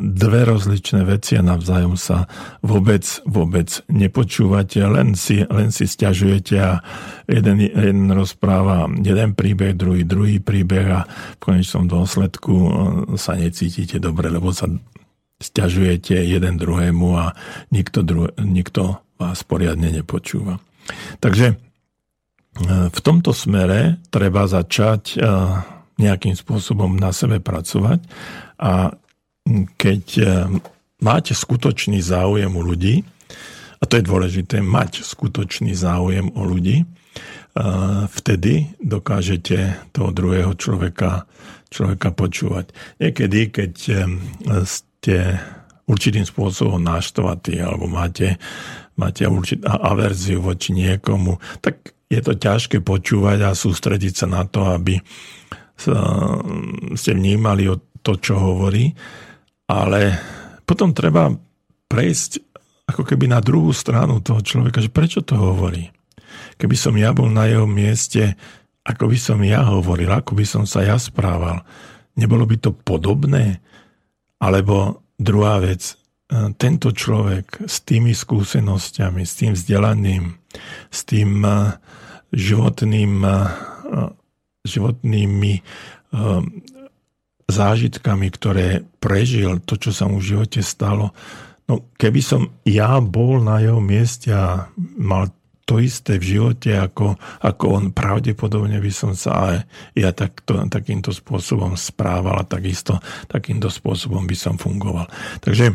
[0.01, 2.25] dve rozličné veci a navzájom sa
[2.65, 6.81] vôbec, vôbec nepočúvate, len si, len si stiažujete a
[7.29, 12.53] jeden, jeden rozpráva jeden príbeh, druhý druhý príbeh a v konečnom dôsledku
[13.13, 14.65] sa necítite dobre, lebo sa
[15.37, 17.37] stiažujete jeden druhému a
[17.69, 20.57] nikto, dru, nikto vás poriadne nepočúva.
[21.21, 21.70] Takže
[22.91, 25.23] v tomto smere treba začať eh,
[25.95, 27.99] nejakým spôsobom na sebe pracovať
[28.59, 28.91] a
[29.79, 30.27] keď eh,
[30.99, 33.07] máte skutočný záujem u ľudí,
[33.81, 36.87] a to je dôležité, mať skutočný záujem o ľudí, eh,
[38.11, 41.23] vtedy dokážete toho druhého človeka,
[41.71, 42.75] človeka počúvať.
[42.99, 43.73] Niekedy, keď
[44.67, 45.39] ste
[45.87, 48.35] určitým spôsobom náštvatí alebo máte,
[48.99, 54.67] máte určitú averziu voči niekomu, tak je to ťažké počúvať a sústrediť sa na to,
[54.67, 54.99] aby
[56.93, 58.91] ste vnímali o to, čo hovorí,
[59.71, 60.19] ale
[60.67, 61.31] potom treba
[61.87, 62.43] prejsť
[62.91, 65.87] ako keby na druhú stranu toho človeka, že prečo to hovorí.
[66.59, 68.35] Keby som ja bol na jeho mieste,
[68.83, 71.63] ako by som ja hovoril, ako by som sa ja správal,
[72.19, 73.63] nebolo by to podobné?
[74.43, 75.95] Alebo druhá vec,
[76.59, 80.35] tento človek s tými skúsenosťami, s tým vzdelaním,
[80.91, 81.43] s tým
[82.31, 83.21] životným,
[84.63, 85.53] životnými
[87.51, 91.11] zážitkami, ktoré prežil, to, čo sa mu v živote stalo.
[91.67, 95.31] No, keby som ja bol na jeho mieste a mal
[95.67, 99.55] to isté v živote, ako, ako on, pravdepodobne by som sa aj
[99.95, 102.99] ja takto, takýmto spôsobom správal a takisto
[103.31, 105.07] takýmto spôsobom by som fungoval.
[105.39, 105.71] Takže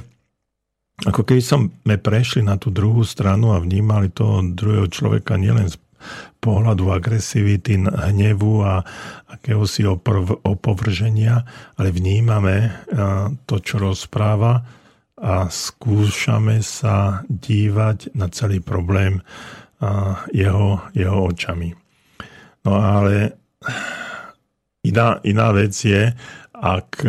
[1.06, 5.80] ako keby sme prešli na tú druhú stranu a vnímali toho druhého človeka nielen z
[6.40, 8.84] pohľadu agresivity, hnevu a
[9.30, 11.42] akéhosi oprv, opovrženia,
[11.74, 12.86] ale vnímame
[13.44, 14.62] to, čo rozpráva
[15.16, 19.24] a skúšame sa dívať na celý problém
[20.30, 21.72] jeho, jeho očami.
[22.68, 23.32] No ale
[24.84, 26.12] iná, iná vec je,
[26.56, 27.04] ak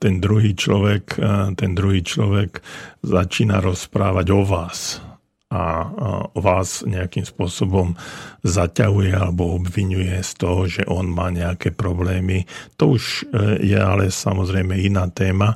[0.00, 1.20] ten druhý človek,
[1.60, 2.64] ten druhý človek
[3.04, 5.04] začína rozprávať o vás,
[5.46, 5.86] a
[6.34, 7.94] vás nejakým spôsobom
[8.42, 12.50] zaťahuje alebo obvinuje z toho, že on má nejaké problémy.
[12.82, 15.54] To už e, je ale samozrejme iná téma.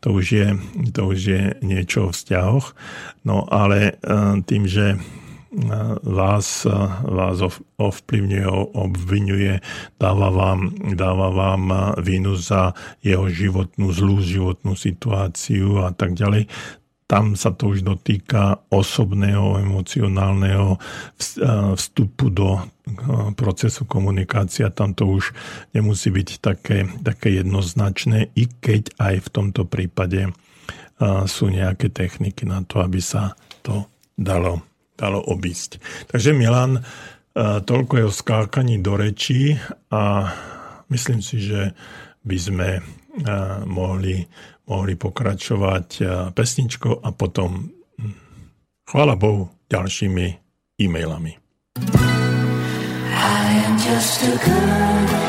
[0.00, 0.48] To už je,
[0.88, 2.72] to už je niečo o vzťahoch.
[3.28, 4.96] No ale e, tým, že
[6.02, 6.68] vás,
[7.00, 7.38] vás
[7.80, 8.46] ovplyvňuje,
[8.76, 9.64] obvinuje,
[9.96, 11.62] dáva vám, dáva vám
[12.02, 16.50] vínu za jeho životnú, zlú životnú situáciu a tak ďalej,
[17.06, 20.74] tam sa to už dotýka osobného, emocionálneho
[21.78, 22.58] vstupu do
[23.38, 24.74] procesu komunikácia.
[24.74, 25.30] Tam to už
[25.70, 30.34] nemusí byť také, také jednoznačné, i keď aj v tomto prípade
[31.30, 33.86] sú nejaké techniky na to, aby sa to
[34.18, 34.66] dalo,
[34.98, 35.78] dalo obísť.
[36.10, 36.82] Takže Milan,
[37.38, 39.54] toľko je o skákaní do rečí
[39.94, 40.32] a
[40.90, 41.70] myslím si, že
[42.26, 42.68] by sme
[43.68, 44.26] mohli
[44.66, 48.14] mohli pokračovať eh, pesničkou a potom, hm,
[48.90, 50.26] chvála Bohu, ďalšími
[50.82, 51.32] e-mailami.
[53.16, 55.25] I am just a girl,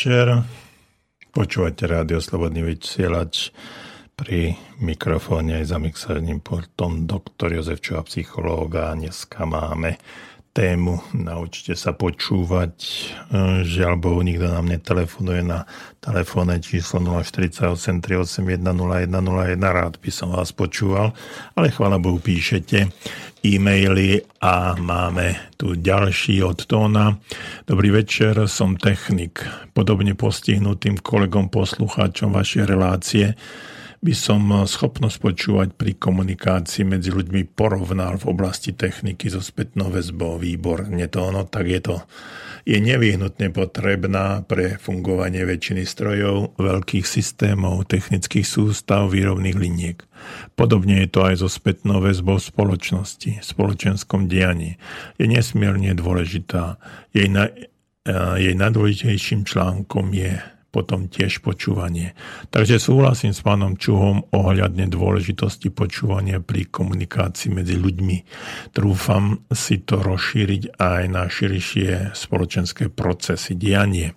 [0.00, 0.32] večer.
[1.28, 3.52] Počúvate rádio Slobodný vysielač
[4.16, 8.96] pri mikrofóne aj za mixerným portom doktor Jozef Čuha, psychológa.
[8.96, 10.00] Dneska máme
[10.56, 12.72] tému Naučte sa počúvať.
[13.60, 15.68] Žiaľ Bohu, nikto nám netelefonuje na
[16.00, 19.60] telefónne číslo 048 381 0101.
[19.60, 21.12] Rád by som vás počúval,
[21.52, 22.88] ale chvála Bohu, píšete
[23.40, 27.16] e-maily a máme tu ďalší od Tóna.
[27.64, 29.40] Dobrý večer, som technik.
[29.72, 33.32] Podobne postihnutým kolegom poslucháčom vašej relácie
[34.00, 40.40] by som schopnosť počúvať pri komunikácii medzi ľuďmi porovnal v oblasti techniky so spätnou väzbou.
[40.40, 41.96] Výborne to ono, tak je to
[42.68, 49.98] je nevyhnutne potrebná pre fungovanie väčšiny strojov, veľkých systémov, technických sústav, výrobných liniek.
[50.54, 54.76] Podobne je to aj so spätnou väzbou spoločnosti, spoločenskom dianí.
[55.16, 56.76] Je nesmierne dôležitá.
[57.16, 57.48] Jej, na,
[58.36, 60.36] jej najdôležitejším článkom je
[60.70, 62.14] potom tiež počúvanie.
[62.54, 68.16] Takže súhlasím s pánom Čuhom ohľadne dôležitosti počúvania pri komunikácii medzi ľuďmi.
[68.70, 74.14] Trúfam si to rozšíriť aj na širšie spoločenské procesy, dianie.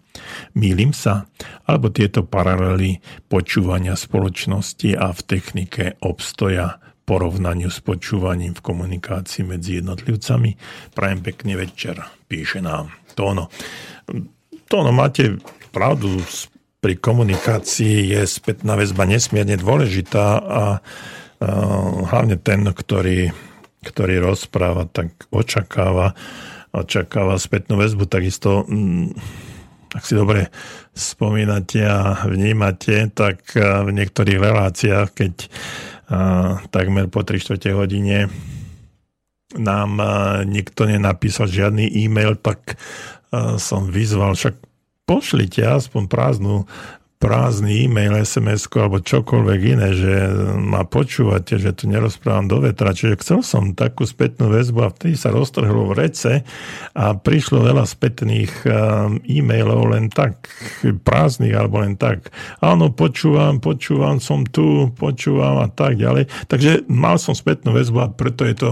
[0.53, 1.25] Mýlim sa?
[1.65, 9.83] Alebo tieto paralely počúvania spoločnosti a v technike obstoja porovnaniu s počúvaním v komunikácii medzi
[9.83, 10.55] jednotlivcami.
[10.95, 11.99] Prajem pekný večer,
[12.31, 13.51] píše nám Tóno.
[14.71, 15.37] Tóno, máte
[15.73, 16.21] pravdu,
[16.77, 20.63] pri komunikácii je spätná väzba nesmierne dôležitá a,
[22.07, 23.33] hlavne ten, ktorý,
[23.83, 26.13] ktorý rozpráva, tak očakáva,
[26.71, 29.17] očakáva spätnú väzbu, takisto mm,
[29.93, 30.49] ak si dobre
[30.97, 35.33] spomínate a vnímate, tak v niektorých reláciách, keď
[36.73, 38.29] takmer po 3 čtvrte hodine
[39.53, 40.01] nám
[40.49, 42.73] nikto nenapísal žiadny e-mail, tak
[43.61, 44.57] som vyzval, však
[45.05, 46.65] pošlite aspoň prázdnu
[47.23, 50.13] prázdny e-mail, sms alebo čokoľvek iné, že
[50.59, 52.91] ma počúvate, že tu nerozprávam do vetra.
[52.91, 56.43] Čiže chcel som takú spätnú väzbu a vtedy sa roztrhlo v rece
[56.91, 60.51] a prišlo veľa spätných um, e-mailov len tak
[60.83, 62.27] prázdnych alebo len tak.
[62.59, 66.27] Áno, počúvam, počúvam, som tu, počúvam a tak ďalej.
[66.51, 68.69] Takže mal som spätnú väzbu a preto je to,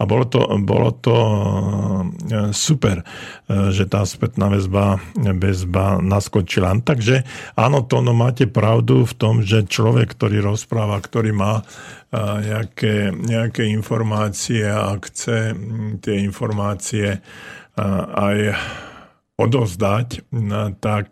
[0.00, 6.72] a bolo to, bolo to uh, super, uh, že tá spätná väzba, väzba naskočila.
[6.80, 7.28] Takže
[7.60, 11.66] áno, to no máte pravdu v tom, že človek, ktorý rozpráva, ktorý má
[12.14, 15.58] nejaké, nejaké informácie a chce
[15.98, 17.18] tie informácie
[18.14, 18.38] aj
[19.34, 20.22] odozdať,
[20.78, 21.06] tak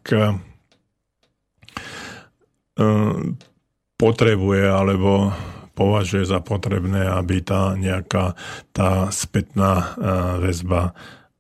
[3.98, 5.34] potrebuje alebo
[5.74, 8.38] považuje za potrebné, aby tá nejaká
[8.70, 9.98] tá spätná
[10.38, 10.94] väzba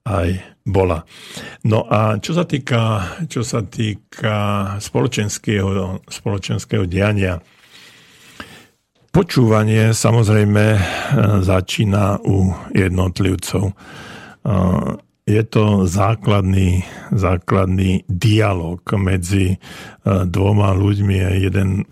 [0.08, 0.28] aj
[0.68, 1.04] bola.
[1.64, 4.36] No a čo sa týka, čo sa týka
[4.80, 7.40] spoločenského, spoločenského diania,
[9.08, 10.80] počúvanie samozrejme e,
[11.40, 13.72] začína u jednotlivcov.
[13.72, 13.74] E,
[15.28, 19.56] je to základný, základný dialog medzi e,
[20.04, 21.16] dvoma ľuďmi.
[21.40, 21.88] Jeden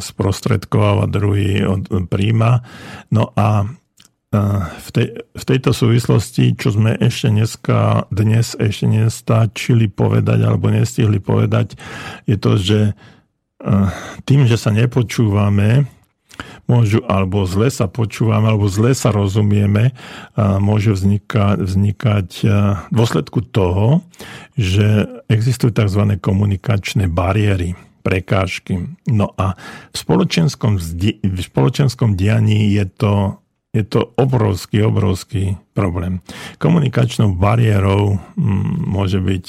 [0.00, 1.60] sprostredkováva, druhý
[2.08, 2.64] príjma.
[3.12, 3.68] No a
[4.80, 11.22] v, tej, v tejto súvislosti, čo sme ešte dneska, dnes ešte nestačili povedať alebo nestihli
[11.22, 11.78] povedať,
[12.26, 12.80] je to, že
[14.26, 15.86] tým, že sa nepočúvame,
[16.66, 19.94] môžu, alebo zle sa počúvame, alebo zle sa rozumieme,
[20.36, 22.28] môže vznikať, vznikať
[22.90, 24.02] v dôsledku toho,
[24.58, 26.18] že existujú tzv.
[26.18, 28.92] komunikačné bariéry prekážky.
[29.08, 29.56] No a
[29.92, 30.76] v spoločenskom,
[31.22, 33.12] v spoločenskom dianí je to
[33.74, 36.22] je to obrovský, obrovský problém.
[36.62, 39.44] Komunikačnou bariérou mm, môže byť,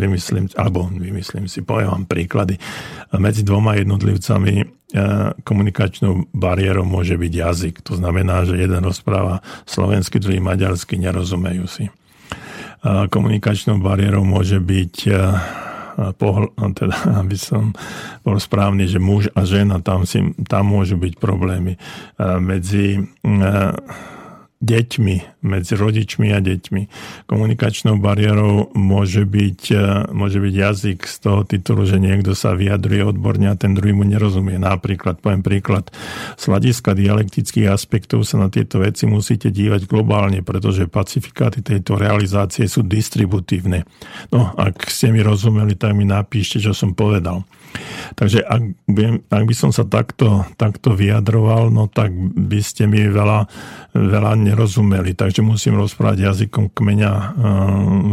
[0.00, 2.56] vymyslím, alebo vymyslím si, poviem vám príklady,
[3.20, 4.64] medzi dvoma jednotlivcami e,
[5.44, 7.74] komunikačnou bariérou môže byť jazyk.
[7.84, 11.92] To znamená, že jeden rozpráva slovensky, druhý maďarsky, nerozumejú si.
[12.86, 15.12] Komunikačnou bariérou môže byť e,
[16.16, 17.72] pohl- teda, aby som
[18.22, 21.80] bol správny, že muž a žena, tam, si, tam môžu byť problémy
[22.40, 23.00] medzi
[24.56, 26.82] deťmi, medzi rodičmi a deťmi.
[27.28, 29.84] Komunikačnou bariérou môže byť, e,
[30.16, 34.08] môže byť jazyk z toho titulu, že niekto sa vyjadruje odborne a ten druhý mu
[34.08, 34.56] nerozumie.
[34.56, 35.92] Napríklad, poviem príklad,
[36.40, 42.64] z hľadiska dialektických aspektov sa na tieto veci musíte dívať globálne, pretože pacifikáty tejto realizácie
[42.64, 43.84] sú distributívne.
[44.32, 47.44] No, ak ste mi rozumeli, tak mi napíšte, čo som povedal.
[48.16, 53.04] Takže ak by, ak by som sa takto, takto vyjadroval, no tak by ste mi
[53.04, 53.44] veľa,
[53.92, 55.12] veľa nerozumeli.
[55.12, 57.30] Takže musím rozprávať jazykom kmeňa, eh,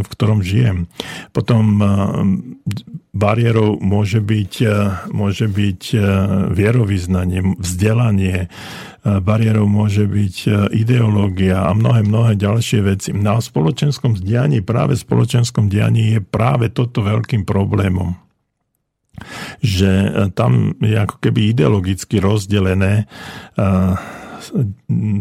[0.04, 0.90] v ktorom žijem.
[1.32, 1.86] Potom eh,
[3.14, 4.72] bariérou môže byť, eh,
[5.14, 5.82] môže byť
[6.54, 8.48] vierovýznanie, vzdelanie,
[9.04, 10.36] bariérou môže byť
[10.72, 13.12] ideológia a mnohé, mnohé ďalšie veci.
[13.12, 18.24] Na spoločenskom dianí, práve spoločenskom dianí je práve toto veľkým problémom
[19.62, 23.04] že e, tam je ako keby ideologicky rozdelené
[23.54, 23.64] e,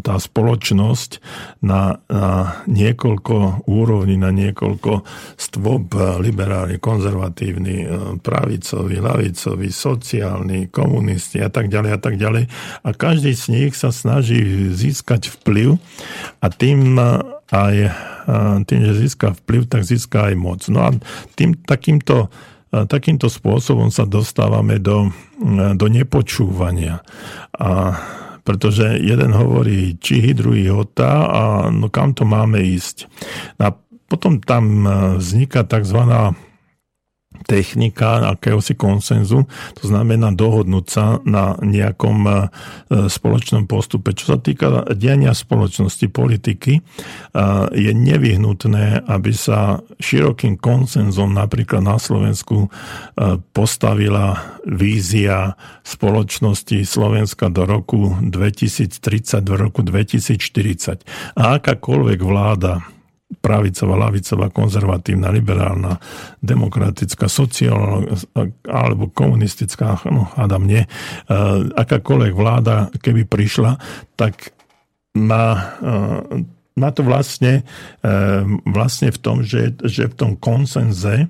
[0.04, 1.24] tá spoločnosť
[1.64, 5.08] na, na niekoľko úrovní, na niekoľko
[5.40, 7.88] stôp, liberálny, konzervatívny, e,
[8.20, 12.52] pravicový, lavicový, sociálny, komunisti a tak ďalej a tak ďalej.
[12.84, 14.44] A každý z nich sa snaží
[14.76, 15.80] získať vplyv
[16.44, 17.00] a tým
[17.54, 17.76] aj
[18.66, 20.66] tým, že získa vplyv, tak získa aj moc.
[20.72, 20.96] No a
[21.38, 22.34] tým takýmto
[22.74, 25.14] takýmto spôsobom sa dostávame do,
[25.78, 27.06] do nepočúvania.
[27.54, 27.94] A
[28.44, 31.42] pretože jeden hovorí čihy, druhý hota a
[31.72, 33.08] no kam to máme ísť.
[33.64, 33.72] A
[34.12, 34.84] potom tam
[35.16, 36.00] vzniká tzv.
[37.44, 39.46] Technika akéhosi konsenzu,
[39.76, 42.34] to znamená dohodnúť sa na nejakom e,
[43.10, 44.16] spoločnom postupe.
[44.16, 46.82] Čo sa týka diania spoločnosti, politiky, e,
[47.74, 52.70] je nevyhnutné, aby sa širokým konsenzom napríklad na Slovensku e,
[53.52, 61.04] postavila vízia spoločnosti Slovenska do roku 2030, do roku 2040.
[61.36, 62.93] A akákoľvek vláda
[63.40, 65.98] pravicová, lavicová, konzervatívna, liberálna,
[66.44, 68.06] demokratická, sociálna
[68.68, 70.90] alebo komunistická, no hádam nie, e,
[71.74, 73.78] akákoľvek vláda, keby prišla,
[74.20, 74.54] tak
[75.18, 75.98] má, e,
[76.78, 77.62] má to vlastne,
[78.02, 78.14] e,
[78.68, 81.30] vlastne v tom, že, že v tom konsenze,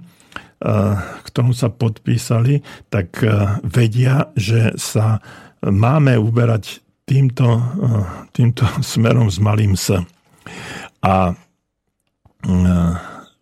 [1.35, 3.19] tomu sa podpísali, tak
[3.67, 5.19] vedia, že sa
[5.59, 7.59] máme uberať týmto,
[8.31, 8.63] týmto
[8.95, 9.99] smerom s malým S.
[11.03, 11.35] A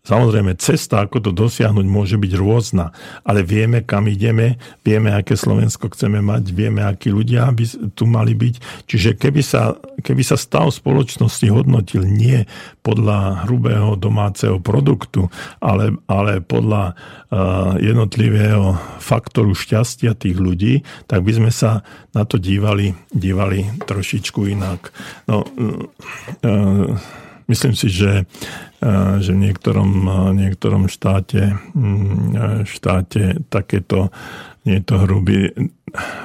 [0.02, 2.90] Samozrejme, cesta, ako to dosiahnuť, môže byť rôzna,
[3.22, 8.34] ale vieme, kam ideme, vieme, aké Slovensko chceme mať, vieme, akí ľudia by tu mali
[8.34, 8.82] byť.
[8.90, 12.50] Čiže keby sa, keby sa stav spoločnosti hodnotil nie
[12.82, 15.30] podľa hrubého domáceho produktu,
[15.62, 22.42] ale, ale podľa uh, jednotlivého faktoru šťastia tých ľudí, tak by sme sa na to
[22.42, 24.90] dívali, dívali trošičku inak.
[25.30, 26.98] No, uh,
[27.46, 28.26] myslím si, že
[29.22, 29.90] že v niektorom,
[30.34, 34.10] niektorom štáte, mm, štáte takéto
[34.62, 35.50] nie je to hrubý,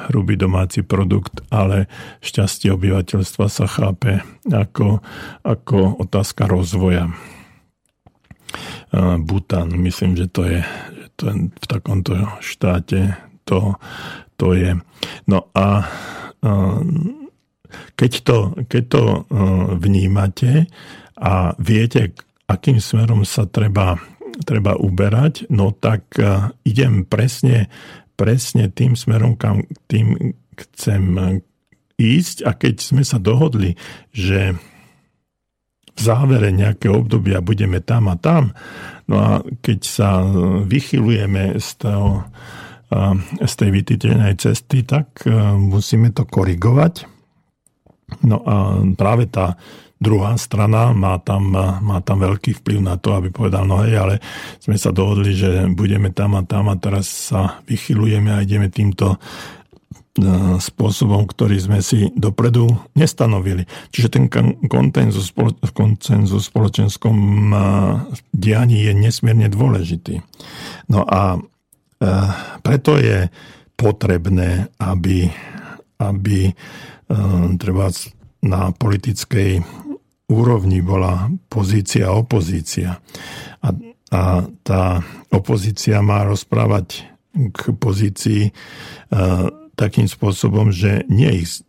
[0.09, 1.89] hrubý domáci produkt, ale
[2.21, 5.01] šťastie obyvateľstva sa chápe ako,
[5.41, 7.09] ako otázka rozvoja.
[9.25, 10.61] Butan, myslím, že to je,
[10.93, 13.75] že to v takomto štáte to,
[14.37, 14.77] to je.
[15.25, 15.89] No a
[17.97, 18.37] keď to,
[18.69, 19.03] keď to
[19.81, 20.69] vnímate
[21.17, 22.13] a viete,
[22.47, 23.99] akým smerom sa treba,
[24.47, 27.67] treba uberať, no tak e, idem presne,
[28.15, 31.03] presne tým smerom, kam tým chcem
[31.99, 33.75] ísť a keď sme sa dohodli,
[34.15, 34.55] že
[35.97, 38.53] v závere nejakého obdobia budeme tam a tam,
[39.09, 39.31] no a
[39.65, 40.21] keď sa
[40.63, 42.23] vychylujeme z, toho,
[42.89, 42.97] e,
[43.43, 47.17] z tej vytýtenej cesty, tak e, musíme to korigovať.
[48.23, 48.55] No a
[48.95, 49.59] práve tá
[49.97, 54.15] druhá strana má tam, má tam veľký vplyv na to, aby povedal, no hej, ale
[54.61, 59.17] sme sa dohodli, že budeme tam a tam a teraz sa vychylujeme a ideme týmto
[59.17, 59.17] e,
[60.61, 63.65] spôsobom, ktorý sme si dopredu nestanovili.
[63.89, 64.25] Čiže ten
[64.69, 67.57] koncenzus, v spoločenskom e,
[68.37, 70.21] dianí je nesmierne dôležitý.
[70.93, 71.39] No a e,
[72.61, 73.33] preto je
[73.77, 75.29] potrebné, aby,
[76.01, 76.49] aby
[77.61, 77.93] treba
[78.41, 79.61] na politickej
[80.27, 82.99] úrovni bola pozícia a opozícia.
[83.63, 83.67] A,
[84.11, 84.21] a
[84.63, 85.01] tá
[85.31, 87.07] opozícia má rozprávať
[87.53, 88.51] k pozícii e,
[89.77, 91.63] takým spôsobom, že nie ich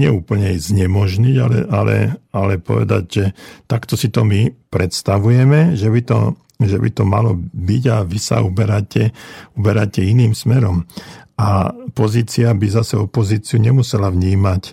[0.00, 1.96] neúplne ich znemožniť, ale, ale,
[2.32, 3.24] ale povedať, že
[3.68, 8.16] takto si to my predstavujeme, že by to, že by to malo byť a vy
[8.16, 9.12] sa uberáte,
[9.60, 10.88] uberáte iným smerom.
[11.36, 14.72] A pozícia by zase opozíciu nemusela vnímať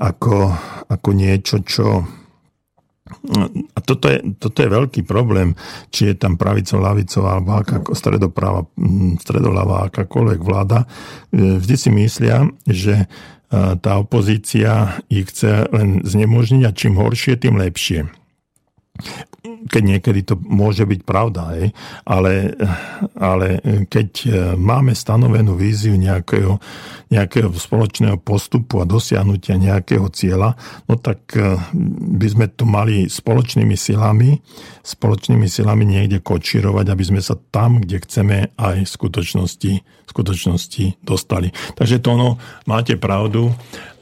[0.00, 0.52] ako,
[0.88, 2.04] ako niečo, čo
[3.74, 5.54] a toto je, toto je veľký problém,
[5.94, 10.84] či je tam pravicová, lavicová alebo aká, stredopráva, mm, stredoľavá akákoľvek vláda.
[11.30, 13.06] E, vždy si myslia, že e,
[13.78, 18.25] tá opozícia ich chce len znemožniť a čím horšie, tým lepšie
[19.70, 21.70] keď niekedy to môže byť pravda,
[22.02, 22.54] ale,
[23.14, 24.08] ale keď
[24.58, 26.58] máme stanovenú víziu nejakého,
[27.10, 30.58] nejakého spoločného postupu a dosiahnutia nejakého cieľa,
[30.90, 31.58] no tak eh,
[32.16, 34.40] by sme tu mali spoločnými silami,
[34.82, 40.84] spoločnými silami niekde kočírovať, aby sme sa tam, kde chceme, aj v skutočnosti, v skutočnosti
[41.02, 41.54] dostali.
[41.78, 42.28] Takže to ono,
[42.66, 43.50] máte pravdu.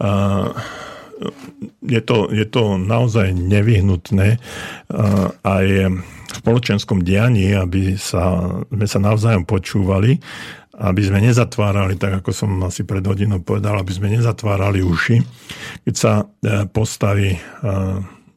[0.01, 0.53] Uh,
[1.85, 4.41] je to, je to naozaj nevyhnutné
[5.45, 5.67] aj
[6.35, 10.19] v spoločenskom dianí, aby sa, sme sa navzájom počúvali,
[10.75, 15.23] aby sme nezatvárali, tak ako som asi pred hodinou povedal, aby sme nezatvárali uši.
[15.87, 17.41] Keď sa e, postaví e,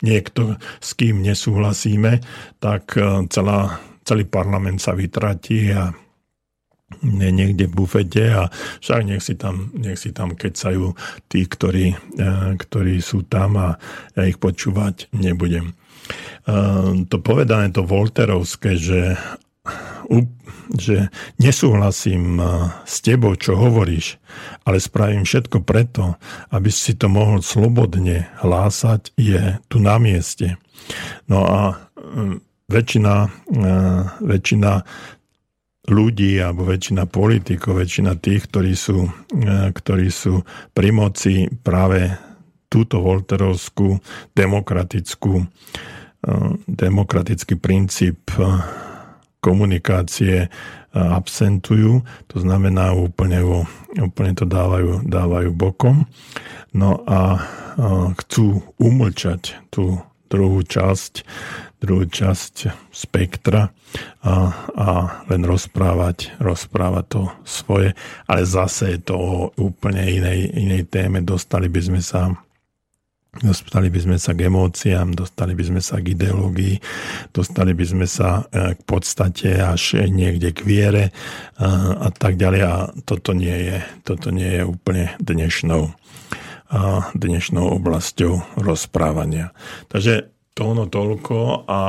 [0.06, 2.22] niekto, s kým nesúhlasíme,
[2.62, 5.90] tak e, celá, celý parlament sa vytratí a
[7.04, 8.44] niekde v bufete a
[8.80, 10.96] však nech si tam, nech si tam kecajú
[11.28, 11.98] tí, ktorí, e,
[12.56, 13.70] ktorí sú tam a
[14.16, 15.76] ja ich počúvať nebudem.
[15.76, 16.54] E,
[17.12, 19.20] to povedané, to Volterovské, že,
[20.80, 21.12] že
[21.44, 24.16] nesúhlasím e, s tebou, čo hovoríš,
[24.64, 26.16] ale spravím všetko preto,
[26.56, 30.56] aby si to mohol slobodne hlásať, je tu na mieste.
[31.28, 31.60] No a
[32.68, 33.32] väčšina,
[34.24, 34.72] väčšina
[35.88, 39.08] ľudí alebo väčšina politikov, väčšina tých, ktorí sú,
[39.72, 40.44] ktorí sú
[40.76, 42.12] pri moci práve
[42.68, 43.96] túto volterovskú
[44.36, 45.48] demokratickú
[46.68, 48.20] demokratický princíp
[49.40, 50.50] komunikácie
[50.92, 53.46] absentujú, to znamená úplne,
[53.96, 56.10] úplne to dávajú, dávajú bokom.
[56.74, 57.40] No a
[58.18, 61.24] chcú umlčať tú druhú časť,
[61.78, 63.70] druhú časť spektra
[64.26, 64.34] a,
[64.74, 64.88] a
[65.30, 67.94] len rozprávať, rozprávať to svoje,
[68.26, 71.22] ale zase je to o úplne inej, inej téme.
[71.22, 72.34] Dostali by sme sa
[73.38, 76.82] Dostali by sme sa k emóciám, dostali by sme sa k ideológii,
[77.30, 81.04] dostali by sme sa e, k podstate až niekde k viere
[81.62, 81.70] a, e,
[82.02, 82.62] a tak ďalej.
[82.66, 82.74] A
[83.06, 85.94] toto nie je, toto nie je úplne dnešnou,
[86.68, 89.54] a dnešnou oblasťou rozprávania.
[89.88, 91.82] Takže to ono toľko a, a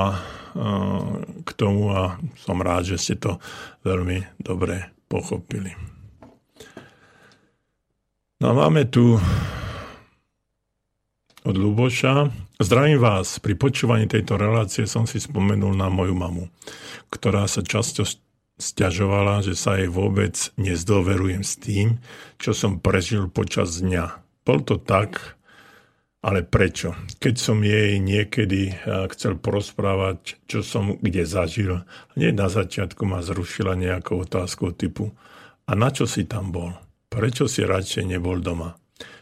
[1.40, 3.40] k tomu a som rád, že ste to
[3.81, 5.73] veľmi dobre pochopili.
[8.45, 9.16] No a máme tu
[11.49, 12.28] od Luboša.
[12.61, 13.40] Zdravím vás.
[13.40, 16.53] Pri počúvaní tejto relácie som si spomenul na moju mamu,
[17.09, 18.05] ktorá sa často
[18.61, 22.05] stiažovala, že sa jej vôbec nezdoverujem s tým,
[22.36, 24.20] čo som prežil počas dňa.
[24.45, 25.38] Bol to tak,
[26.24, 26.95] ale prečo?
[27.23, 28.77] Keď som jej niekedy eh,
[29.15, 31.85] chcel porozprávať, čo som kde zažil,
[32.19, 35.15] hneď na začiatku ma zrušila nejakou otázkou typu
[35.69, 36.74] a na čo si tam bol?
[37.09, 38.77] Prečo si radšej nebol doma?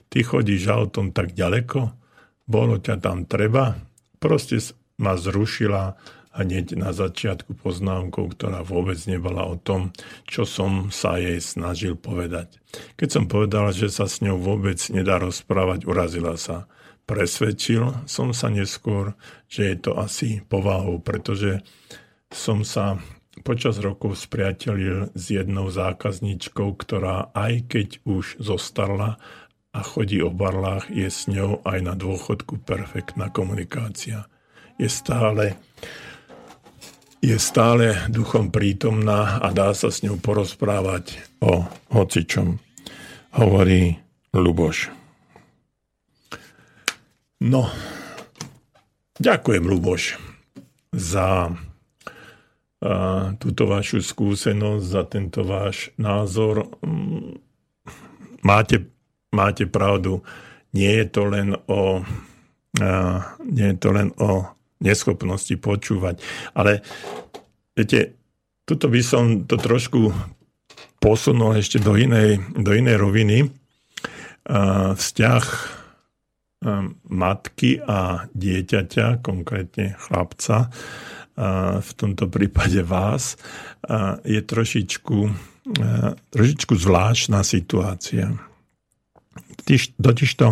[0.07, 2.07] Ty chodíš autom tak ďaleko?
[2.47, 3.75] bolo ťa tam treba,
[4.23, 4.63] proste
[5.03, 5.99] ma zrušila
[6.37, 9.91] hneď na začiatku poznámkou, ktorá vôbec nebola o tom,
[10.29, 12.61] čo som sa jej snažil povedať.
[12.97, 16.69] Keď som povedal, že sa s ňou vôbec nedá rozprávať, urazila sa.
[17.07, 19.15] Presvedčil som sa neskôr,
[19.47, 21.63] že je to asi povahou, pretože
[22.35, 22.99] som sa
[23.47, 29.23] počas rokov spriatelil s jednou zákazníčkou, ktorá aj keď už zostarla
[29.71, 34.27] a chodí o barlách, je s ňou aj na dôchodku perfektná komunikácia.
[34.75, 35.55] Je stále,
[37.23, 42.59] je stále duchom prítomná a dá sa s ňou porozprávať o hocičom,
[43.37, 44.01] hovorí
[44.33, 45.06] Luboš.
[47.41, 47.69] No,
[49.21, 50.17] ďakujem Luboš
[50.93, 51.53] za a,
[53.37, 56.69] túto vašu skúsenosť, za tento váš názor.
[56.81, 57.37] Mm,
[58.41, 58.89] máte
[59.37, 60.25] máte pravdu,
[60.73, 62.01] nie je to len o,
[63.45, 64.49] nie je to len o
[64.81, 66.21] neschopnosti počúvať.
[66.57, 66.81] Ale
[67.77, 68.17] viete,
[68.65, 70.13] tuto by som to trošku
[71.01, 73.39] posunul ešte do inej, do inej roviny.
[74.97, 75.45] Vzťah
[77.07, 80.73] matky a dieťaťa, konkrétne chlapca,
[81.81, 83.37] v tomto prípade vás,
[84.25, 85.19] je trošičku,
[86.33, 88.33] trošičku zvláštna situácia.
[90.01, 90.47] Totižto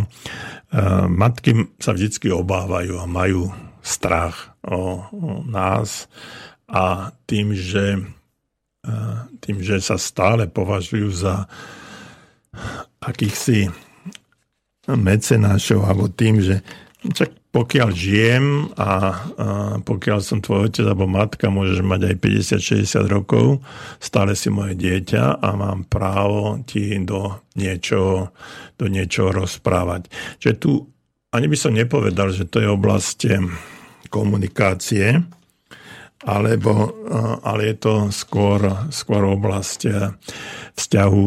[1.08, 3.48] matky sa vždy obávajú a majú
[3.84, 5.08] strach o,
[5.44, 6.08] nás
[6.68, 8.00] a tým, že,
[9.44, 11.44] tým, že sa stále považujú za
[13.04, 13.68] akýchsi
[14.88, 16.60] mecenášov, alebo tým, že
[17.12, 18.92] čak pokiaľ žijem a, a
[19.78, 22.16] pokiaľ som tvoj otec alebo matka, môžeš mať aj
[22.90, 23.62] 50-60 rokov,
[24.02, 28.34] stále si moje dieťa a mám právo ti do niečoho,
[28.74, 30.10] do niečoho rozprávať.
[30.42, 30.70] Čiže tu
[31.34, 33.18] ani by som nepovedal, že to je oblasť
[34.06, 35.18] komunikácie,
[36.22, 36.94] alebo,
[37.42, 38.62] ale je to skôr,
[38.94, 39.80] skôr oblasť
[40.78, 41.24] vzťahu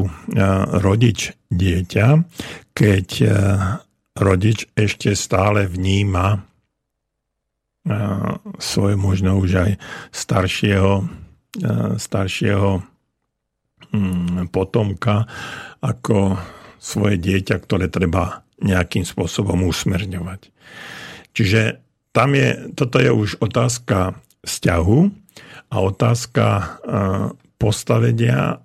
[0.79, 2.07] rodič-dieťa,
[2.77, 3.07] keď
[4.13, 6.45] rodič ešte stále vníma
[8.61, 9.71] svoje možno už aj
[10.13, 11.07] staršieho,
[11.97, 12.83] staršieho
[13.95, 15.25] mm, potomka
[15.81, 16.37] ako
[16.77, 20.51] svoje dieťa, ktoré treba nejakým spôsobom usmerňovať.
[21.33, 21.61] Čiže
[22.13, 24.99] tam je, toto je už otázka vzťahu
[25.69, 26.45] a otázka
[27.61, 28.61] postavenia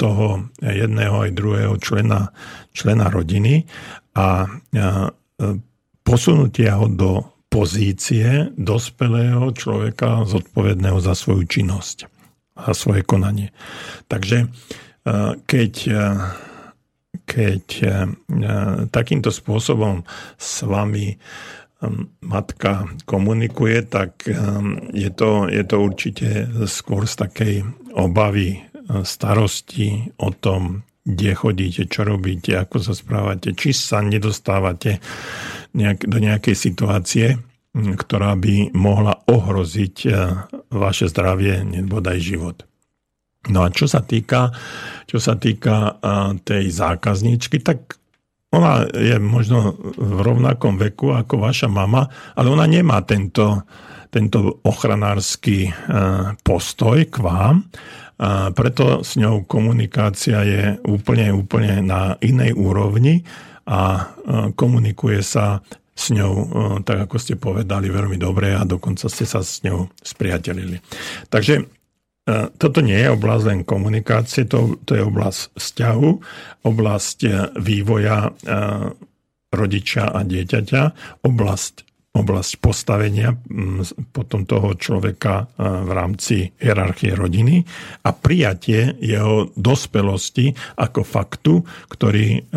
[0.00, 2.32] toho jedného aj druhého člena,
[2.72, 3.68] člena rodiny
[4.16, 4.48] a
[6.00, 12.08] posunutia ho do pozície dospelého človeka zodpovedného za svoju činnosť
[12.64, 13.52] a svoje konanie.
[14.08, 14.48] Takže
[15.44, 15.72] keď,
[17.26, 17.64] keď
[18.88, 20.06] takýmto spôsobom
[20.40, 21.18] s vami
[22.20, 24.28] matka komunikuje, tak
[24.92, 26.28] je to, je to určite
[26.68, 27.54] skôr z takej
[27.96, 28.62] obavy
[29.06, 35.00] starosti o tom, kde chodíte, čo robíte, ako sa správate, či sa nedostávate
[35.72, 37.26] nejak, do nejakej situácie,
[37.74, 39.96] ktorá by mohla ohroziť
[40.74, 42.66] vaše zdravie, nebodaj život.
[43.48, 44.52] No a čo sa týka,
[45.08, 45.96] čo sa týka
[46.44, 47.96] tej zákazníčky, tak
[48.52, 52.04] ona je možno v rovnakom veku ako vaša mama,
[52.36, 53.64] ale ona nemá tento,
[54.10, 55.70] tento ochranársky
[56.42, 57.70] postoj k vám.
[58.20, 63.24] A preto s ňou komunikácia je úplne, úplne na inej úrovni
[63.64, 64.12] a
[64.52, 65.64] komunikuje sa
[65.96, 66.32] s ňou,
[66.84, 70.76] tak ako ste povedali, veľmi dobre a dokonca ste sa s ňou spriatelili.
[71.32, 71.64] Takže
[72.30, 76.10] E, toto nie je oblasť len komunikácie, to, to je oblasť vzťahu,
[76.68, 78.32] oblasť e, vývoja e,
[79.50, 80.82] rodiča a dieťaťa,
[81.26, 81.74] oblasť,
[82.10, 83.38] oblasť postavenia
[84.10, 87.62] potom toho človeka v rámci hierarchie rodiny
[88.02, 92.50] a prijatie jeho dospelosti ako faktu, ktorý,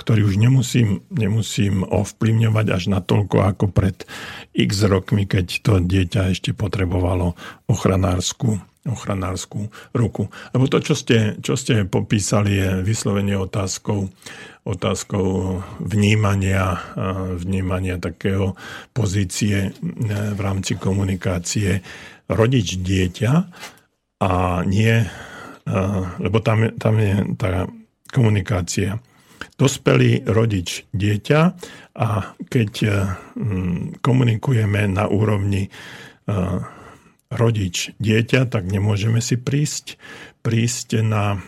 [0.00, 4.08] ktorý už nemusím, nemusím ovplyvňovať až natoľko ako pred
[4.56, 7.36] x rokmi, keď to dieťa ešte potrebovalo
[7.68, 8.56] ochranárskú
[8.86, 9.66] ochranárskú
[9.98, 10.30] ruku.
[10.54, 14.06] Lebo to, čo ste, čo ste popísali, je vyslovene otázkou,
[14.66, 16.82] otázkou vnímania,
[17.38, 18.58] vnímania takého
[18.90, 19.70] pozície e,
[20.34, 21.80] v rámci komunikácie
[22.26, 23.32] rodič dieťa
[24.26, 24.32] a
[24.66, 25.06] nie, e,
[26.18, 27.70] lebo tam, tam je tá
[28.10, 28.98] komunikácia.
[29.56, 31.40] Dospelý rodič dieťa
[31.96, 32.08] a
[32.50, 32.88] keď e,
[34.02, 35.70] komunikujeme na úrovni
[37.30, 39.94] rodič dieťa, tak nemôžeme si prísť,
[40.42, 41.38] prísť na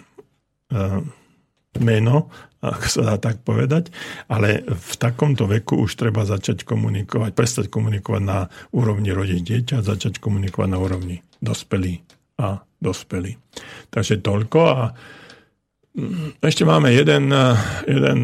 [1.83, 3.95] meno, ak sa dá tak povedať,
[4.27, 10.19] ale v takomto veku už treba začať komunikovať, prestať komunikovať na úrovni rodič dieťa, začať
[10.19, 12.03] komunikovať na úrovni dospelý
[12.39, 13.39] a dospelý.
[13.95, 14.81] Takže toľko a
[15.95, 17.31] mm, ešte máme jeden,
[17.87, 18.21] jeden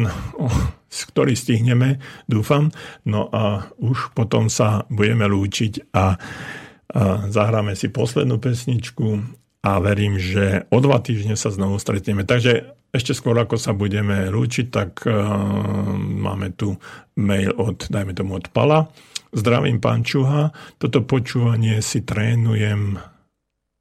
[0.95, 2.71] ktorý stihneme, dúfam.
[3.03, 6.15] No a už potom sa budeme lúčiť a
[7.27, 9.19] Zahráme si poslednú pesničku
[9.65, 12.23] a verím, že o dva týždne sa znovu stretneme.
[12.23, 15.13] Takže ešte skôr, ako sa budeme lúčiť, tak uh,
[15.99, 16.73] máme tu
[17.19, 18.87] mail od, dajme tomu, od Pala.
[19.35, 20.55] Zdravím, pán Čuha.
[20.79, 22.95] Toto počúvanie si trénujem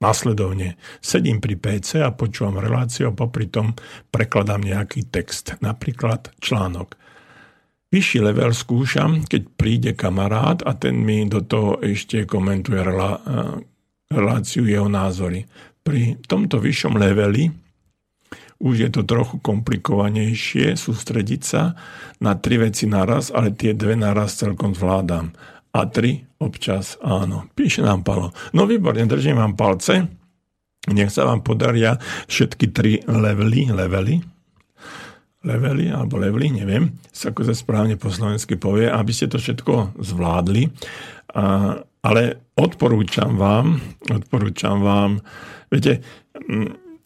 [0.02, 0.76] následovne.
[0.98, 3.72] Sedím pri PC a počúvam reláciu a popri tom
[4.10, 6.98] prekladám nejaký text, napríklad článok.
[7.94, 13.22] Vyšší level skúšam, keď príde kamarát a ten mi do toho ešte komentuje relá,
[14.10, 15.46] reláciu jeho názory.
[15.86, 17.63] Pri tomto vyššom leveli
[18.62, 21.74] už je to trochu komplikovanejšie sústrediť sa
[22.22, 25.35] na tri veci naraz, ale tie dve naraz celkom zvládam.
[25.74, 27.51] A tri občas áno.
[27.59, 28.31] Píše nám Palo.
[28.55, 30.06] No výborne, držím vám palce.
[30.86, 31.98] Nech sa vám podaria
[32.31, 34.22] všetky tri levely, levely
[35.44, 40.72] levely, alebo levely, neviem, ako sa správne po slovensky povie, aby ste to všetko zvládli.
[41.36, 42.22] A, ale
[42.56, 45.20] odporúčam vám, odporúčam vám,
[45.68, 46.01] viete,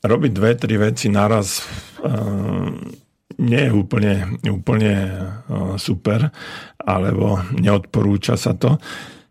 [0.05, 1.62] robiť dve, tri veci naraz
[3.39, 4.95] nie je úplne, úplne
[5.79, 6.31] super,
[6.83, 8.83] alebo neodporúča sa to.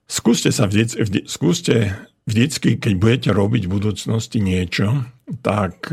[0.07, 1.91] Skúste sa vždy, vždy, skúste
[2.23, 5.03] vždycky, keď budete robiť v budúcnosti niečo,
[5.43, 5.91] tak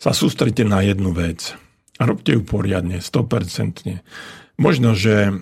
[0.00, 1.52] sa sústrite na jednu vec
[2.00, 4.00] a robte ju poriadne, 100%.
[4.56, 5.36] Možno, že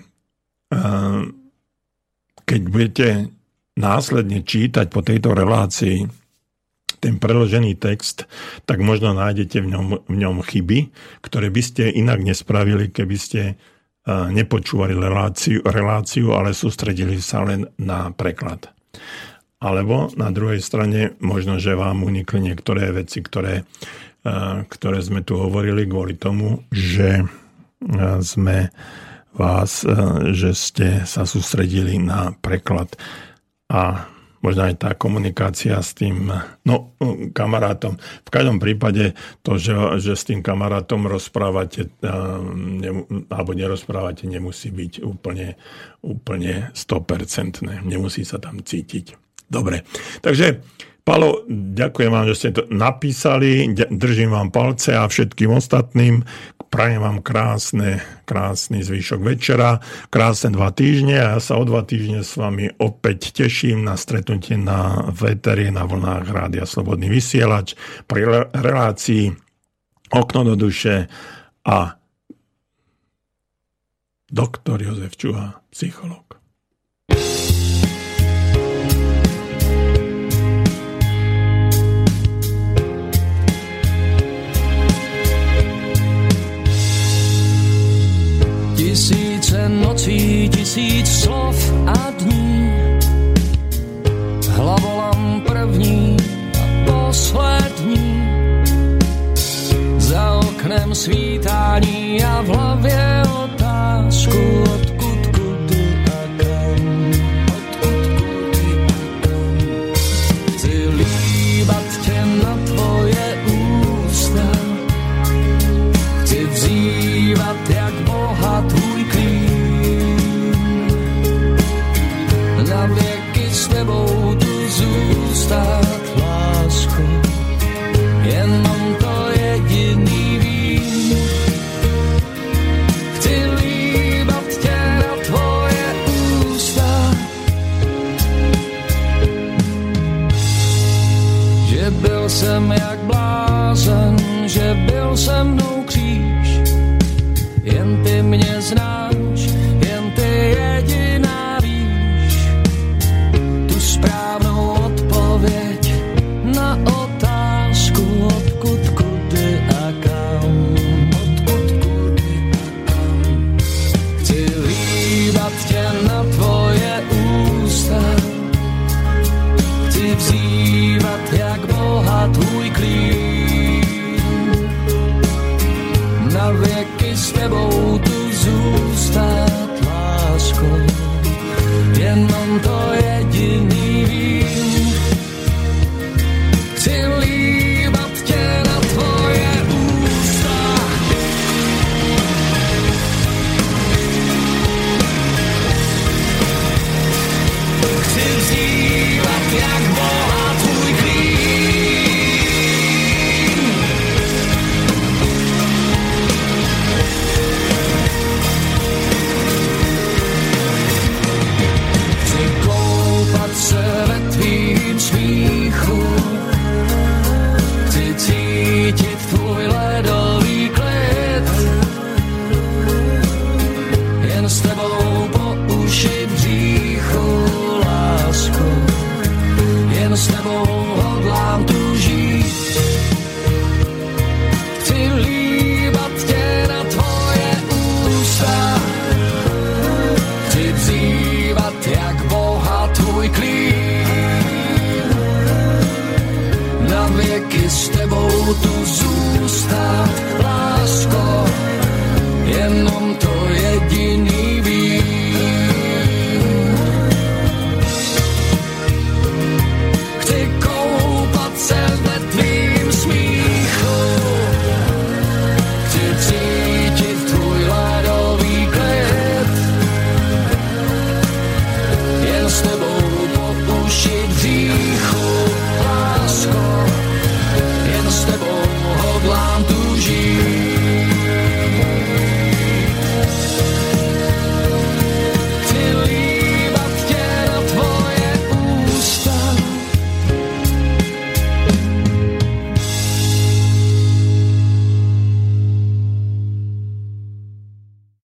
[2.43, 3.31] keď budete
[3.79, 6.03] následne čítať po tejto relácii
[7.01, 8.29] ten preložený text,
[8.69, 10.93] tak možno nájdete v ňom, v ňom chyby,
[11.25, 13.41] ktoré by ste inak nespravili, keby ste
[14.07, 18.69] nepočúvali reláciu, reláciu, ale sústredili sa len na preklad.
[19.57, 23.65] Alebo na druhej strane možno, že vám unikli niektoré veci, ktoré
[24.69, 27.25] ktoré sme tu hovorili kvôli tomu, že
[28.21, 28.69] sme
[29.33, 29.81] vás,
[30.37, 32.93] že ste sa sústredili na preklad
[33.71, 34.05] a
[34.41, 36.29] možno aj tá komunikácia s tým
[36.65, 36.75] no,
[37.33, 37.97] kamarátom.
[37.97, 39.13] V každom prípade
[39.45, 41.93] to, že, že s tým kamarátom rozprávate
[43.29, 45.55] alebo nerozprávate, nemusí byť úplne,
[46.01, 47.85] úplne 100%.
[47.85, 49.17] Nemusí sa tam cítiť.
[49.51, 49.83] Dobre,
[50.23, 50.63] takže
[51.01, 56.21] Palo, ďakujem vám, že ste to napísali, držím vám palce a všetkým ostatným
[56.71, 62.23] prajem vám krásne, krásny zvyšok večera, krásne dva týždne a ja sa o dva týždne
[62.23, 67.75] s vami opäť teším na stretnutie na veteri na vlnách Rádia Slobodný vysielač
[68.07, 69.35] pri relácii
[70.15, 71.11] Okno do duše
[71.67, 71.95] a
[74.31, 76.40] doktor Jozef Čuha, psycholog.
[102.31, 102.60] Love.